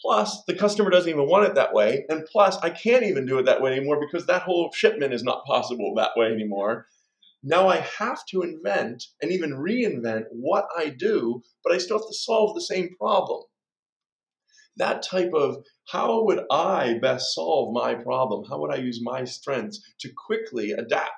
Plus, 0.00 0.42
the 0.46 0.54
customer 0.54 0.90
doesn't 0.90 1.10
even 1.10 1.28
want 1.28 1.46
it 1.46 1.54
that 1.54 1.72
way. 1.72 2.04
And 2.08 2.26
plus, 2.26 2.56
I 2.58 2.70
can't 2.70 3.04
even 3.04 3.24
do 3.24 3.38
it 3.38 3.44
that 3.44 3.62
way 3.62 3.72
anymore 3.72 4.00
because 4.00 4.26
that 4.26 4.42
whole 4.42 4.72
shipment 4.72 5.14
is 5.14 5.22
not 5.22 5.44
possible 5.44 5.94
that 5.96 6.10
way 6.16 6.26
anymore. 6.26 6.86
Now 7.42 7.68
I 7.68 7.78
have 7.98 8.24
to 8.26 8.42
invent 8.42 9.04
and 9.20 9.32
even 9.32 9.52
reinvent 9.52 10.24
what 10.30 10.66
I 10.76 10.90
do, 10.90 11.42
but 11.64 11.72
I 11.72 11.78
still 11.78 11.98
have 11.98 12.06
to 12.06 12.14
solve 12.14 12.54
the 12.54 12.60
same 12.60 12.90
problem. 12.96 13.42
That 14.76 15.02
type 15.02 15.32
of 15.34 15.64
how 15.88 16.24
would 16.24 16.44
I 16.50 16.98
best 17.02 17.34
solve 17.34 17.74
my 17.74 17.94
problem? 17.94 18.44
How 18.48 18.58
would 18.60 18.72
I 18.72 18.76
use 18.76 19.00
my 19.02 19.24
strengths 19.24 19.80
to 20.00 20.10
quickly 20.26 20.70
adapt? 20.70 21.10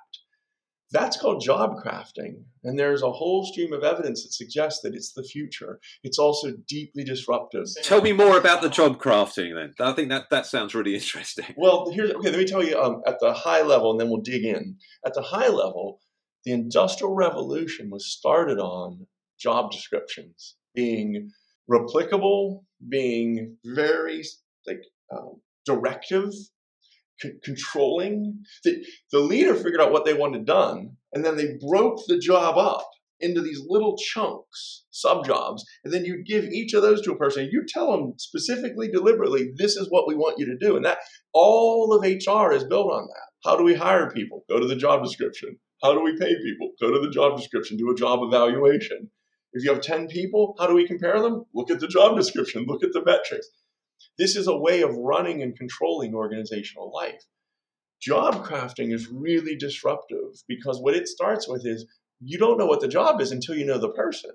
That's 0.91 1.17
called 1.17 1.43
job 1.43 1.77
crafting. 1.85 2.45
And 2.63 2.79
there's 2.79 3.03
a 3.03 3.11
whole 3.11 3.45
stream 3.45 3.73
of 3.73 3.83
evidence 3.83 4.23
that 4.23 4.33
suggests 4.33 4.81
that 4.83 4.95
it's 4.95 5.13
the 5.13 5.25
future. 5.25 5.81
It's 6.05 6.19
also 6.19 6.53
deeply 6.69 7.05
disruptive. 7.05 7.67
Tell 7.83 8.01
me 8.01 8.13
more 8.13 8.39
about 8.39 8.63
the 8.63 8.69
job 8.69 9.01
crafting 9.01 9.55
then. 9.55 9.75
I 9.85 9.93
think 9.93 10.09
that, 10.11 10.31
that 10.31 10.47
sounds 10.47 10.75
really 10.75 10.95
interesting. 10.95 11.47
Well, 11.57 11.91
here's 11.93 12.13
okay, 12.13 12.31
let 12.31 12.39
me 12.39 12.45
tell 12.47 12.63
you 12.63 12.81
um, 12.81 13.03
at 13.07 13.19
the 13.21 13.33
high 13.33 13.63
level 13.63 13.91
and 13.91 14.01
then 14.01 14.09
we'll 14.09 14.23
dig 14.23 14.45
in. 14.45 14.77
At 15.05 15.15
the 15.15 15.23
high 15.23 15.49
level, 15.49 16.01
the 16.45 16.53
Industrial 16.53 17.15
Revolution 17.15 17.91
was 17.91 18.13
started 18.13 18.59
on 18.59 19.07
job 19.39 19.71
descriptions 19.71 20.57
being 20.75 21.31
replicable, 21.71 22.65
being 22.89 23.57
very 23.65 24.23
like 24.67 24.83
um, 25.13 25.41
directive, 25.65 26.33
c- 27.21 27.33
controlling. 27.43 28.43
The, 28.65 28.85
the 29.13 29.21
leader 29.21 29.55
figured 29.55 29.81
out 29.81 29.93
what 29.93 30.05
they 30.05 30.15
wanted 30.15 30.45
done, 30.45 30.97
and 31.13 31.25
then 31.25 31.37
they 31.37 31.57
broke 31.69 32.01
the 32.07 32.19
job 32.19 32.59
up 32.59 32.89
into 33.21 33.41
these 33.41 33.61
little 33.67 33.97
chunks, 33.97 34.85
sub 34.91 35.25
jobs, 35.25 35.65
and 35.85 35.95
then 35.95 36.05
you 36.05 36.23
give 36.25 36.45
each 36.45 36.75
of 36.75 36.83
those 36.83 37.01
to 37.03 37.13
a 37.13 37.17
person. 37.17 37.49
You 37.51 37.65
tell 37.67 37.91
them 37.93 38.15
specifically, 38.19 38.89
deliberately, 38.89 39.53
this 39.57 39.77
is 39.77 39.87
what 39.89 40.07
we 40.07 40.15
want 40.15 40.39
you 40.39 40.47
to 40.47 40.59
do. 40.59 40.77
And 40.77 40.85
that 40.85 40.99
all 41.33 41.95
of 41.95 42.03
HR 42.03 42.53
is 42.53 42.65
built 42.65 42.93
on 42.93 43.07
that. 43.07 43.49
How 43.49 43.57
do 43.57 43.65
we 43.65 43.75
hire 43.75 44.11
people? 44.11 44.45
Go 44.49 44.59
to 44.59 44.67
the 44.67 44.77
job 44.77 45.03
description. 45.03 45.59
How 45.85 45.93
do 45.93 46.01
we 46.01 46.17
pay 46.19 46.35
people? 46.43 46.73
Go 46.81 46.91
to 46.91 46.99
the 46.99 47.13
job 47.13 47.37
description, 47.37 47.77
do 47.77 47.91
a 47.91 47.95
job 47.95 48.21
evaluation. 48.23 49.11
If 49.53 49.63
you 49.63 49.71
have 49.71 49.83
10 49.83 50.09
people, 50.09 50.57
how 50.59 50.67
do 50.67 50.75
we 50.75 50.89
compare 50.89 51.21
them? 51.21 51.45
Look 51.55 51.71
at 51.71 51.79
the 51.79 51.87
job 51.87 52.17
description, 52.17 52.65
look 52.67 52.83
at 52.83 52.95
the 52.95 53.05
metrics. 53.05 53.47
This 54.19 54.35
is 54.35 54.47
a 54.47 54.57
way 54.57 54.81
of 54.81 54.97
running 54.97 55.43
and 55.43 55.55
controlling 55.55 56.15
organizational 56.15 56.91
life. 56.91 57.23
Job 58.01 58.47
crafting 58.47 58.95
is 58.95 59.09
really 59.09 59.57
disruptive 59.57 60.43
because 60.49 60.81
what 60.81 60.97
it 60.97 61.07
starts 61.07 61.47
with 61.47 61.67
is 61.67 61.87
you 62.19 62.39
don't 62.39 62.57
know 62.57 62.67
what 62.67 62.81
the 62.81 62.89
job 62.89 63.21
is 63.21 63.31
until 63.31 63.55
you 63.55 63.67
know 63.67 63.79
the 63.79 63.93
person. 63.93 64.31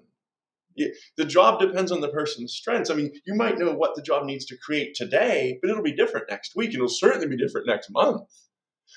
The 1.18 1.26
job 1.26 1.60
depends 1.60 1.92
on 1.92 2.00
the 2.00 2.10
person's 2.10 2.54
strengths. 2.54 2.92
I 2.92 2.94
mean, 2.94 3.12
you 3.26 3.34
might 3.34 3.58
know 3.58 3.74
what 3.74 3.96
the 3.96 4.04
job 4.04 4.24
needs 4.24 4.46
to 4.46 4.58
create 4.58 4.94
today, 4.94 5.58
but 5.62 5.72
it'll 5.72 5.82
be 5.84 5.96
different 5.96 6.28
next 6.30 6.56
week 6.56 6.70
and 6.70 6.76
it'll 6.76 6.90
certainly 6.90 7.28
be 7.28 7.38
different 7.38 7.66
next 7.66 7.90
month. 7.90 8.22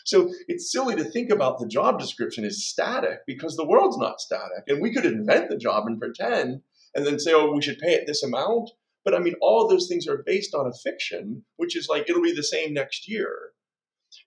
So 0.05 0.33
it's 0.49 0.71
silly 0.71 0.97
to 0.97 1.05
think 1.05 1.31
about 1.31 1.59
the 1.59 1.67
job 1.67 1.99
description 1.99 2.45
as 2.45 2.65
static 2.65 3.21
because 3.27 3.57
the 3.57 3.67
world's 3.67 3.99
not 3.99 4.21
static. 4.21 4.65
And 4.67 4.81
we 4.81 4.93
could 4.93 5.07
invent 5.07 5.49
the 5.49 5.57
job 5.57 5.87
and 5.87 6.01
pretend 6.01 6.63
and 6.95 7.07
then 7.07 7.19
say, 7.19 7.33
oh, 7.33 7.53
we 7.53 7.63
should 7.63 7.79
pay 7.79 7.93
it 7.93 8.07
this 8.07 8.23
amount. 8.23 8.71
But 9.05 9.15
I 9.15 9.19
mean, 9.19 9.35
all 9.41 9.69
those 9.69 9.89
things 9.89 10.07
are 10.07 10.23
based 10.25 10.55
on 10.55 10.67
a 10.67 10.73
fiction, 10.73 11.45
which 11.57 11.77
is 11.77 11.89
like 11.89 12.09
it'll 12.09 12.23
be 12.23 12.35
the 12.35 12.43
same 12.43 12.73
next 12.73 13.09
year. 13.09 13.53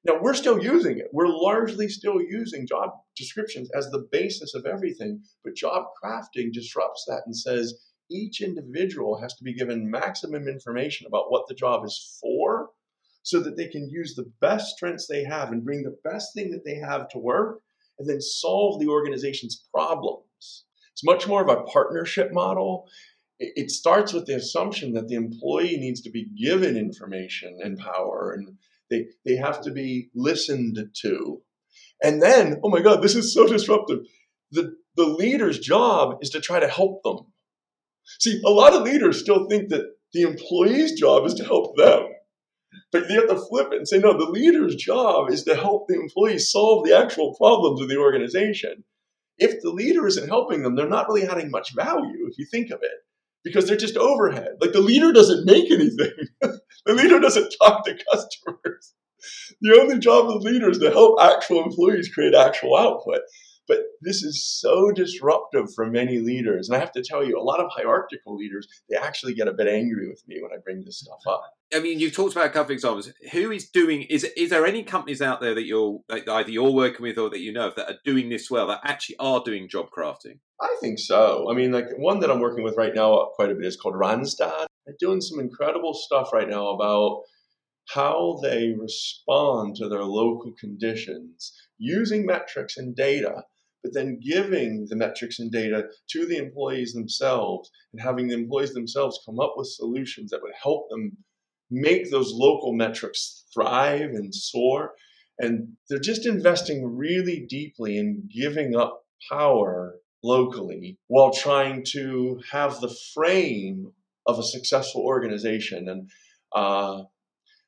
Now, 0.03 0.19
we're 0.19 0.33
still 0.33 0.61
using 0.61 0.97
it. 0.97 1.09
We're 1.13 1.27
largely 1.27 1.87
still 1.89 2.19
using 2.19 2.65
job 2.65 2.89
descriptions 3.15 3.69
as 3.75 3.89
the 3.91 4.07
basis 4.11 4.55
of 4.55 4.65
everything, 4.65 5.21
but 5.43 5.55
job 5.55 5.85
crafting 6.03 6.51
disrupts 6.51 7.05
that 7.07 7.21
and 7.25 7.37
says 7.37 7.75
each 8.09 8.41
individual 8.41 9.19
has 9.21 9.35
to 9.35 9.43
be 9.43 9.53
given 9.53 9.89
maximum 9.89 10.47
information 10.47 11.05
about 11.07 11.31
what 11.31 11.47
the 11.47 11.55
job 11.55 11.85
is 11.85 12.19
for 12.19 12.69
so 13.25 13.39
that 13.39 13.57
they 13.57 13.67
can 13.67 13.89
use 13.89 14.13
the 14.13 14.31
best 14.39 14.75
strengths 14.75 15.07
they 15.07 15.23
have 15.23 15.51
and 15.51 15.65
bring 15.65 15.81
the 15.81 15.97
best 16.03 16.33
thing 16.35 16.51
that 16.51 16.63
they 16.63 16.75
have 16.75 17.09
to 17.09 17.17
work 17.17 17.59
and 17.97 18.07
then 18.07 18.21
solve 18.21 18.79
the 18.79 18.87
organization's 18.87 19.65
problems. 19.73 20.65
It's 20.93 21.03
much 21.03 21.27
more 21.27 21.41
of 21.41 21.49
a 21.49 21.63
partnership 21.63 22.31
model. 22.31 22.87
It 23.39 23.71
starts 23.71 24.13
with 24.13 24.27
the 24.27 24.35
assumption 24.35 24.93
that 24.93 25.07
the 25.07 25.15
employee 25.15 25.77
needs 25.77 26.01
to 26.01 26.11
be 26.11 26.29
given 26.39 26.77
information 26.77 27.57
and 27.63 27.79
power 27.79 28.31
and 28.31 28.57
they, 28.91 29.07
they 29.25 29.35
have 29.37 29.59
to 29.61 29.71
be 29.71 30.11
listened 30.13 30.77
to. 31.01 31.41
And 32.03 32.21
then, 32.21 32.61
oh 32.63 32.69
my 32.69 32.81
God, 32.81 33.01
this 33.01 33.15
is 33.15 33.33
so 33.33 33.47
disruptive. 33.47 34.01
The, 34.51 34.75
the 34.95 35.05
leader's 35.05 35.57
job 35.57 36.19
is 36.21 36.29
to 36.29 36.41
try 36.41 36.59
to 36.59 36.67
help 36.67 37.01
them. 37.01 37.17
See, 38.19 38.39
a 38.45 38.51
lot 38.51 38.75
of 38.75 38.83
leaders 38.83 39.19
still 39.19 39.47
think 39.49 39.69
that 39.69 39.81
the 40.13 40.21
employee's 40.21 40.93
job 40.93 41.25
is 41.25 41.33
to 41.33 41.43
help 41.43 41.75
them. 41.75 42.03
But 42.91 43.09
you 43.09 43.15
have 43.19 43.29
to 43.29 43.45
flip 43.49 43.67
it 43.71 43.77
and 43.77 43.87
say, 43.87 43.99
no, 43.99 44.17
the 44.17 44.29
leader's 44.29 44.75
job 44.75 45.29
is 45.29 45.43
to 45.43 45.55
help 45.55 45.87
the 45.87 45.95
employees 45.95 46.51
solve 46.51 46.85
the 46.85 46.97
actual 46.97 47.35
problems 47.35 47.81
of 47.81 47.89
the 47.89 47.97
organization. 47.97 48.83
If 49.37 49.61
the 49.61 49.71
leader 49.71 50.07
isn't 50.07 50.29
helping 50.29 50.63
them, 50.63 50.75
they're 50.75 50.87
not 50.87 51.07
really 51.07 51.27
adding 51.27 51.51
much 51.51 51.75
value 51.75 52.27
if 52.29 52.37
you 52.37 52.45
think 52.49 52.71
of 52.71 52.79
it 52.81 52.99
because 53.43 53.67
they're 53.67 53.77
just 53.77 53.97
overhead. 53.97 54.55
Like 54.59 54.73
the 54.73 54.81
leader 54.81 55.11
doesn't 55.11 55.45
make 55.45 55.71
anything. 55.71 56.13
the 56.41 56.93
leader 56.93 57.19
doesn't 57.19 57.53
talk 57.61 57.85
to 57.85 57.97
customers. 58.11 58.93
The 59.61 59.79
only 59.79 59.99
job 59.99 60.29
of 60.29 60.41
the 60.41 60.51
leader 60.51 60.69
is 60.69 60.79
to 60.79 60.91
help 60.91 61.21
actual 61.21 61.63
employees 61.63 62.13
create 62.13 62.35
actual 62.35 62.75
output. 62.75 63.21
But 63.67 63.79
this 64.01 64.23
is 64.23 64.45
so 64.45 64.91
disruptive 64.91 65.73
for 65.73 65.87
many 65.87 66.19
leaders. 66.19 66.69
And 66.69 66.75
I 66.75 66.79
have 66.79 66.91
to 66.93 67.01
tell 67.01 67.25
you, 67.25 67.39
a 67.39 67.41
lot 67.41 67.59
of 67.59 67.71
hierarchical 67.71 68.35
leaders, 68.35 68.67
they 68.89 68.95
actually 68.95 69.33
get 69.33 69.47
a 69.47 69.53
bit 69.53 69.67
angry 69.67 70.07
with 70.07 70.23
me 70.27 70.39
when 70.41 70.51
I 70.51 70.61
bring 70.63 70.83
this 70.83 70.99
stuff 70.99 71.21
up. 71.27 71.43
I 71.73 71.79
mean, 71.79 71.99
you've 71.99 72.13
talked 72.13 72.33
about 72.33 72.45
a 72.45 72.49
couple 72.49 72.65
of 72.65 72.71
examples. 72.71 73.11
Who 73.31 73.51
is 73.51 73.69
doing? 73.69 74.03
Is 74.03 74.23
is 74.37 74.51
there 74.51 74.65
any 74.65 74.83
companies 74.83 75.21
out 75.21 75.41
there 75.41 75.55
that 75.55 75.65
you're 75.65 75.99
that 76.09 76.29
either 76.29 76.51
you're 76.51 76.71
working 76.71 77.01
with 77.01 77.17
or 77.17 77.29
that 77.31 77.39
you 77.39 77.51
know 77.51 77.69
of 77.69 77.75
that 77.75 77.89
are 77.89 77.99
doing 78.05 78.29
this 78.29 78.51
well, 78.51 78.67
that 78.67 78.81
actually 78.83 79.17
are 79.17 79.41
doing 79.43 79.67
job 79.67 79.87
crafting? 79.95 80.39
I 80.61 80.75
think 80.79 80.99
so. 80.99 81.49
I 81.49 81.55
mean, 81.55 81.71
like 81.71 81.87
one 81.97 82.19
that 82.19 82.29
I'm 82.29 82.39
working 82.39 82.63
with 82.63 82.77
right 82.77 82.93
now 82.93 83.29
quite 83.35 83.49
a 83.49 83.55
bit 83.55 83.65
is 83.65 83.75
called 83.75 83.95
Randstad. 83.95 84.67
They're 84.85 84.95
doing 84.99 85.21
some 85.21 85.39
incredible 85.39 85.95
stuff 85.95 86.31
right 86.31 86.47
now 86.47 86.69
about 86.69 87.23
how 87.89 88.39
they 88.41 88.73
respond 88.79 89.75
to 89.75 89.87
their 89.89 90.03
local 90.03 90.53
conditions 90.59 91.53
using 91.77 92.25
metrics 92.25 92.77
and 92.77 92.95
data, 92.95 93.43
but 93.85 93.93
then 93.93 94.19
giving 94.19 94.87
the 94.89 94.95
metrics 94.95 95.37
and 95.37 95.51
data 95.51 95.83
to 96.09 96.25
the 96.25 96.37
employees 96.37 96.93
themselves 96.93 97.69
and 97.93 98.01
having 98.01 98.27
the 98.27 98.33
employees 98.33 98.73
themselves 98.73 99.19
come 99.23 99.39
up 99.39 99.53
with 99.55 99.67
solutions 99.67 100.31
that 100.31 100.41
would 100.41 100.55
help 100.59 100.89
them 100.89 101.15
make 101.69 102.09
those 102.09 102.31
local 102.33 102.73
metrics 102.73 103.45
thrive 103.53 104.09
and 104.09 104.33
soar. 104.33 104.93
And 105.37 105.73
they're 105.87 105.99
just 105.99 106.25
investing 106.25 106.95
really 106.97 107.45
deeply 107.47 107.99
in 107.99 108.27
giving 108.35 108.75
up 108.75 109.03
power 109.31 109.97
locally 110.23 110.97
while 111.05 111.31
trying 111.31 111.83
to 111.91 112.41
have 112.51 112.81
the 112.81 112.95
frame 113.13 113.91
of 114.25 114.39
a 114.39 114.43
successful 114.43 115.01
organization. 115.01 115.87
And 115.87 116.09
uh, 116.55 117.03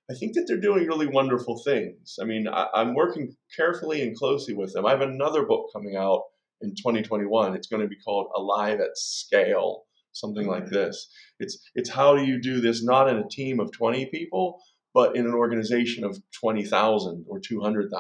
I 0.10 0.14
think 0.14 0.36
that 0.36 0.46
they're 0.48 0.60
doing 0.60 0.88
really 0.88 1.08
wonderful 1.08 1.62
things. 1.66 2.16
I 2.22 2.26
mean, 2.26 2.48
I, 2.48 2.68
I'm 2.74 2.96
working 2.96 3.36
carefully 3.56 4.02
and 4.02 4.16
closely 4.16 4.54
with 4.54 4.74
them. 4.74 4.86
I 4.86 4.92
have 4.92 5.02
another 5.02 5.46
book 5.46 5.68
coming 5.74 5.96
out 5.98 6.22
in 6.62 6.70
2021. 6.76 7.56
It's 7.56 7.68
going 7.68 7.82
to 7.82 7.90
be 7.90 7.98
called 8.06 8.28
Alive 8.36 8.80
at 8.80 8.96
Scale 8.96 9.84
something 10.18 10.48
like 10.48 10.68
this. 10.68 11.10
It's 11.40 11.60
it's 11.76 11.90
how 11.90 12.16
do 12.16 12.26
you 12.26 12.42
do 12.42 12.60
this 12.60 12.84
not 12.84 13.10
in 13.10 13.18
a 13.18 13.28
team 13.30 13.60
of 13.60 13.72
20 13.72 14.08
people, 14.08 14.60
but 14.94 15.16
in 15.16 15.26
an 15.26 15.34
organization 15.34 16.04
of 16.04 16.18
20,000 16.40 17.26
or 17.28 17.40
200,000. 17.40 17.92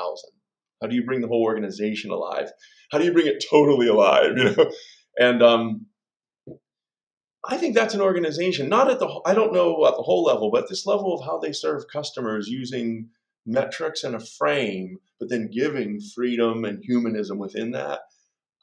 How 0.81 0.87
do 0.87 0.95
you 0.95 1.05
bring 1.05 1.21
the 1.21 1.27
whole 1.27 1.43
organization 1.43 2.11
alive? 2.11 2.51
How 2.91 2.97
do 2.97 3.05
you 3.05 3.13
bring 3.13 3.27
it 3.27 3.43
totally 3.49 3.87
alive? 3.87 4.31
You 4.37 4.55
know, 4.55 4.71
and 5.19 5.41
um, 5.41 5.85
I 7.49 7.57
think 7.57 7.75
that's 7.75 7.93
an 7.93 8.01
organization 8.01 8.67
not 8.69 8.91
at 8.91 8.99
the 8.99 9.21
I 9.25 9.33
don't 9.33 9.53
know 9.53 9.85
at 9.87 9.95
the 9.95 10.03
whole 10.03 10.23
level, 10.23 10.51
but 10.51 10.67
this 10.67 10.85
level 10.85 11.13
of 11.13 11.25
how 11.25 11.39
they 11.39 11.53
serve 11.53 11.87
customers 11.91 12.47
using 12.47 13.09
metrics 13.45 14.03
and 14.03 14.15
a 14.15 14.19
frame, 14.19 14.97
but 15.19 15.29
then 15.29 15.49
giving 15.51 15.99
freedom 16.13 16.65
and 16.65 16.83
humanism 16.83 17.39
within 17.39 17.71
that. 17.71 18.01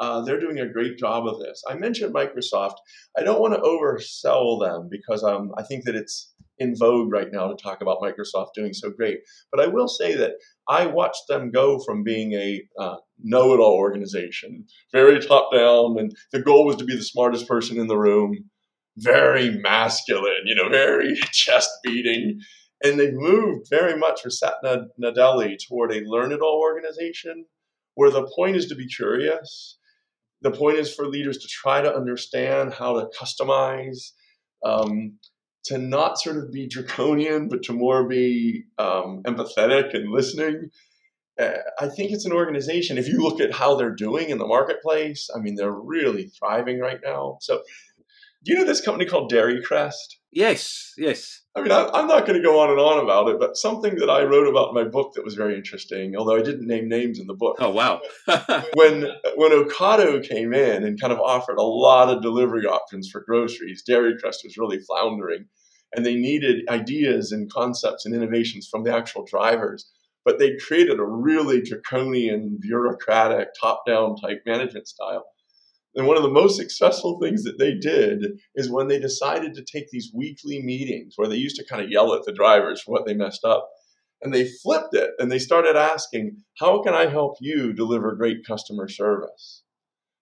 Uh, 0.00 0.20
they're 0.22 0.40
doing 0.40 0.58
a 0.58 0.68
great 0.68 0.98
job 0.98 1.26
of 1.26 1.38
this. 1.38 1.62
I 1.68 1.74
mentioned 1.74 2.14
Microsoft. 2.14 2.74
I 3.16 3.22
don't 3.22 3.40
want 3.40 3.54
to 3.54 3.60
oversell 3.60 4.60
them 4.60 4.88
because 4.90 5.22
um, 5.22 5.52
I 5.56 5.62
think 5.62 5.84
that 5.84 5.94
it's 5.94 6.34
in 6.58 6.76
vogue 6.76 7.10
right 7.10 7.28
now 7.32 7.48
to 7.48 7.54
talk 7.54 7.80
about 7.80 8.00
Microsoft 8.00 8.54
doing 8.54 8.72
so 8.72 8.90
great. 8.90 9.20
But 9.50 9.60
I 9.60 9.68
will 9.68 9.88
say 9.88 10.14
that 10.16 10.32
I 10.68 10.86
watched 10.86 11.28
them 11.28 11.50
go 11.50 11.78
from 11.78 12.02
being 12.02 12.32
a 12.32 12.62
uh, 12.78 12.96
know 13.22 13.54
it 13.54 13.60
all 13.60 13.74
organization, 13.74 14.66
very 14.92 15.20
top 15.20 15.52
down, 15.52 15.96
and 15.98 16.12
the 16.32 16.42
goal 16.42 16.66
was 16.66 16.76
to 16.76 16.84
be 16.84 16.96
the 16.96 17.02
smartest 17.02 17.48
person 17.48 17.78
in 17.78 17.86
the 17.86 17.98
room, 17.98 18.50
very 18.96 19.50
masculine, 19.50 20.44
you 20.44 20.54
know, 20.54 20.68
very 20.68 21.14
chest 21.32 21.70
beating. 21.82 22.40
And 22.82 23.00
they've 23.00 23.14
moved 23.14 23.68
very 23.70 23.96
much 23.96 24.22
for 24.22 24.30
Satya 24.30 24.86
Nadella 25.02 25.56
toward 25.66 25.92
a 25.92 26.00
learn 26.04 26.32
it 26.32 26.40
all 26.40 26.60
organization 26.60 27.46
where 27.94 28.10
the 28.10 28.28
point 28.34 28.56
is 28.56 28.66
to 28.66 28.74
be 28.74 28.86
curious 28.86 29.78
the 30.44 30.50
point 30.50 30.76
is 30.76 30.94
for 30.94 31.08
leaders 31.08 31.38
to 31.38 31.48
try 31.48 31.80
to 31.80 31.92
understand 31.92 32.74
how 32.74 33.00
to 33.00 33.08
customize, 33.18 34.10
um, 34.62 35.18
to 35.64 35.78
not 35.78 36.20
sort 36.20 36.36
of 36.36 36.52
be 36.52 36.68
draconian, 36.68 37.48
but 37.48 37.62
to 37.62 37.72
more 37.72 38.06
be 38.06 38.64
um, 38.78 39.22
empathetic 39.24 39.94
and 39.94 40.12
listening. 40.12 40.68
Uh, 41.40 41.54
I 41.80 41.88
think 41.88 42.12
it's 42.12 42.26
an 42.26 42.32
organization. 42.32 42.98
If 42.98 43.08
you 43.08 43.22
look 43.22 43.40
at 43.40 43.54
how 43.54 43.74
they're 43.74 43.94
doing 43.94 44.28
in 44.28 44.36
the 44.36 44.46
marketplace, 44.46 45.30
I 45.34 45.40
mean, 45.40 45.54
they're 45.54 45.72
really 45.72 46.28
thriving 46.38 46.78
right 46.78 47.00
now. 47.02 47.38
So, 47.40 47.62
you 48.52 48.58
know 48.58 48.64
this 48.64 48.80
company 48.80 49.06
called 49.06 49.30
Dairy 49.30 49.62
Crest? 49.62 50.18
Yes, 50.32 50.92
yes. 50.98 51.42
I 51.56 51.62
mean, 51.62 51.70
I, 51.70 52.00
am 52.00 52.08
not 52.08 52.26
going 52.26 52.36
to 52.36 52.44
go 52.44 52.60
on 52.60 52.70
and 52.70 52.80
on 52.80 52.98
about 52.98 53.28
it, 53.28 53.38
but 53.38 53.56
something 53.56 53.94
that 53.96 54.10
I 54.10 54.24
wrote 54.24 54.48
about 54.48 54.70
in 54.70 54.74
my 54.74 54.82
book 54.82 55.12
that 55.14 55.24
was 55.24 55.34
very 55.34 55.54
interesting, 55.54 56.16
although 56.16 56.36
I 56.36 56.42
didn't 56.42 56.66
name 56.66 56.88
names 56.88 57.20
in 57.20 57.28
the 57.28 57.34
book. 57.34 57.56
Oh 57.60 57.70
wow! 57.70 58.00
when 58.74 59.06
when 59.36 59.52
Ocado 59.52 60.26
came 60.26 60.52
in 60.52 60.84
and 60.84 61.00
kind 61.00 61.12
of 61.12 61.20
offered 61.20 61.58
a 61.58 61.62
lot 61.62 62.08
of 62.08 62.22
delivery 62.22 62.66
options 62.66 63.08
for 63.08 63.22
groceries, 63.24 63.82
Dairy 63.82 64.14
Crest 64.20 64.40
was 64.42 64.58
really 64.58 64.80
floundering, 64.80 65.46
and 65.94 66.04
they 66.04 66.16
needed 66.16 66.68
ideas 66.68 67.30
and 67.30 67.50
concepts 67.52 68.04
and 68.04 68.14
innovations 68.14 68.68
from 68.68 68.82
the 68.82 68.94
actual 68.94 69.24
drivers. 69.24 69.88
But 70.24 70.38
they 70.38 70.56
created 70.56 70.98
a 70.98 71.04
really 71.04 71.60
draconian, 71.60 72.56
bureaucratic, 72.58 73.48
top-down 73.60 74.16
type 74.16 74.42
management 74.46 74.88
style 74.88 75.24
and 75.96 76.06
one 76.06 76.16
of 76.16 76.22
the 76.22 76.30
most 76.30 76.56
successful 76.56 77.20
things 77.20 77.44
that 77.44 77.58
they 77.58 77.74
did 77.74 78.38
is 78.54 78.70
when 78.70 78.88
they 78.88 78.98
decided 78.98 79.54
to 79.54 79.64
take 79.64 79.90
these 79.90 80.10
weekly 80.12 80.60
meetings 80.60 81.14
where 81.16 81.28
they 81.28 81.36
used 81.36 81.56
to 81.56 81.64
kind 81.64 81.82
of 81.82 81.90
yell 81.90 82.14
at 82.14 82.24
the 82.24 82.32
drivers 82.32 82.80
for 82.80 82.92
what 82.92 83.06
they 83.06 83.14
messed 83.14 83.44
up. 83.44 83.68
And 84.22 84.32
they 84.32 84.48
flipped 84.48 84.94
it 84.94 85.10
and 85.18 85.30
they 85.30 85.38
started 85.38 85.76
asking, 85.76 86.38
How 86.58 86.82
can 86.82 86.94
I 86.94 87.06
help 87.06 87.36
you 87.40 87.72
deliver 87.72 88.14
great 88.14 88.46
customer 88.46 88.88
service? 88.88 89.62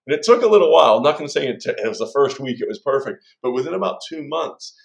And 0.05 0.13
it 0.13 0.23
took 0.23 0.43
a 0.43 0.47
little 0.47 0.71
while. 0.71 0.97
I'm 0.97 1.03
not 1.03 1.17
going 1.17 1.27
to 1.27 1.31
say 1.31 1.47
it, 1.47 1.61
t- 1.61 1.69
it 1.69 1.87
was 1.87 1.99
the 1.99 2.11
first 2.13 2.39
week, 2.39 2.59
it 2.59 2.67
was 2.67 2.79
perfect, 2.79 3.23
but 3.41 3.51
within 3.51 3.73
about 3.73 4.01
two 4.07 4.27
months, 4.27 4.75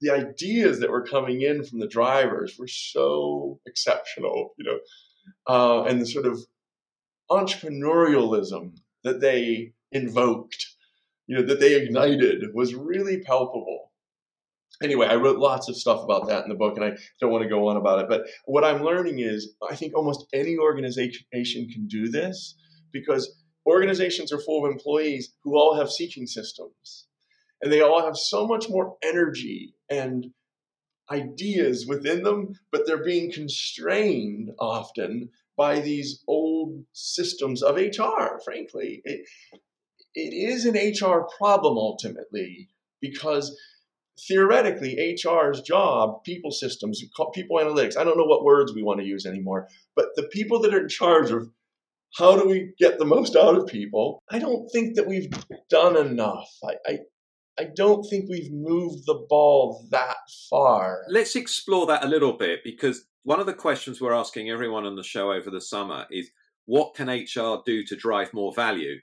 the 0.00 0.10
ideas 0.10 0.78
that 0.80 0.90
were 0.90 1.04
coming 1.04 1.42
in 1.42 1.64
from 1.64 1.80
the 1.80 1.88
drivers 1.88 2.56
were 2.58 2.68
so 2.68 3.60
exceptional, 3.66 4.54
you 4.56 4.64
know, 4.64 4.78
uh, 5.48 5.84
and 5.84 6.00
the 6.00 6.06
sort 6.06 6.26
of 6.26 6.40
entrepreneurialism 7.30 8.76
that 9.04 9.20
they 9.20 9.72
invoked, 9.92 10.66
you 11.26 11.36
know, 11.36 11.42
that 11.46 11.60
they 11.60 11.74
ignited 11.74 12.44
was 12.54 12.74
really 12.74 13.20
palpable. 13.20 13.92
Anyway, 14.82 15.06
I 15.06 15.14
wrote 15.14 15.38
lots 15.38 15.68
of 15.68 15.76
stuff 15.76 16.02
about 16.02 16.26
that 16.28 16.42
in 16.42 16.48
the 16.48 16.56
book, 16.56 16.76
and 16.76 16.84
I 16.84 16.96
don't 17.20 17.30
want 17.30 17.42
to 17.44 17.48
go 17.48 17.68
on 17.68 17.76
about 17.76 18.00
it. 18.00 18.06
But 18.08 18.22
what 18.46 18.64
I'm 18.64 18.82
learning 18.82 19.20
is 19.20 19.54
I 19.68 19.76
think 19.76 19.94
almost 19.94 20.26
any 20.32 20.56
organization 20.56 21.68
can 21.68 21.86
do 21.86 22.08
this 22.08 22.56
because 22.92 23.32
organizations 23.66 24.32
are 24.32 24.40
full 24.40 24.64
of 24.64 24.72
employees 24.72 25.34
who 25.44 25.56
all 25.56 25.76
have 25.76 25.90
seeking 25.90 26.26
systems. 26.26 27.06
And 27.60 27.72
they 27.72 27.80
all 27.80 28.04
have 28.04 28.16
so 28.16 28.46
much 28.46 28.68
more 28.68 28.96
energy 29.04 29.74
and 29.88 30.26
ideas 31.10 31.86
within 31.86 32.22
them, 32.22 32.54
but 32.72 32.86
they're 32.86 33.04
being 33.04 33.30
constrained 33.30 34.50
often 34.58 35.30
by 35.56 35.80
these 35.80 36.22
old 36.26 36.84
systems 36.92 37.62
of 37.62 37.76
HR, 37.76 38.40
frankly. 38.44 39.02
It, 39.04 39.28
it 40.14 40.34
is 40.34 40.64
an 40.64 40.74
HR 40.74 41.26
problem 41.38 41.76
ultimately 41.76 42.68
because 43.00 43.56
theoretically 44.28 45.16
HR's 45.18 45.60
job, 45.62 46.22
people 46.24 46.50
systems, 46.50 47.02
people 47.34 47.56
analytics, 47.58 47.96
I 47.96 48.04
don't 48.04 48.18
know 48.18 48.24
what 48.24 48.44
words 48.44 48.72
we 48.74 48.82
want 48.82 49.00
to 49.00 49.06
use 49.06 49.26
anymore, 49.26 49.68
but 49.96 50.06
the 50.16 50.24
people 50.24 50.60
that 50.60 50.74
are 50.74 50.82
in 50.82 50.88
charge 50.88 51.30
of 51.30 51.48
how 52.16 52.36
do 52.36 52.46
we 52.46 52.74
get 52.78 52.98
the 52.98 53.06
most 53.06 53.36
out 53.36 53.56
of 53.56 53.66
people, 53.66 54.22
I 54.30 54.38
don't 54.38 54.68
think 54.70 54.96
that 54.96 55.08
we've 55.08 55.32
done 55.70 55.96
enough. 55.96 56.50
I, 56.62 56.74
I, 56.86 56.98
I 57.58 57.66
don't 57.74 58.04
think 58.04 58.28
we've 58.28 58.52
moved 58.52 59.06
the 59.06 59.26
ball 59.28 59.86
that 59.90 60.16
far. 60.50 61.02
Let's 61.08 61.36
explore 61.36 61.86
that 61.86 62.04
a 62.04 62.08
little 62.08 62.34
bit 62.34 62.60
because 62.64 63.06
one 63.24 63.40
of 63.40 63.46
the 63.46 63.54
questions 63.54 64.00
we're 64.00 64.12
asking 64.12 64.50
everyone 64.50 64.84
on 64.84 64.96
the 64.96 65.02
show 65.02 65.32
over 65.32 65.50
the 65.50 65.60
summer 65.60 66.06
is 66.10 66.30
what 66.66 66.94
can 66.94 67.08
HR 67.08 67.62
do 67.64 67.82
to 67.84 67.96
drive 67.96 68.34
more 68.34 68.52
value? 68.52 69.00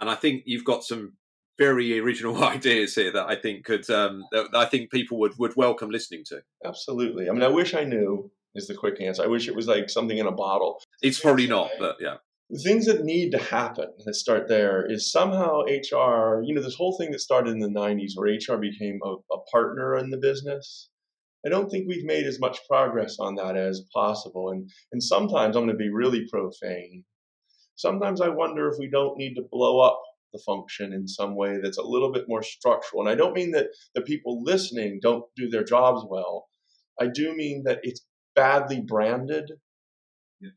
And 0.00 0.08
I 0.08 0.14
think 0.14 0.42
you've 0.46 0.64
got 0.64 0.84
some 0.84 1.14
very 1.58 1.98
original 1.98 2.42
ideas 2.56 2.94
here 2.94 3.12
that 3.12 3.28
I 3.28 3.36
think 3.36 3.64
could 3.64 3.88
um, 3.90 4.24
that 4.32 4.48
I 4.54 4.66
think 4.66 4.90
people 4.90 5.18
would 5.20 5.32
would 5.38 5.56
welcome 5.56 5.90
listening 5.90 6.24
to. 6.28 6.40
Absolutely. 6.64 7.28
I 7.28 7.32
mean, 7.32 7.42
I 7.42 7.48
wish 7.48 7.74
I 7.74 7.84
knew 7.84 8.30
is 8.54 8.66
the 8.66 8.74
quick 8.74 9.00
answer. 9.00 9.22
I 9.22 9.26
wish 9.26 9.48
it 9.48 9.54
was 9.54 9.66
like 9.66 9.90
something 9.90 10.18
in 10.18 10.26
a 10.26 10.32
bottle. 10.32 10.80
It's 11.02 11.20
probably 11.20 11.46
not, 11.46 11.70
but 11.78 11.96
yeah. 12.00 12.16
The 12.50 12.58
things 12.60 12.86
that 12.86 13.04
need 13.04 13.30
to 13.32 13.38
happen 13.38 13.88
that 14.06 14.14
start 14.14 14.48
there 14.48 14.90
is 14.90 15.12
somehow 15.12 15.60
HR, 15.64 16.42
you 16.42 16.54
know, 16.54 16.62
this 16.62 16.76
whole 16.76 16.96
thing 16.96 17.10
that 17.10 17.20
started 17.20 17.50
in 17.50 17.58
the 17.58 17.68
90s 17.68 18.12
where 18.14 18.32
HR 18.32 18.58
became 18.58 18.98
a, 19.04 19.16
a 19.34 19.40
partner 19.52 19.98
in 19.98 20.08
the 20.08 20.16
business. 20.16 20.88
I 21.44 21.50
don't 21.50 21.68
think 21.68 21.86
we've 21.86 22.06
made 22.06 22.26
as 22.26 22.40
much 22.40 22.58
progress 22.66 23.16
on 23.20 23.34
that 23.34 23.56
as 23.56 23.82
possible. 23.94 24.50
And, 24.50 24.68
and 24.92 25.02
sometimes 25.02 25.56
I'm 25.56 25.66
going 25.66 25.68
to 25.68 25.74
be 25.74 25.90
really 25.90 26.26
profane. 26.32 27.04
Sometimes 27.78 28.20
I 28.20 28.28
wonder 28.28 28.68
if 28.68 28.76
we 28.76 28.90
don't 28.90 29.16
need 29.16 29.36
to 29.36 29.48
blow 29.52 29.78
up 29.78 30.02
the 30.32 30.40
function 30.44 30.92
in 30.92 31.06
some 31.06 31.36
way 31.36 31.58
that's 31.62 31.78
a 31.78 31.82
little 31.82 32.12
bit 32.12 32.24
more 32.26 32.42
structural. 32.42 33.02
And 33.02 33.08
I 33.08 33.14
don't 33.14 33.34
mean 33.34 33.52
that 33.52 33.68
the 33.94 34.02
people 34.02 34.42
listening 34.42 34.98
don't 35.00 35.24
do 35.36 35.48
their 35.48 35.62
jobs 35.62 36.04
well. 36.10 36.48
I 37.00 37.06
do 37.06 37.36
mean 37.36 37.62
that 37.66 37.78
it's 37.84 38.04
badly 38.34 38.80
branded. 38.80 39.52
Yeah. 40.40 40.50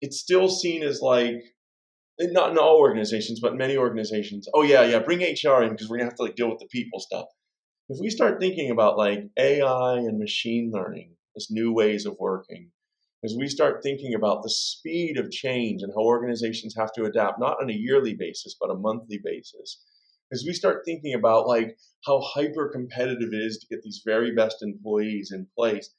It's 0.00 0.20
still 0.20 0.48
seen 0.48 0.84
as 0.84 1.02
like 1.02 1.42
not 2.20 2.52
in 2.52 2.58
all 2.58 2.78
organizations, 2.78 3.40
but 3.40 3.56
many 3.56 3.76
organizations. 3.76 4.48
Oh 4.54 4.62
yeah, 4.62 4.84
yeah, 4.84 5.00
bring 5.00 5.18
HR 5.18 5.64
in 5.64 5.70
because 5.70 5.88
we're 5.88 5.98
gonna 5.98 6.10
have 6.10 6.16
to 6.18 6.22
like 6.22 6.36
deal 6.36 6.48
with 6.48 6.60
the 6.60 6.68
people 6.70 7.00
stuff. 7.00 7.26
If 7.88 7.98
we 8.00 8.08
start 8.08 8.38
thinking 8.38 8.70
about 8.70 8.96
like 8.96 9.24
AI 9.36 9.94
and 9.94 10.20
machine 10.20 10.70
learning 10.72 11.16
as 11.36 11.48
new 11.50 11.72
ways 11.72 12.06
of 12.06 12.16
working, 12.20 12.70
as 13.24 13.34
we 13.38 13.48
start 13.48 13.82
thinking 13.82 14.14
about 14.14 14.42
the 14.42 14.50
speed 14.50 15.18
of 15.18 15.30
change 15.30 15.82
and 15.82 15.92
how 15.94 16.02
organizations 16.02 16.74
have 16.76 16.92
to 16.92 17.04
adapt, 17.04 17.40
not 17.40 17.60
on 17.60 17.70
a 17.70 17.74
yearly 17.74 18.14
basis, 18.14 18.56
but 18.60 18.70
a 18.70 18.74
monthly 18.74 19.20
basis, 19.22 19.82
as 20.32 20.44
we 20.46 20.52
start 20.52 20.82
thinking 20.84 21.14
about 21.14 21.46
like 21.46 21.76
how 22.04 22.20
hyper 22.20 22.68
competitive 22.68 23.32
it 23.32 23.40
is 23.40 23.58
to 23.58 23.66
get 23.66 23.82
these 23.82 24.02
very 24.04 24.34
best 24.34 24.62
employees 24.62 25.32
in 25.32 25.46
place, 25.56 25.90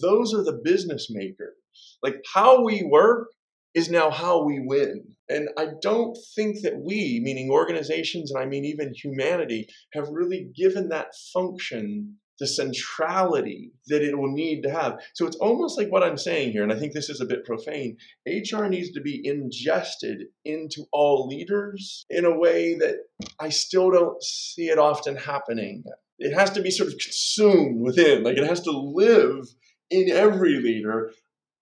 those 0.00 0.34
are 0.34 0.44
the 0.44 0.60
business 0.64 1.08
makers. 1.10 1.56
Like 2.02 2.22
how 2.34 2.64
we 2.64 2.82
work 2.82 3.28
is 3.74 3.90
now 3.90 4.10
how 4.10 4.42
we 4.44 4.60
win. 4.60 5.02
And 5.28 5.48
I 5.56 5.68
don't 5.80 6.16
think 6.34 6.62
that 6.62 6.78
we, 6.78 7.20
meaning 7.22 7.50
organizations, 7.50 8.30
and 8.30 8.42
I 8.42 8.46
mean 8.46 8.64
even 8.64 8.92
humanity, 8.94 9.68
have 9.94 10.08
really 10.10 10.50
given 10.54 10.88
that 10.88 11.14
function 11.32 12.18
the 12.38 12.46
centrality 12.46 13.72
that 13.88 14.02
it 14.02 14.16
will 14.16 14.32
need 14.32 14.62
to 14.62 14.70
have. 14.70 14.98
So 15.14 15.26
it's 15.26 15.36
almost 15.36 15.78
like 15.78 15.90
what 15.90 16.02
I'm 16.02 16.18
saying 16.18 16.52
here, 16.52 16.62
and 16.62 16.72
I 16.72 16.78
think 16.78 16.92
this 16.92 17.10
is 17.10 17.20
a 17.20 17.26
bit 17.26 17.44
profane. 17.44 17.96
HR 18.26 18.66
needs 18.66 18.90
to 18.92 19.00
be 19.00 19.20
ingested 19.24 20.24
into 20.44 20.84
all 20.92 21.28
leaders 21.28 22.04
in 22.10 22.24
a 22.24 22.36
way 22.36 22.76
that 22.78 22.96
I 23.38 23.50
still 23.50 23.90
don't 23.90 24.22
see 24.22 24.68
it 24.68 24.78
often 24.78 25.16
happening. 25.16 25.84
It 26.18 26.34
has 26.34 26.50
to 26.50 26.62
be 26.62 26.70
sort 26.70 26.88
of 26.88 26.98
consumed 26.98 27.82
within, 27.82 28.22
like 28.22 28.36
it 28.36 28.46
has 28.46 28.60
to 28.62 28.70
live 28.70 29.46
in 29.90 30.10
every 30.10 30.60
leader 30.60 31.10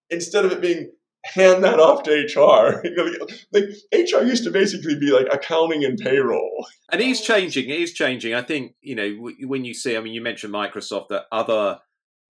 instead 0.09 0.45
of 0.45 0.51
it 0.51 0.61
being 0.61 0.91
hand 1.35 1.63
that 1.63 1.79
off 1.79 2.03
to 2.03 2.11
HR. 2.11 2.83
like 3.51 3.65
HR 3.93 4.23
used 4.23 4.43
to 4.43 4.51
basically 4.51 4.97
be 4.97 5.11
like 5.11 5.27
accounting 5.31 5.83
and 5.83 5.97
payroll. 5.97 6.65
And 6.91 7.01
he's 7.01 7.21
changing. 7.21 7.69
It 7.69 7.79
is 7.79 7.93
changing. 7.93 8.33
I 8.33 8.41
think 8.41 8.75
you 8.81 8.95
know 8.95 9.31
when 9.41 9.65
you 9.65 9.73
see. 9.73 9.95
I 9.95 10.01
mean, 10.01 10.13
you 10.13 10.21
mentioned 10.21 10.53
Microsoft. 10.53 11.09
That 11.09 11.25
other 11.31 11.79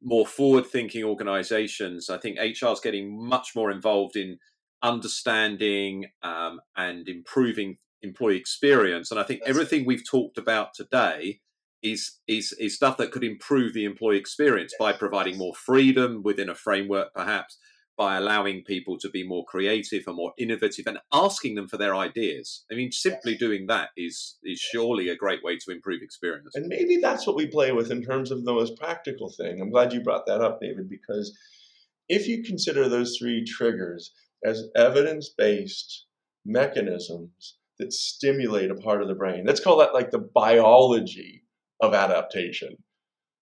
more 0.04 0.26
forward-thinking 0.26 1.04
organizations. 1.04 2.10
I 2.10 2.18
think 2.18 2.40
HR 2.40 2.70
is 2.70 2.80
getting 2.80 3.28
much 3.28 3.50
more 3.56 3.70
involved 3.70 4.16
in 4.16 4.40
understanding 4.82 6.08
um, 6.24 6.60
and 6.76 7.08
improving 7.08 7.78
employee 8.02 8.38
experience. 8.38 9.12
And 9.12 9.20
I 9.20 9.24
think 9.24 9.42
That's 9.42 9.52
everything 9.52 9.82
it. 9.82 9.88
we've 9.88 10.10
talked 10.10 10.40
about 10.40 10.74
today 10.74 11.40
is 11.84 12.20
is 12.28 12.54
is 12.60 12.76
stuff 12.76 12.98
that 12.98 13.12
could 13.12 13.24
improve 13.24 13.74
the 13.74 13.86
employee 13.86 14.18
experience 14.18 14.74
yes. 14.74 14.80
by 14.80 14.94
providing 14.98 15.38
more 15.38 15.54
freedom 15.56 16.22
within 16.24 16.50
a 16.50 16.56
framework, 16.56 17.14
perhaps 17.14 17.58
by 17.98 18.18
allowing 18.18 18.64
people 18.64 18.98
to 18.98 19.10
be 19.10 19.28
more 19.28 19.46
creative 19.46 20.04
and 20.08 20.16
more 20.16 20.34
innovative 20.38 20.88
and 20.88 21.00
asking 21.14 21.56
them 21.56 21.68
for 21.68 21.78
their 21.78 21.96
ideas. 21.96 22.66
I 22.72 22.76
mean, 22.76 22.92
simply 22.92 23.36
doing 23.36 23.68
that 23.68 23.90
is 23.96 24.38
is 24.44 24.60
surely 24.60 25.10
a 25.10 25.16
great 25.16 25.44
way 25.44 25.58
to 25.58 25.72
improve 25.72 26.02
experience. 26.02 26.56
And 26.56 26.68
maybe 26.68 26.98
that's 26.98 27.28
what 27.28 27.36
we 27.36 27.48
play 27.48 27.72
with 27.72 27.92
in 27.92 28.04
terms 28.04 28.32
of 28.32 28.44
the 28.44 28.54
most 28.54 28.78
practical 28.78 29.30
thing. 29.30 29.62
I'm 29.62 29.72
glad 29.72 29.94
you 29.94 30.02
brought 30.02 30.26
that 30.28 30.42
up, 30.42 30.60
David, 30.62 30.90
because 30.90 31.38
if 32.10 32.28
you 32.28 32.44
consider 32.44 32.90
those 32.90 33.18
three 33.18 33.44
triggers 33.46 34.12
as 34.44 34.70
evidence 34.76 35.30
based 35.30 36.06
mechanisms 36.46 37.58
that 37.78 37.94
stimulate 37.94 38.72
a 38.72 38.76
part 38.76 39.02
of 39.02 39.08
the 39.08 39.16
brain, 39.16 39.46
let's 39.46 39.60
call 39.60 39.78
that 39.78 39.94
like 39.94 40.12
the 40.12 40.30
biology 40.34 41.44
of 41.82 41.94
adaptation. 41.94 42.78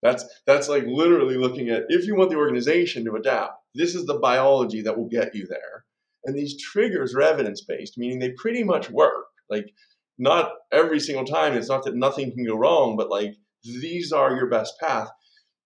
That's 0.02 0.24
that's 0.46 0.70
like 0.70 0.86
literally 0.86 1.36
looking 1.36 1.70
at 1.70 1.84
if 1.90 2.06
you 2.06 2.16
want 2.16 2.30
the 2.30 2.38
organization 2.38 3.04
to 3.06 3.16
adapt, 3.16 3.54
this 3.76 3.96
is 3.96 4.06
the 4.06 4.20
biology 4.20 4.82
that 4.84 4.98
will 4.98 5.10
get 5.10 5.36
you 5.36 5.46
there. 5.48 5.86
And 6.26 6.38
these 6.38 6.62
triggers 6.62 7.14
are 7.16 7.22
evidence 7.22 7.62
based, 7.62 7.98
meaning 7.98 8.20
they 8.20 8.32
pretty 8.32 8.64
much 8.64 8.90
work. 8.90 9.26
Like 9.50 9.72
not 10.18 10.52
every 10.72 11.00
single 11.00 11.26
time. 11.26 11.54
It's 11.54 11.70
not 11.70 11.84
that 11.86 11.96
nothing 11.96 12.32
can 12.32 12.46
go 12.46 12.56
wrong, 12.56 12.96
but 12.98 13.10
like 13.10 13.36
these 13.64 14.12
are 14.12 14.36
your 14.36 14.50
best 14.50 14.74
path. 14.80 15.10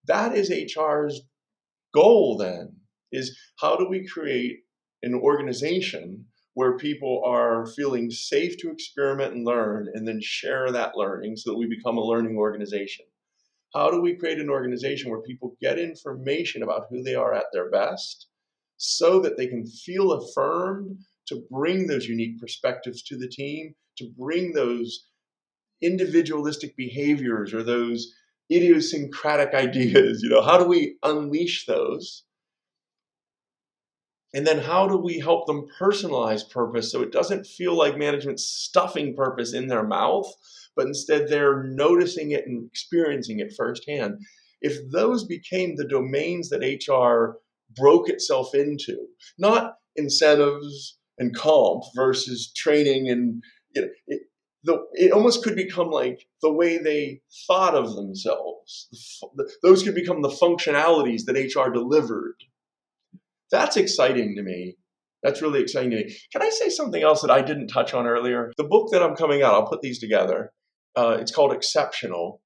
That 0.08 0.36
is 0.36 0.50
HR's 0.50 1.22
goal 1.94 2.38
then 2.38 2.78
is 3.12 3.38
how 3.60 3.76
do 3.76 3.88
we 3.88 4.08
create 4.08 4.60
an 5.04 5.14
organization 5.14 6.26
where 6.56 6.78
people 6.78 7.24
are 7.26 7.66
feeling 7.76 8.10
safe 8.10 8.58
to 8.58 8.72
experiment 8.72 9.34
and 9.34 9.46
learn 9.46 9.88
and 9.94 10.08
then 10.08 10.20
share 10.22 10.72
that 10.72 10.96
learning 10.96 11.36
so 11.36 11.52
that 11.52 11.58
we 11.58 11.68
become 11.68 11.98
a 11.98 12.06
learning 12.06 12.38
organization 12.38 13.06
how 13.74 13.90
do 13.90 14.02
we 14.02 14.16
create 14.16 14.40
an 14.40 14.50
organization 14.50 15.10
where 15.10 15.22
people 15.22 15.56
get 15.60 15.80
information 15.80 16.62
about 16.64 16.86
who 16.90 17.02
they 17.02 17.16
are 17.16 17.34
at 17.34 17.46
their 17.52 17.70
best 17.70 18.28
so 18.78 19.20
that 19.22 19.38
they 19.38 19.48
can 19.48 19.66
feel 19.66 20.12
affirmed 20.12 20.98
to 21.28 21.44
bring 21.50 21.88
those 21.88 22.06
unique 22.06 22.40
perspectives 22.40 23.02
to 23.04 23.18
the 23.18 23.28
team, 23.28 23.74
to 23.98 24.10
bring 24.18 24.54
those 24.54 25.08
individualistic 25.82 26.76
behaviors 26.76 27.54
or 27.54 27.64
those 27.64 28.14
idiosyncratic 28.52 29.54
ideas? 29.54 30.22
You 30.22 30.30
know, 30.30 30.42
how 30.42 30.58
do 30.58 30.66
we 30.66 30.98
unleash 31.04 31.66
those? 31.66 32.24
And 34.34 34.48
then 34.48 34.60
how 34.60 34.88
do 34.88 34.98
we 34.98 35.20
help 35.20 35.46
them 35.46 35.68
personalize 35.80 36.50
purpose 36.50 36.92
so 36.92 37.02
it 37.02 37.12
doesn't 37.12 37.46
feel 37.46 37.78
like 37.78 37.98
management's 37.98 38.46
stuffing 38.46 39.16
purpose 39.16 39.54
in 39.54 39.68
their 39.68 39.86
mouth, 39.86 40.32
but 40.76 40.88
instead 40.88 41.28
they're 41.28 41.64
noticing 41.64 42.32
it 42.32 42.48
and 42.48 42.68
experiencing 42.68 43.40
it 43.40 43.54
firsthand. 43.56 44.20
If 44.62 44.90
those 44.92 45.26
became 45.26 45.76
the 45.76 45.88
domains 45.88 46.50
that 46.50 46.62
HR 46.62 47.38
broke 47.76 48.10
itself 48.10 48.56
into, 48.56 49.08
not 49.38 49.76
incentives 49.96 50.98
and 51.20 51.36
comp 51.36 51.84
versus 51.96 52.52
training 52.56 53.10
and 53.10 53.44
you 53.76 53.82
know, 53.84 53.88
it, 54.08 54.22
the, 54.64 54.86
it 54.94 55.12
almost 55.12 55.44
could 55.44 55.56
become 55.56 55.90
like 55.90 56.26
the 56.42 56.52
way 56.52 56.78
they 56.78 57.22
thought 57.48 57.76
of 57.76 57.96
themselves. 57.96 59.20
The, 59.36 59.52
those 59.62 59.84
could 59.84 59.96
become 59.96 60.22
the 60.22 60.30
functionalities 60.30 61.26
that 61.26 61.36
HR 61.36 61.70
delivered. 61.70 62.36
That's 63.54 63.78
exciting 63.78 64.36
to 64.36 64.42
me. 64.42 64.78
That's 65.22 65.44
really 65.44 65.62
exciting 65.62 65.92
to 65.92 65.98
me. 65.98 66.18
Can 66.32 66.42
I 66.42 66.50
say 66.50 66.70
something 66.70 67.04
else 67.04 67.22
that 67.22 67.30
I 67.30 67.44
didn't 67.44 67.68
touch 67.68 67.94
on 67.94 68.08
earlier? 68.08 68.52
The 68.58 68.64
book 68.64 68.90
that 68.92 69.04
I'm 69.04 69.16
coming 69.16 69.44
out, 69.44 69.54
I'll 69.54 69.68
put 69.68 69.82
these 69.82 70.00
together. 70.00 70.52
Uh, 70.96 71.18
it's 71.20 71.32
called 71.32 71.54
Exceptional, 71.54 72.42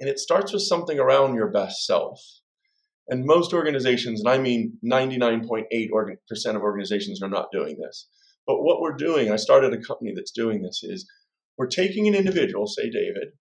and 0.00 0.08
it 0.08 0.18
starts 0.18 0.54
with 0.54 0.62
something 0.62 0.98
around 0.98 1.34
your 1.34 1.50
best 1.50 1.84
self. 1.84 2.18
And 3.08 3.26
most 3.26 3.52
organizations, 3.52 4.20
and 4.20 4.28
I 4.30 4.38
mean 4.38 4.78
99.8% 4.82 5.66
of 6.56 6.62
organizations, 6.62 7.22
are 7.22 7.28
not 7.28 7.52
doing 7.52 7.76
this. 7.78 8.08
But 8.46 8.62
what 8.62 8.80
we're 8.80 8.96
doing, 8.96 9.30
I 9.30 9.36
started 9.36 9.74
a 9.74 9.82
company 9.82 10.14
that's 10.16 10.32
doing 10.32 10.62
this, 10.62 10.80
is 10.82 11.06
we're 11.58 11.66
taking 11.66 12.08
an 12.08 12.14
individual, 12.14 12.66
say 12.66 12.88
David, 12.88 13.32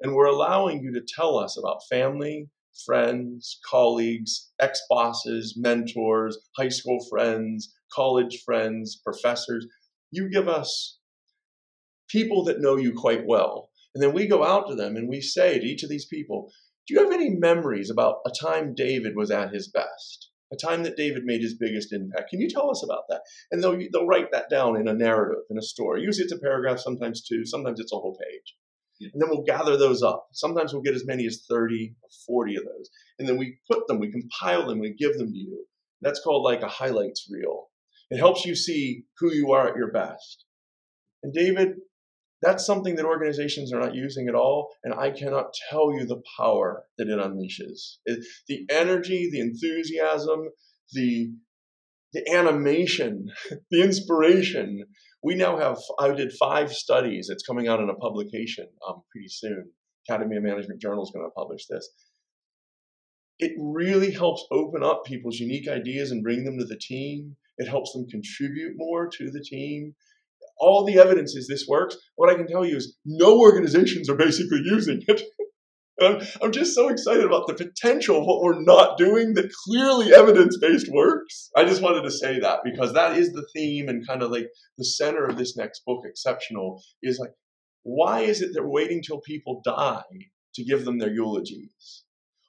and 0.00 0.14
we're 0.14 0.24
allowing 0.24 0.80
you 0.80 0.94
to 0.94 1.06
tell 1.06 1.36
us 1.36 1.58
about 1.58 1.82
family, 1.90 2.48
friends, 2.84 3.58
colleagues, 3.68 4.50
ex 4.60 4.80
bosses, 4.88 5.54
mentors, 5.56 6.38
high 6.56 6.68
school 6.68 6.98
friends, 7.08 7.74
college 7.92 8.42
friends, 8.44 9.00
professors. 9.02 9.66
You 10.10 10.30
give 10.30 10.48
us 10.48 10.98
people 12.08 12.44
that 12.44 12.60
know 12.60 12.76
you 12.76 12.92
quite 12.92 13.26
well. 13.26 13.70
And 13.94 14.02
then 14.02 14.12
we 14.12 14.26
go 14.26 14.44
out 14.44 14.68
to 14.68 14.74
them 14.74 14.96
and 14.96 15.08
we 15.08 15.20
say 15.20 15.58
to 15.58 15.64
each 15.64 15.82
of 15.82 15.88
these 15.88 16.06
people, 16.06 16.50
Do 16.86 16.94
you 16.94 17.02
have 17.02 17.12
any 17.12 17.30
memories 17.30 17.90
about 17.90 18.18
a 18.26 18.30
time 18.30 18.74
David 18.74 19.16
was 19.16 19.30
at 19.30 19.54
his 19.54 19.68
best? 19.68 20.30
A 20.52 20.56
time 20.56 20.84
that 20.84 20.96
David 20.96 21.24
made 21.24 21.40
his 21.40 21.56
biggest 21.58 21.92
impact. 21.92 22.30
Can 22.30 22.40
you 22.40 22.48
tell 22.48 22.70
us 22.70 22.84
about 22.84 23.04
that? 23.08 23.22
And 23.50 23.62
they'll, 23.62 23.76
they'll 23.92 24.06
write 24.06 24.30
that 24.30 24.48
down 24.48 24.76
in 24.76 24.86
a 24.86 24.94
narrative, 24.94 25.42
in 25.50 25.58
a 25.58 25.62
story. 25.62 26.02
Usually 26.02 26.24
it's 26.24 26.32
a 26.32 26.38
paragraph, 26.38 26.78
sometimes 26.78 27.26
two, 27.26 27.44
sometimes 27.44 27.80
it's 27.80 27.92
a 27.92 27.96
whole 27.96 28.16
page. 28.16 28.54
And 29.00 29.20
then 29.20 29.28
we'll 29.28 29.44
gather 29.44 29.76
those 29.76 30.02
up. 30.02 30.28
Sometimes 30.32 30.72
we'll 30.72 30.82
get 30.82 30.94
as 30.94 31.06
many 31.06 31.26
as 31.26 31.44
30 31.48 31.94
or 32.02 32.08
40 32.26 32.56
of 32.56 32.64
those. 32.64 32.90
And 33.18 33.28
then 33.28 33.36
we 33.36 33.58
put 33.70 33.86
them, 33.86 33.98
we 33.98 34.10
compile 34.10 34.66
them, 34.66 34.78
we 34.78 34.94
give 34.94 35.18
them 35.18 35.32
to 35.32 35.38
you. 35.38 35.66
That's 36.00 36.20
called 36.20 36.44
like 36.44 36.62
a 36.62 36.68
highlights 36.68 37.28
reel. 37.30 37.66
It 38.10 38.18
helps 38.18 38.44
you 38.44 38.54
see 38.54 39.04
who 39.18 39.32
you 39.32 39.52
are 39.52 39.68
at 39.68 39.76
your 39.76 39.90
best. 39.90 40.44
And 41.22 41.32
David, 41.32 41.76
that's 42.42 42.66
something 42.66 42.96
that 42.96 43.04
organizations 43.04 43.72
are 43.72 43.80
not 43.80 43.94
using 43.94 44.28
at 44.28 44.34
all. 44.34 44.70
And 44.84 44.94
I 44.94 45.10
cannot 45.10 45.54
tell 45.70 45.92
you 45.92 46.06
the 46.06 46.22
power 46.38 46.84
that 46.98 47.08
it 47.08 47.18
unleashes. 47.18 47.96
It, 48.04 48.24
the 48.46 48.66
energy, 48.70 49.28
the 49.30 49.40
enthusiasm, 49.40 50.50
the, 50.92 51.32
the 52.12 52.30
animation, 52.30 53.30
the 53.70 53.82
inspiration. 53.82 54.84
We 55.26 55.34
now 55.34 55.58
have, 55.58 55.78
I 55.98 56.12
did 56.12 56.32
five 56.38 56.72
studies. 56.72 57.30
It's 57.30 57.42
coming 57.42 57.66
out 57.66 57.80
in 57.80 57.90
a 57.90 57.94
publication 57.94 58.68
um, 58.88 59.02
pretty 59.10 59.26
soon. 59.26 59.72
Academy 60.08 60.36
of 60.36 60.44
Management 60.44 60.80
Journal 60.80 61.02
is 61.02 61.10
going 61.12 61.26
to 61.26 61.34
publish 61.34 61.66
this. 61.66 61.90
It 63.40 63.50
really 63.58 64.12
helps 64.12 64.46
open 64.52 64.84
up 64.84 65.04
people's 65.04 65.40
unique 65.40 65.66
ideas 65.66 66.12
and 66.12 66.22
bring 66.22 66.44
them 66.44 66.58
to 66.60 66.64
the 66.64 66.78
team. 66.80 67.34
It 67.58 67.66
helps 67.66 67.92
them 67.92 68.06
contribute 68.06 68.74
more 68.76 69.08
to 69.08 69.30
the 69.32 69.42
team. 69.42 69.96
All 70.60 70.84
the 70.84 71.00
evidence 71.00 71.34
is 71.34 71.48
this 71.48 71.66
works. 71.68 71.96
What 72.14 72.30
I 72.30 72.36
can 72.36 72.46
tell 72.46 72.64
you 72.64 72.76
is 72.76 72.96
no 73.04 73.40
organizations 73.40 74.08
are 74.08 74.14
basically 74.14 74.60
using 74.64 75.02
it. 75.08 75.22
I'm, 76.00 76.52
just 76.52 76.74
so 76.74 76.88
excited 76.88 77.24
about 77.24 77.46
the 77.46 77.54
potential 77.54 78.18
of 78.18 78.26
what 78.26 78.42
we're 78.42 78.60
not 78.60 78.98
doing 78.98 79.32
that 79.34 79.50
clearly 79.64 80.12
evidence 80.14 80.58
based 80.58 80.88
works. 80.92 81.50
I 81.56 81.64
just 81.64 81.82
wanted 81.82 82.02
to 82.02 82.10
say 82.10 82.38
that 82.40 82.60
because 82.64 82.92
that 82.92 83.16
is 83.16 83.32
the 83.32 83.46
theme 83.54 83.88
and 83.88 84.06
kind 84.06 84.22
of 84.22 84.30
like 84.30 84.48
the 84.76 84.84
center 84.84 85.24
of 85.24 85.38
this 85.38 85.56
next 85.56 85.82
book, 85.86 86.02
Exceptional, 86.04 86.82
is 87.02 87.18
like, 87.18 87.32
why 87.82 88.20
is 88.20 88.42
it 88.42 88.50
they're 88.52 88.68
waiting 88.68 89.00
till 89.02 89.20
people 89.20 89.62
die 89.64 90.02
to 90.54 90.64
give 90.64 90.84
them 90.84 90.98
their 90.98 91.12
eulogies? 91.12 92.04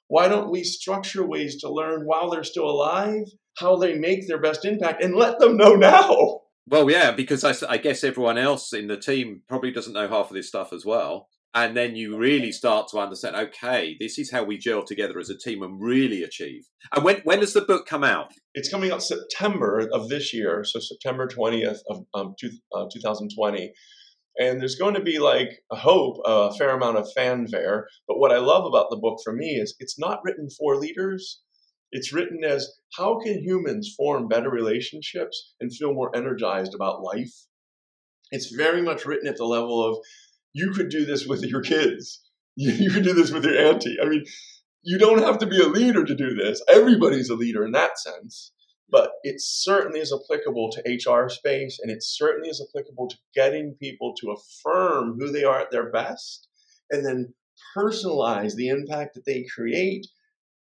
Why 0.08 0.28
don't 0.28 0.50
we 0.50 0.64
structure 0.64 1.26
ways 1.26 1.60
to 1.60 1.70
learn 1.70 2.02
while 2.04 2.30
they're 2.30 2.44
still 2.44 2.68
alive 2.68 3.24
how 3.58 3.76
they 3.76 3.98
make 3.98 4.26
their 4.26 4.40
best 4.40 4.64
impact 4.64 5.02
and 5.02 5.14
let 5.14 5.38
them 5.38 5.56
know 5.56 5.74
now? 5.74 6.40
Well, 6.66 6.90
yeah, 6.90 7.12
because 7.12 7.44
I, 7.44 7.54
I, 7.68 7.78
guess 7.78 8.04
everyone 8.04 8.36
else 8.36 8.72
in 8.74 8.88
the 8.88 8.98
team 8.98 9.42
probably 9.48 9.70
doesn't 9.70 9.94
know 9.94 10.06
half 10.06 10.28
of 10.28 10.34
this 10.34 10.48
stuff 10.48 10.72
as 10.72 10.84
well. 10.84 11.28
And 11.54 11.76
then 11.76 11.96
you 11.96 12.16
really 12.16 12.52
start 12.52 12.88
to 12.88 12.98
understand, 12.98 13.34
okay, 13.34 13.96
this 13.98 14.18
is 14.18 14.30
how 14.30 14.44
we 14.44 14.58
gel 14.58 14.84
together 14.84 15.18
as 15.18 15.30
a 15.30 15.36
team 15.36 15.62
and 15.62 15.80
really 15.80 16.22
achieve. 16.22 16.64
And 16.94 17.04
when, 17.04 17.20
when 17.24 17.40
does 17.40 17.54
the 17.54 17.62
book 17.62 17.86
come 17.86 18.04
out? 18.04 18.32
It's 18.54 18.68
coming 18.68 18.92
out 18.92 19.02
September 19.02 19.88
of 19.92 20.08
this 20.08 20.34
year, 20.34 20.62
so 20.64 20.78
September 20.78 21.26
20th 21.26 21.78
of 21.88 22.04
um, 22.14 22.34
two, 22.38 22.50
uh, 22.74 22.86
2020. 22.92 23.72
And 24.40 24.60
there's 24.60 24.76
going 24.76 24.94
to 24.94 25.02
be 25.02 25.18
like 25.18 25.62
a 25.72 25.76
hope, 25.76 26.18
a 26.24 26.54
fair 26.54 26.76
amount 26.76 26.98
of 26.98 27.10
fanfare. 27.12 27.88
But 28.06 28.18
what 28.18 28.30
I 28.30 28.38
love 28.38 28.66
about 28.66 28.90
the 28.90 28.98
book 28.98 29.18
for 29.24 29.32
me 29.32 29.56
is 29.56 29.74
it's 29.80 29.98
not 29.98 30.20
written 30.24 30.48
for 30.50 30.76
leaders 30.76 31.40
it's 31.90 32.12
written 32.12 32.44
as 32.44 32.70
how 32.96 33.18
can 33.18 33.42
humans 33.42 33.94
form 33.96 34.28
better 34.28 34.50
relationships 34.50 35.54
and 35.60 35.74
feel 35.74 35.94
more 35.94 36.14
energized 36.14 36.74
about 36.74 37.02
life? 37.02 37.32
It's 38.30 38.50
very 38.54 38.82
much 38.82 39.06
written 39.06 39.26
at 39.26 39.38
the 39.38 39.46
level 39.46 39.82
of 39.82 39.98
you 40.58 40.72
could 40.72 40.88
do 40.88 41.04
this 41.04 41.26
with 41.26 41.42
your 41.42 41.62
kids. 41.62 42.20
You 42.60 42.90
could 42.90 43.04
do 43.04 43.12
this 43.12 43.30
with 43.30 43.44
your 43.44 43.56
auntie. 43.56 43.98
I 44.02 44.08
mean, 44.08 44.24
you 44.82 44.98
don't 44.98 45.22
have 45.22 45.38
to 45.38 45.46
be 45.46 45.60
a 45.60 45.68
leader 45.68 46.04
to 46.04 46.14
do 46.14 46.34
this. 46.34 46.60
Everybody's 46.68 47.30
a 47.30 47.36
leader 47.36 47.64
in 47.64 47.72
that 47.72 47.98
sense. 47.98 48.52
But 48.90 49.10
it 49.22 49.36
certainly 49.38 50.00
is 50.00 50.12
applicable 50.12 50.70
to 50.72 50.82
HR 51.12 51.28
space, 51.28 51.78
and 51.80 51.90
it 51.90 52.02
certainly 52.02 52.48
is 52.48 52.66
applicable 52.66 53.08
to 53.08 53.16
getting 53.34 53.76
people 53.80 54.14
to 54.20 54.32
affirm 54.32 55.18
who 55.18 55.30
they 55.30 55.44
are 55.44 55.60
at 55.60 55.70
their 55.70 55.90
best 55.90 56.48
and 56.90 57.04
then 57.04 57.34
personalize 57.76 58.54
the 58.54 58.68
impact 58.68 59.14
that 59.14 59.26
they 59.26 59.44
create 59.54 60.06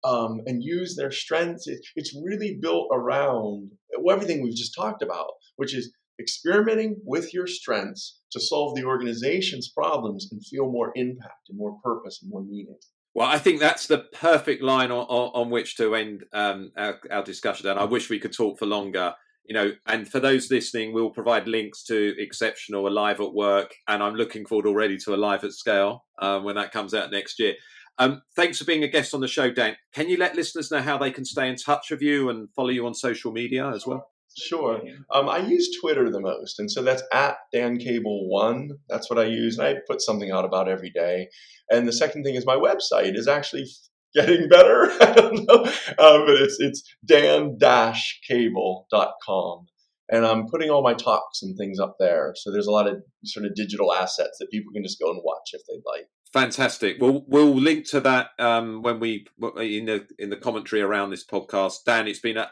um, 0.04 0.42
and 0.46 0.64
use 0.64 0.96
their 0.96 1.12
strengths. 1.12 1.68
It, 1.68 1.86
it's 1.96 2.16
really 2.26 2.58
built 2.60 2.88
around 2.92 3.72
everything 4.10 4.42
we've 4.42 4.56
just 4.56 4.76
talked 4.76 5.04
about, 5.04 5.32
which 5.58 5.76
is 5.76 5.94
experimenting 6.20 6.98
with 7.06 7.34
your 7.34 7.48
strengths 7.48 8.20
to 8.32 8.40
solve 8.40 8.76
the 8.76 8.84
organization's 8.84 9.70
problems 9.70 10.28
and 10.32 10.46
feel 10.46 10.72
more 10.72 10.92
impact 10.96 11.50
and 11.50 11.58
more 11.58 11.78
purpose 11.84 12.20
and 12.22 12.32
more 12.32 12.44
meaning. 12.44 12.78
Well, 13.14 13.28
I 13.28 13.40
think 13.40 13.60
that's 13.60 13.88
the 13.88 14.06
perfect 14.14 14.62
line 14.62 14.92
on, 14.92 15.06
on, 15.08 15.32
on 15.34 15.50
which 15.50 15.76
to 15.78 15.96
end 15.96 16.26
um, 16.34 16.72
our, 16.78 17.00
our, 17.10 17.24
discussion. 17.24 17.68
And 17.68 17.80
I 17.80 17.86
wish 17.86 18.10
we 18.10 18.20
could 18.20 18.34
talk 18.34 18.60
for 18.60 18.68
longer. 18.68 19.16
You 19.46 19.56
know, 19.56 19.72
and 19.88 20.08
for 20.08 20.20
those 20.20 20.52
listening, 20.52 20.94
we'll 20.94 21.10
provide 21.10 21.48
links 21.48 21.84
to 21.86 22.14
Exceptional, 22.20 22.88
Alive 22.88 23.22
at 23.22 23.34
Work, 23.34 23.74
and 23.88 24.04
I'm 24.04 24.16
looking 24.16 24.46
forward 24.46 24.68
already 24.68 24.98
to 24.98 25.16
Alive 25.16 25.44
at 25.44 25.54
Scale 25.54 26.06
um, 26.22 26.44
when 26.44 26.56
that 26.58 26.72
comes 26.72 26.94
out 26.94 27.10
next 27.10 27.40
year. 27.40 27.56
Um, 27.98 28.22
thanks 28.36 28.60
for 28.60 28.66
being 28.66 28.84
a 28.84 28.88
guest 28.88 29.14
on 29.14 29.22
the 29.22 29.28
show, 29.28 29.50
Dan. 29.50 29.78
Can 29.94 30.10
you 30.10 30.18
let 30.18 30.36
listeners 30.36 30.70
know 30.70 30.82
how 30.82 30.98
they 30.98 31.10
can 31.10 31.26
stay 31.26 31.50
in 31.50 31.56
touch 31.56 31.90
with 31.90 32.02
you 32.02 32.30
and 32.30 32.50
follow 32.56 32.70
you 32.70 32.86
on 32.86 32.94
social 32.94 33.32
media 33.32 33.68
as 33.70 33.88
well? 33.88 34.12
Sure. 34.38 34.82
Um, 35.12 35.28
I 35.30 35.40
use 35.40 35.76
Twitter 35.82 36.12
the 36.12 36.20
most, 36.20 36.60
and 36.60 36.70
so 36.70 36.84
that's 36.84 37.02
at 37.12 37.38
Dan 37.52 37.78
Cable 37.78 38.30
One. 38.30 38.70
That's 38.88 39.10
what 39.10 39.18
I 39.18 39.26
use, 39.26 39.58
and 39.58 39.68
I 39.68 39.78
put 39.88 40.00
something 40.02 40.30
out 40.32 40.46
about 40.46 40.70
every 40.70 40.92
day. 40.92 41.30
And 41.72 41.88
the 41.88 41.94
second 41.94 42.24
thing 42.24 42.36
is 42.36 42.46
my 42.46 42.56
website 42.56 43.16
is 43.16 43.28
actually 43.28 43.66
getting 44.14 44.48
better. 44.48 44.92
I 45.02 45.14
don't 45.14 45.44
know, 45.48 45.64
um, 45.64 46.26
but 46.26 46.36
it's 46.36 46.58
it's 46.60 46.84
dan-cable.com, 47.04 49.66
and 50.10 50.26
I'm 50.26 50.48
putting 50.48 50.70
all 50.70 50.84
my 50.84 50.94
talks 50.94 51.42
and 51.42 51.58
things 51.58 51.80
up 51.80 51.96
there. 52.00 52.34
So 52.36 52.52
there's 52.52 52.68
a 52.68 52.72
lot 52.72 52.88
of 52.88 53.02
sort 53.26 53.48
of 53.48 53.56
digital 53.56 53.92
assets 53.92 54.38
that 54.40 54.52
people 54.52 54.72
can 54.72 54.84
just 54.84 55.00
go 55.00 55.10
and 55.10 55.20
watch 55.24 55.50
if 55.54 55.64
they'd 55.68 55.82
like. 55.86 56.06
Fantastic. 56.32 57.02
Well, 57.02 57.26
we'll 57.28 57.56
link 57.56 57.90
to 57.90 58.00
that 58.02 58.30
um, 58.38 58.84
when 58.84 59.00
we 59.00 59.26
in 59.42 59.86
the 59.86 60.06
in 60.20 60.30
the 60.30 60.38
commentary 60.38 60.84
around 60.84 61.10
this 61.10 61.26
podcast. 61.26 61.86
Dan, 61.86 62.08
it's 62.08 62.20
been 62.20 62.38
an 62.38 62.46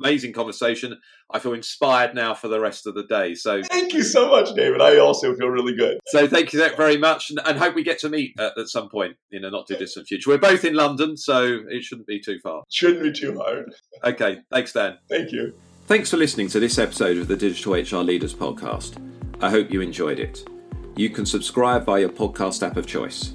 amazing 0.00 0.32
conversation. 0.32 0.98
I 1.30 1.38
feel 1.38 1.54
inspired 1.54 2.14
now 2.14 2.34
for 2.34 2.48
the 2.48 2.60
rest 2.60 2.86
of 2.86 2.94
the 2.94 3.04
day. 3.04 3.34
So 3.34 3.62
thank 3.62 3.94
you 3.94 4.02
so 4.02 4.28
much, 4.28 4.54
David. 4.54 4.80
I 4.82 4.98
also 4.98 5.34
feel 5.34 5.48
really 5.48 5.74
good. 5.74 5.98
So 6.06 6.26
thank 6.26 6.52
you 6.52 6.68
very 6.76 6.98
much, 6.98 7.30
and, 7.30 7.40
and 7.44 7.58
hope 7.58 7.74
we 7.74 7.82
get 7.82 7.98
to 8.00 8.08
meet 8.08 8.38
at, 8.38 8.56
at, 8.58 8.68
some 8.68 8.88
point 8.88 9.16
in 9.30 9.44
a 9.44 9.50
not 9.50 9.66
too 9.66 9.76
distant 9.76 10.06
future. 10.06 10.30
We're 10.30 10.38
both 10.38 10.64
in 10.64 10.74
London, 10.74 11.16
so 11.16 11.60
it 11.68 11.82
shouldn't 11.82 12.06
be 12.06 12.20
too 12.20 12.38
far. 12.42 12.62
Shouldn't 12.70 13.02
be 13.02 13.12
too 13.12 13.38
hard. 13.38 13.72
Okay. 14.04 14.40
Thanks, 14.50 14.72
Dan. 14.72 14.98
Thank 15.08 15.32
you. 15.32 15.54
Thanks 15.86 16.10
for 16.10 16.16
listening 16.16 16.48
to 16.48 16.60
this 16.60 16.78
episode 16.78 17.16
of 17.16 17.28
the 17.28 17.36
Digital 17.36 17.74
HR 17.74 18.04
Leaders 18.04 18.34
Podcast. 18.34 18.96
I 19.40 19.50
hope 19.50 19.70
you 19.72 19.80
enjoyed 19.80 20.20
it. 20.20 20.48
You 20.96 21.10
can 21.10 21.26
subscribe 21.26 21.84
via 21.84 22.02
your 22.02 22.10
podcast 22.10 22.66
app 22.66 22.76
of 22.76 22.86
choice. 22.86 23.32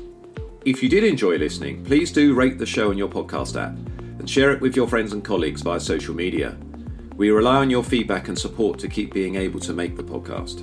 If 0.64 0.84
you 0.84 0.90
did 0.90 1.04
enjoy 1.04 1.38
listening, 1.38 1.84
please 1.84 2.12
do 2.12 2.34
rate 2.34 2.58
the 2.58 2.66
show 2.66 2.90
on 2.90 2.98
your 2.98 3.10
podcast 3.10 3.62
app 3.62 3.76
and 4.28 4.34
share 4.34 4.52
it 4.52 4.60
with 4.60 4.76
your 4.76 4.90
friends 4.90 5.14
and 5.14 5.24
colleagues 5.24 5.62
via 5.62 5.80
social 5.80 6.14
media. 6.14 6.58
We 7.16 7.30
rely 7.30 7.56
on 7.56 7.70
your 7.70 7.82
feedback 7.82 8.28
and 8.28 8.38
support 8.38 8.78
to 8.80 8.90
keep 8.90 9.14
being 9.14 9.36
able 9.36 9.62
to 9.62 9.72
make 9.72 9.96
the 9.96 10.04
podcast. 10.04 10.60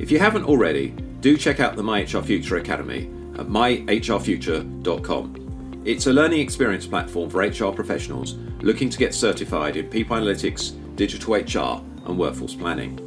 If 0.00 0.10
you 0.10 0.18
haven't 0.18 0.44
already, 0.44 0.94
do 1.20 1.36
check 1.36 1.60
out 1.60 1.76
the 1.76 1.82
My 1.82 2.00
HR 2.00 2.22
Future 2.22 2.56
Academy 2.56 3.10
at 3.38 3.46
myhrfuture.com. 3.46 5.82
It's 5.84 6.06
a 6.06 6.12
learning 6.14 6.40
experience 6.40 6.86
platform 6.86 7.28
for 7.28 7.40
HR 7.40 7.72
professionals 7.72 8.36
looking 8.62 8.88
to 8.88 8.96
get 8.96 9.14
certified 9.14 9.76
in 9.76 9.88
people 9.88 10.16
analytics, 10.16 10.72
digital 10.96 11.34
HR, 11.34 11.84
and 12.06 12.18
workforce 12.18 12.54
planning. 12.54 12.98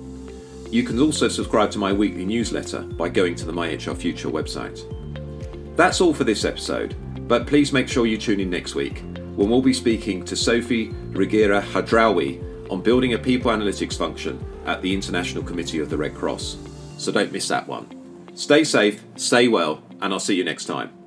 You 0.69 0.83
can 0.83 0.99
also 0.99 1.27
subscribe 1.27 1.71
to 1.71 1.79
my 1.79 1.91
weekly 1.91 2.25
newsletter 2.25 2.81
by 2.81 3.09
going 3.09 3.33
to 3.33 3.45
the 3.45 3.51
MyHR 3.51 3.97
Future 3.97 4.29
website. 4.29 4.85
That's 5.75 6.01
all 6.01 6.13
for 6.13 6.23
this 6.23 6.45
episode, 6.45 6.95
but 7.27 7.47
please 7.47 7.73
make 7.73 7.89
sure 7.89 8.05
you 8.05 8.19
tune 8.19 8.39
in 8.39 8.51
next 8.51 8.75
week 8.75 9.03
when 9.35 9.49
we'll 9.49 9.61
be 9.61 9.73
speaking 9.73 10.23
to 10.25 10.35
Sophie 10.35 10.89
Reguera 11.11 11.61
Hadrawi 11.61 12.71
on 12.71 12.81
building 12.81 13.13
a 13.13 13.17
people 13.17 13.51
analytics 13.51 13.97
function 13.97 14.43
at 14.65 14.81
the 14.81 14.93
International 14.93 15.43
Committee 15.43 15.79
of 15.79 15.89
the 15.89 15.97
Red 15.97 16.15
Cross. 16.15 16.57
So 16.97 17.11
don't 17.11 17.31
miss 17.31 17.47
that 17.47 17.67
one. 17.67 17.87
Stay 18.35 18.63
safe, 18.63 19.03
stay 19.15 19.47
well, 19.47 19.83
and 20.01 20.13
I'll 20.13 20.19
see 20.19 20.35
you 20.35 20.43
next 20.43 20.65
time. 20.65 21.00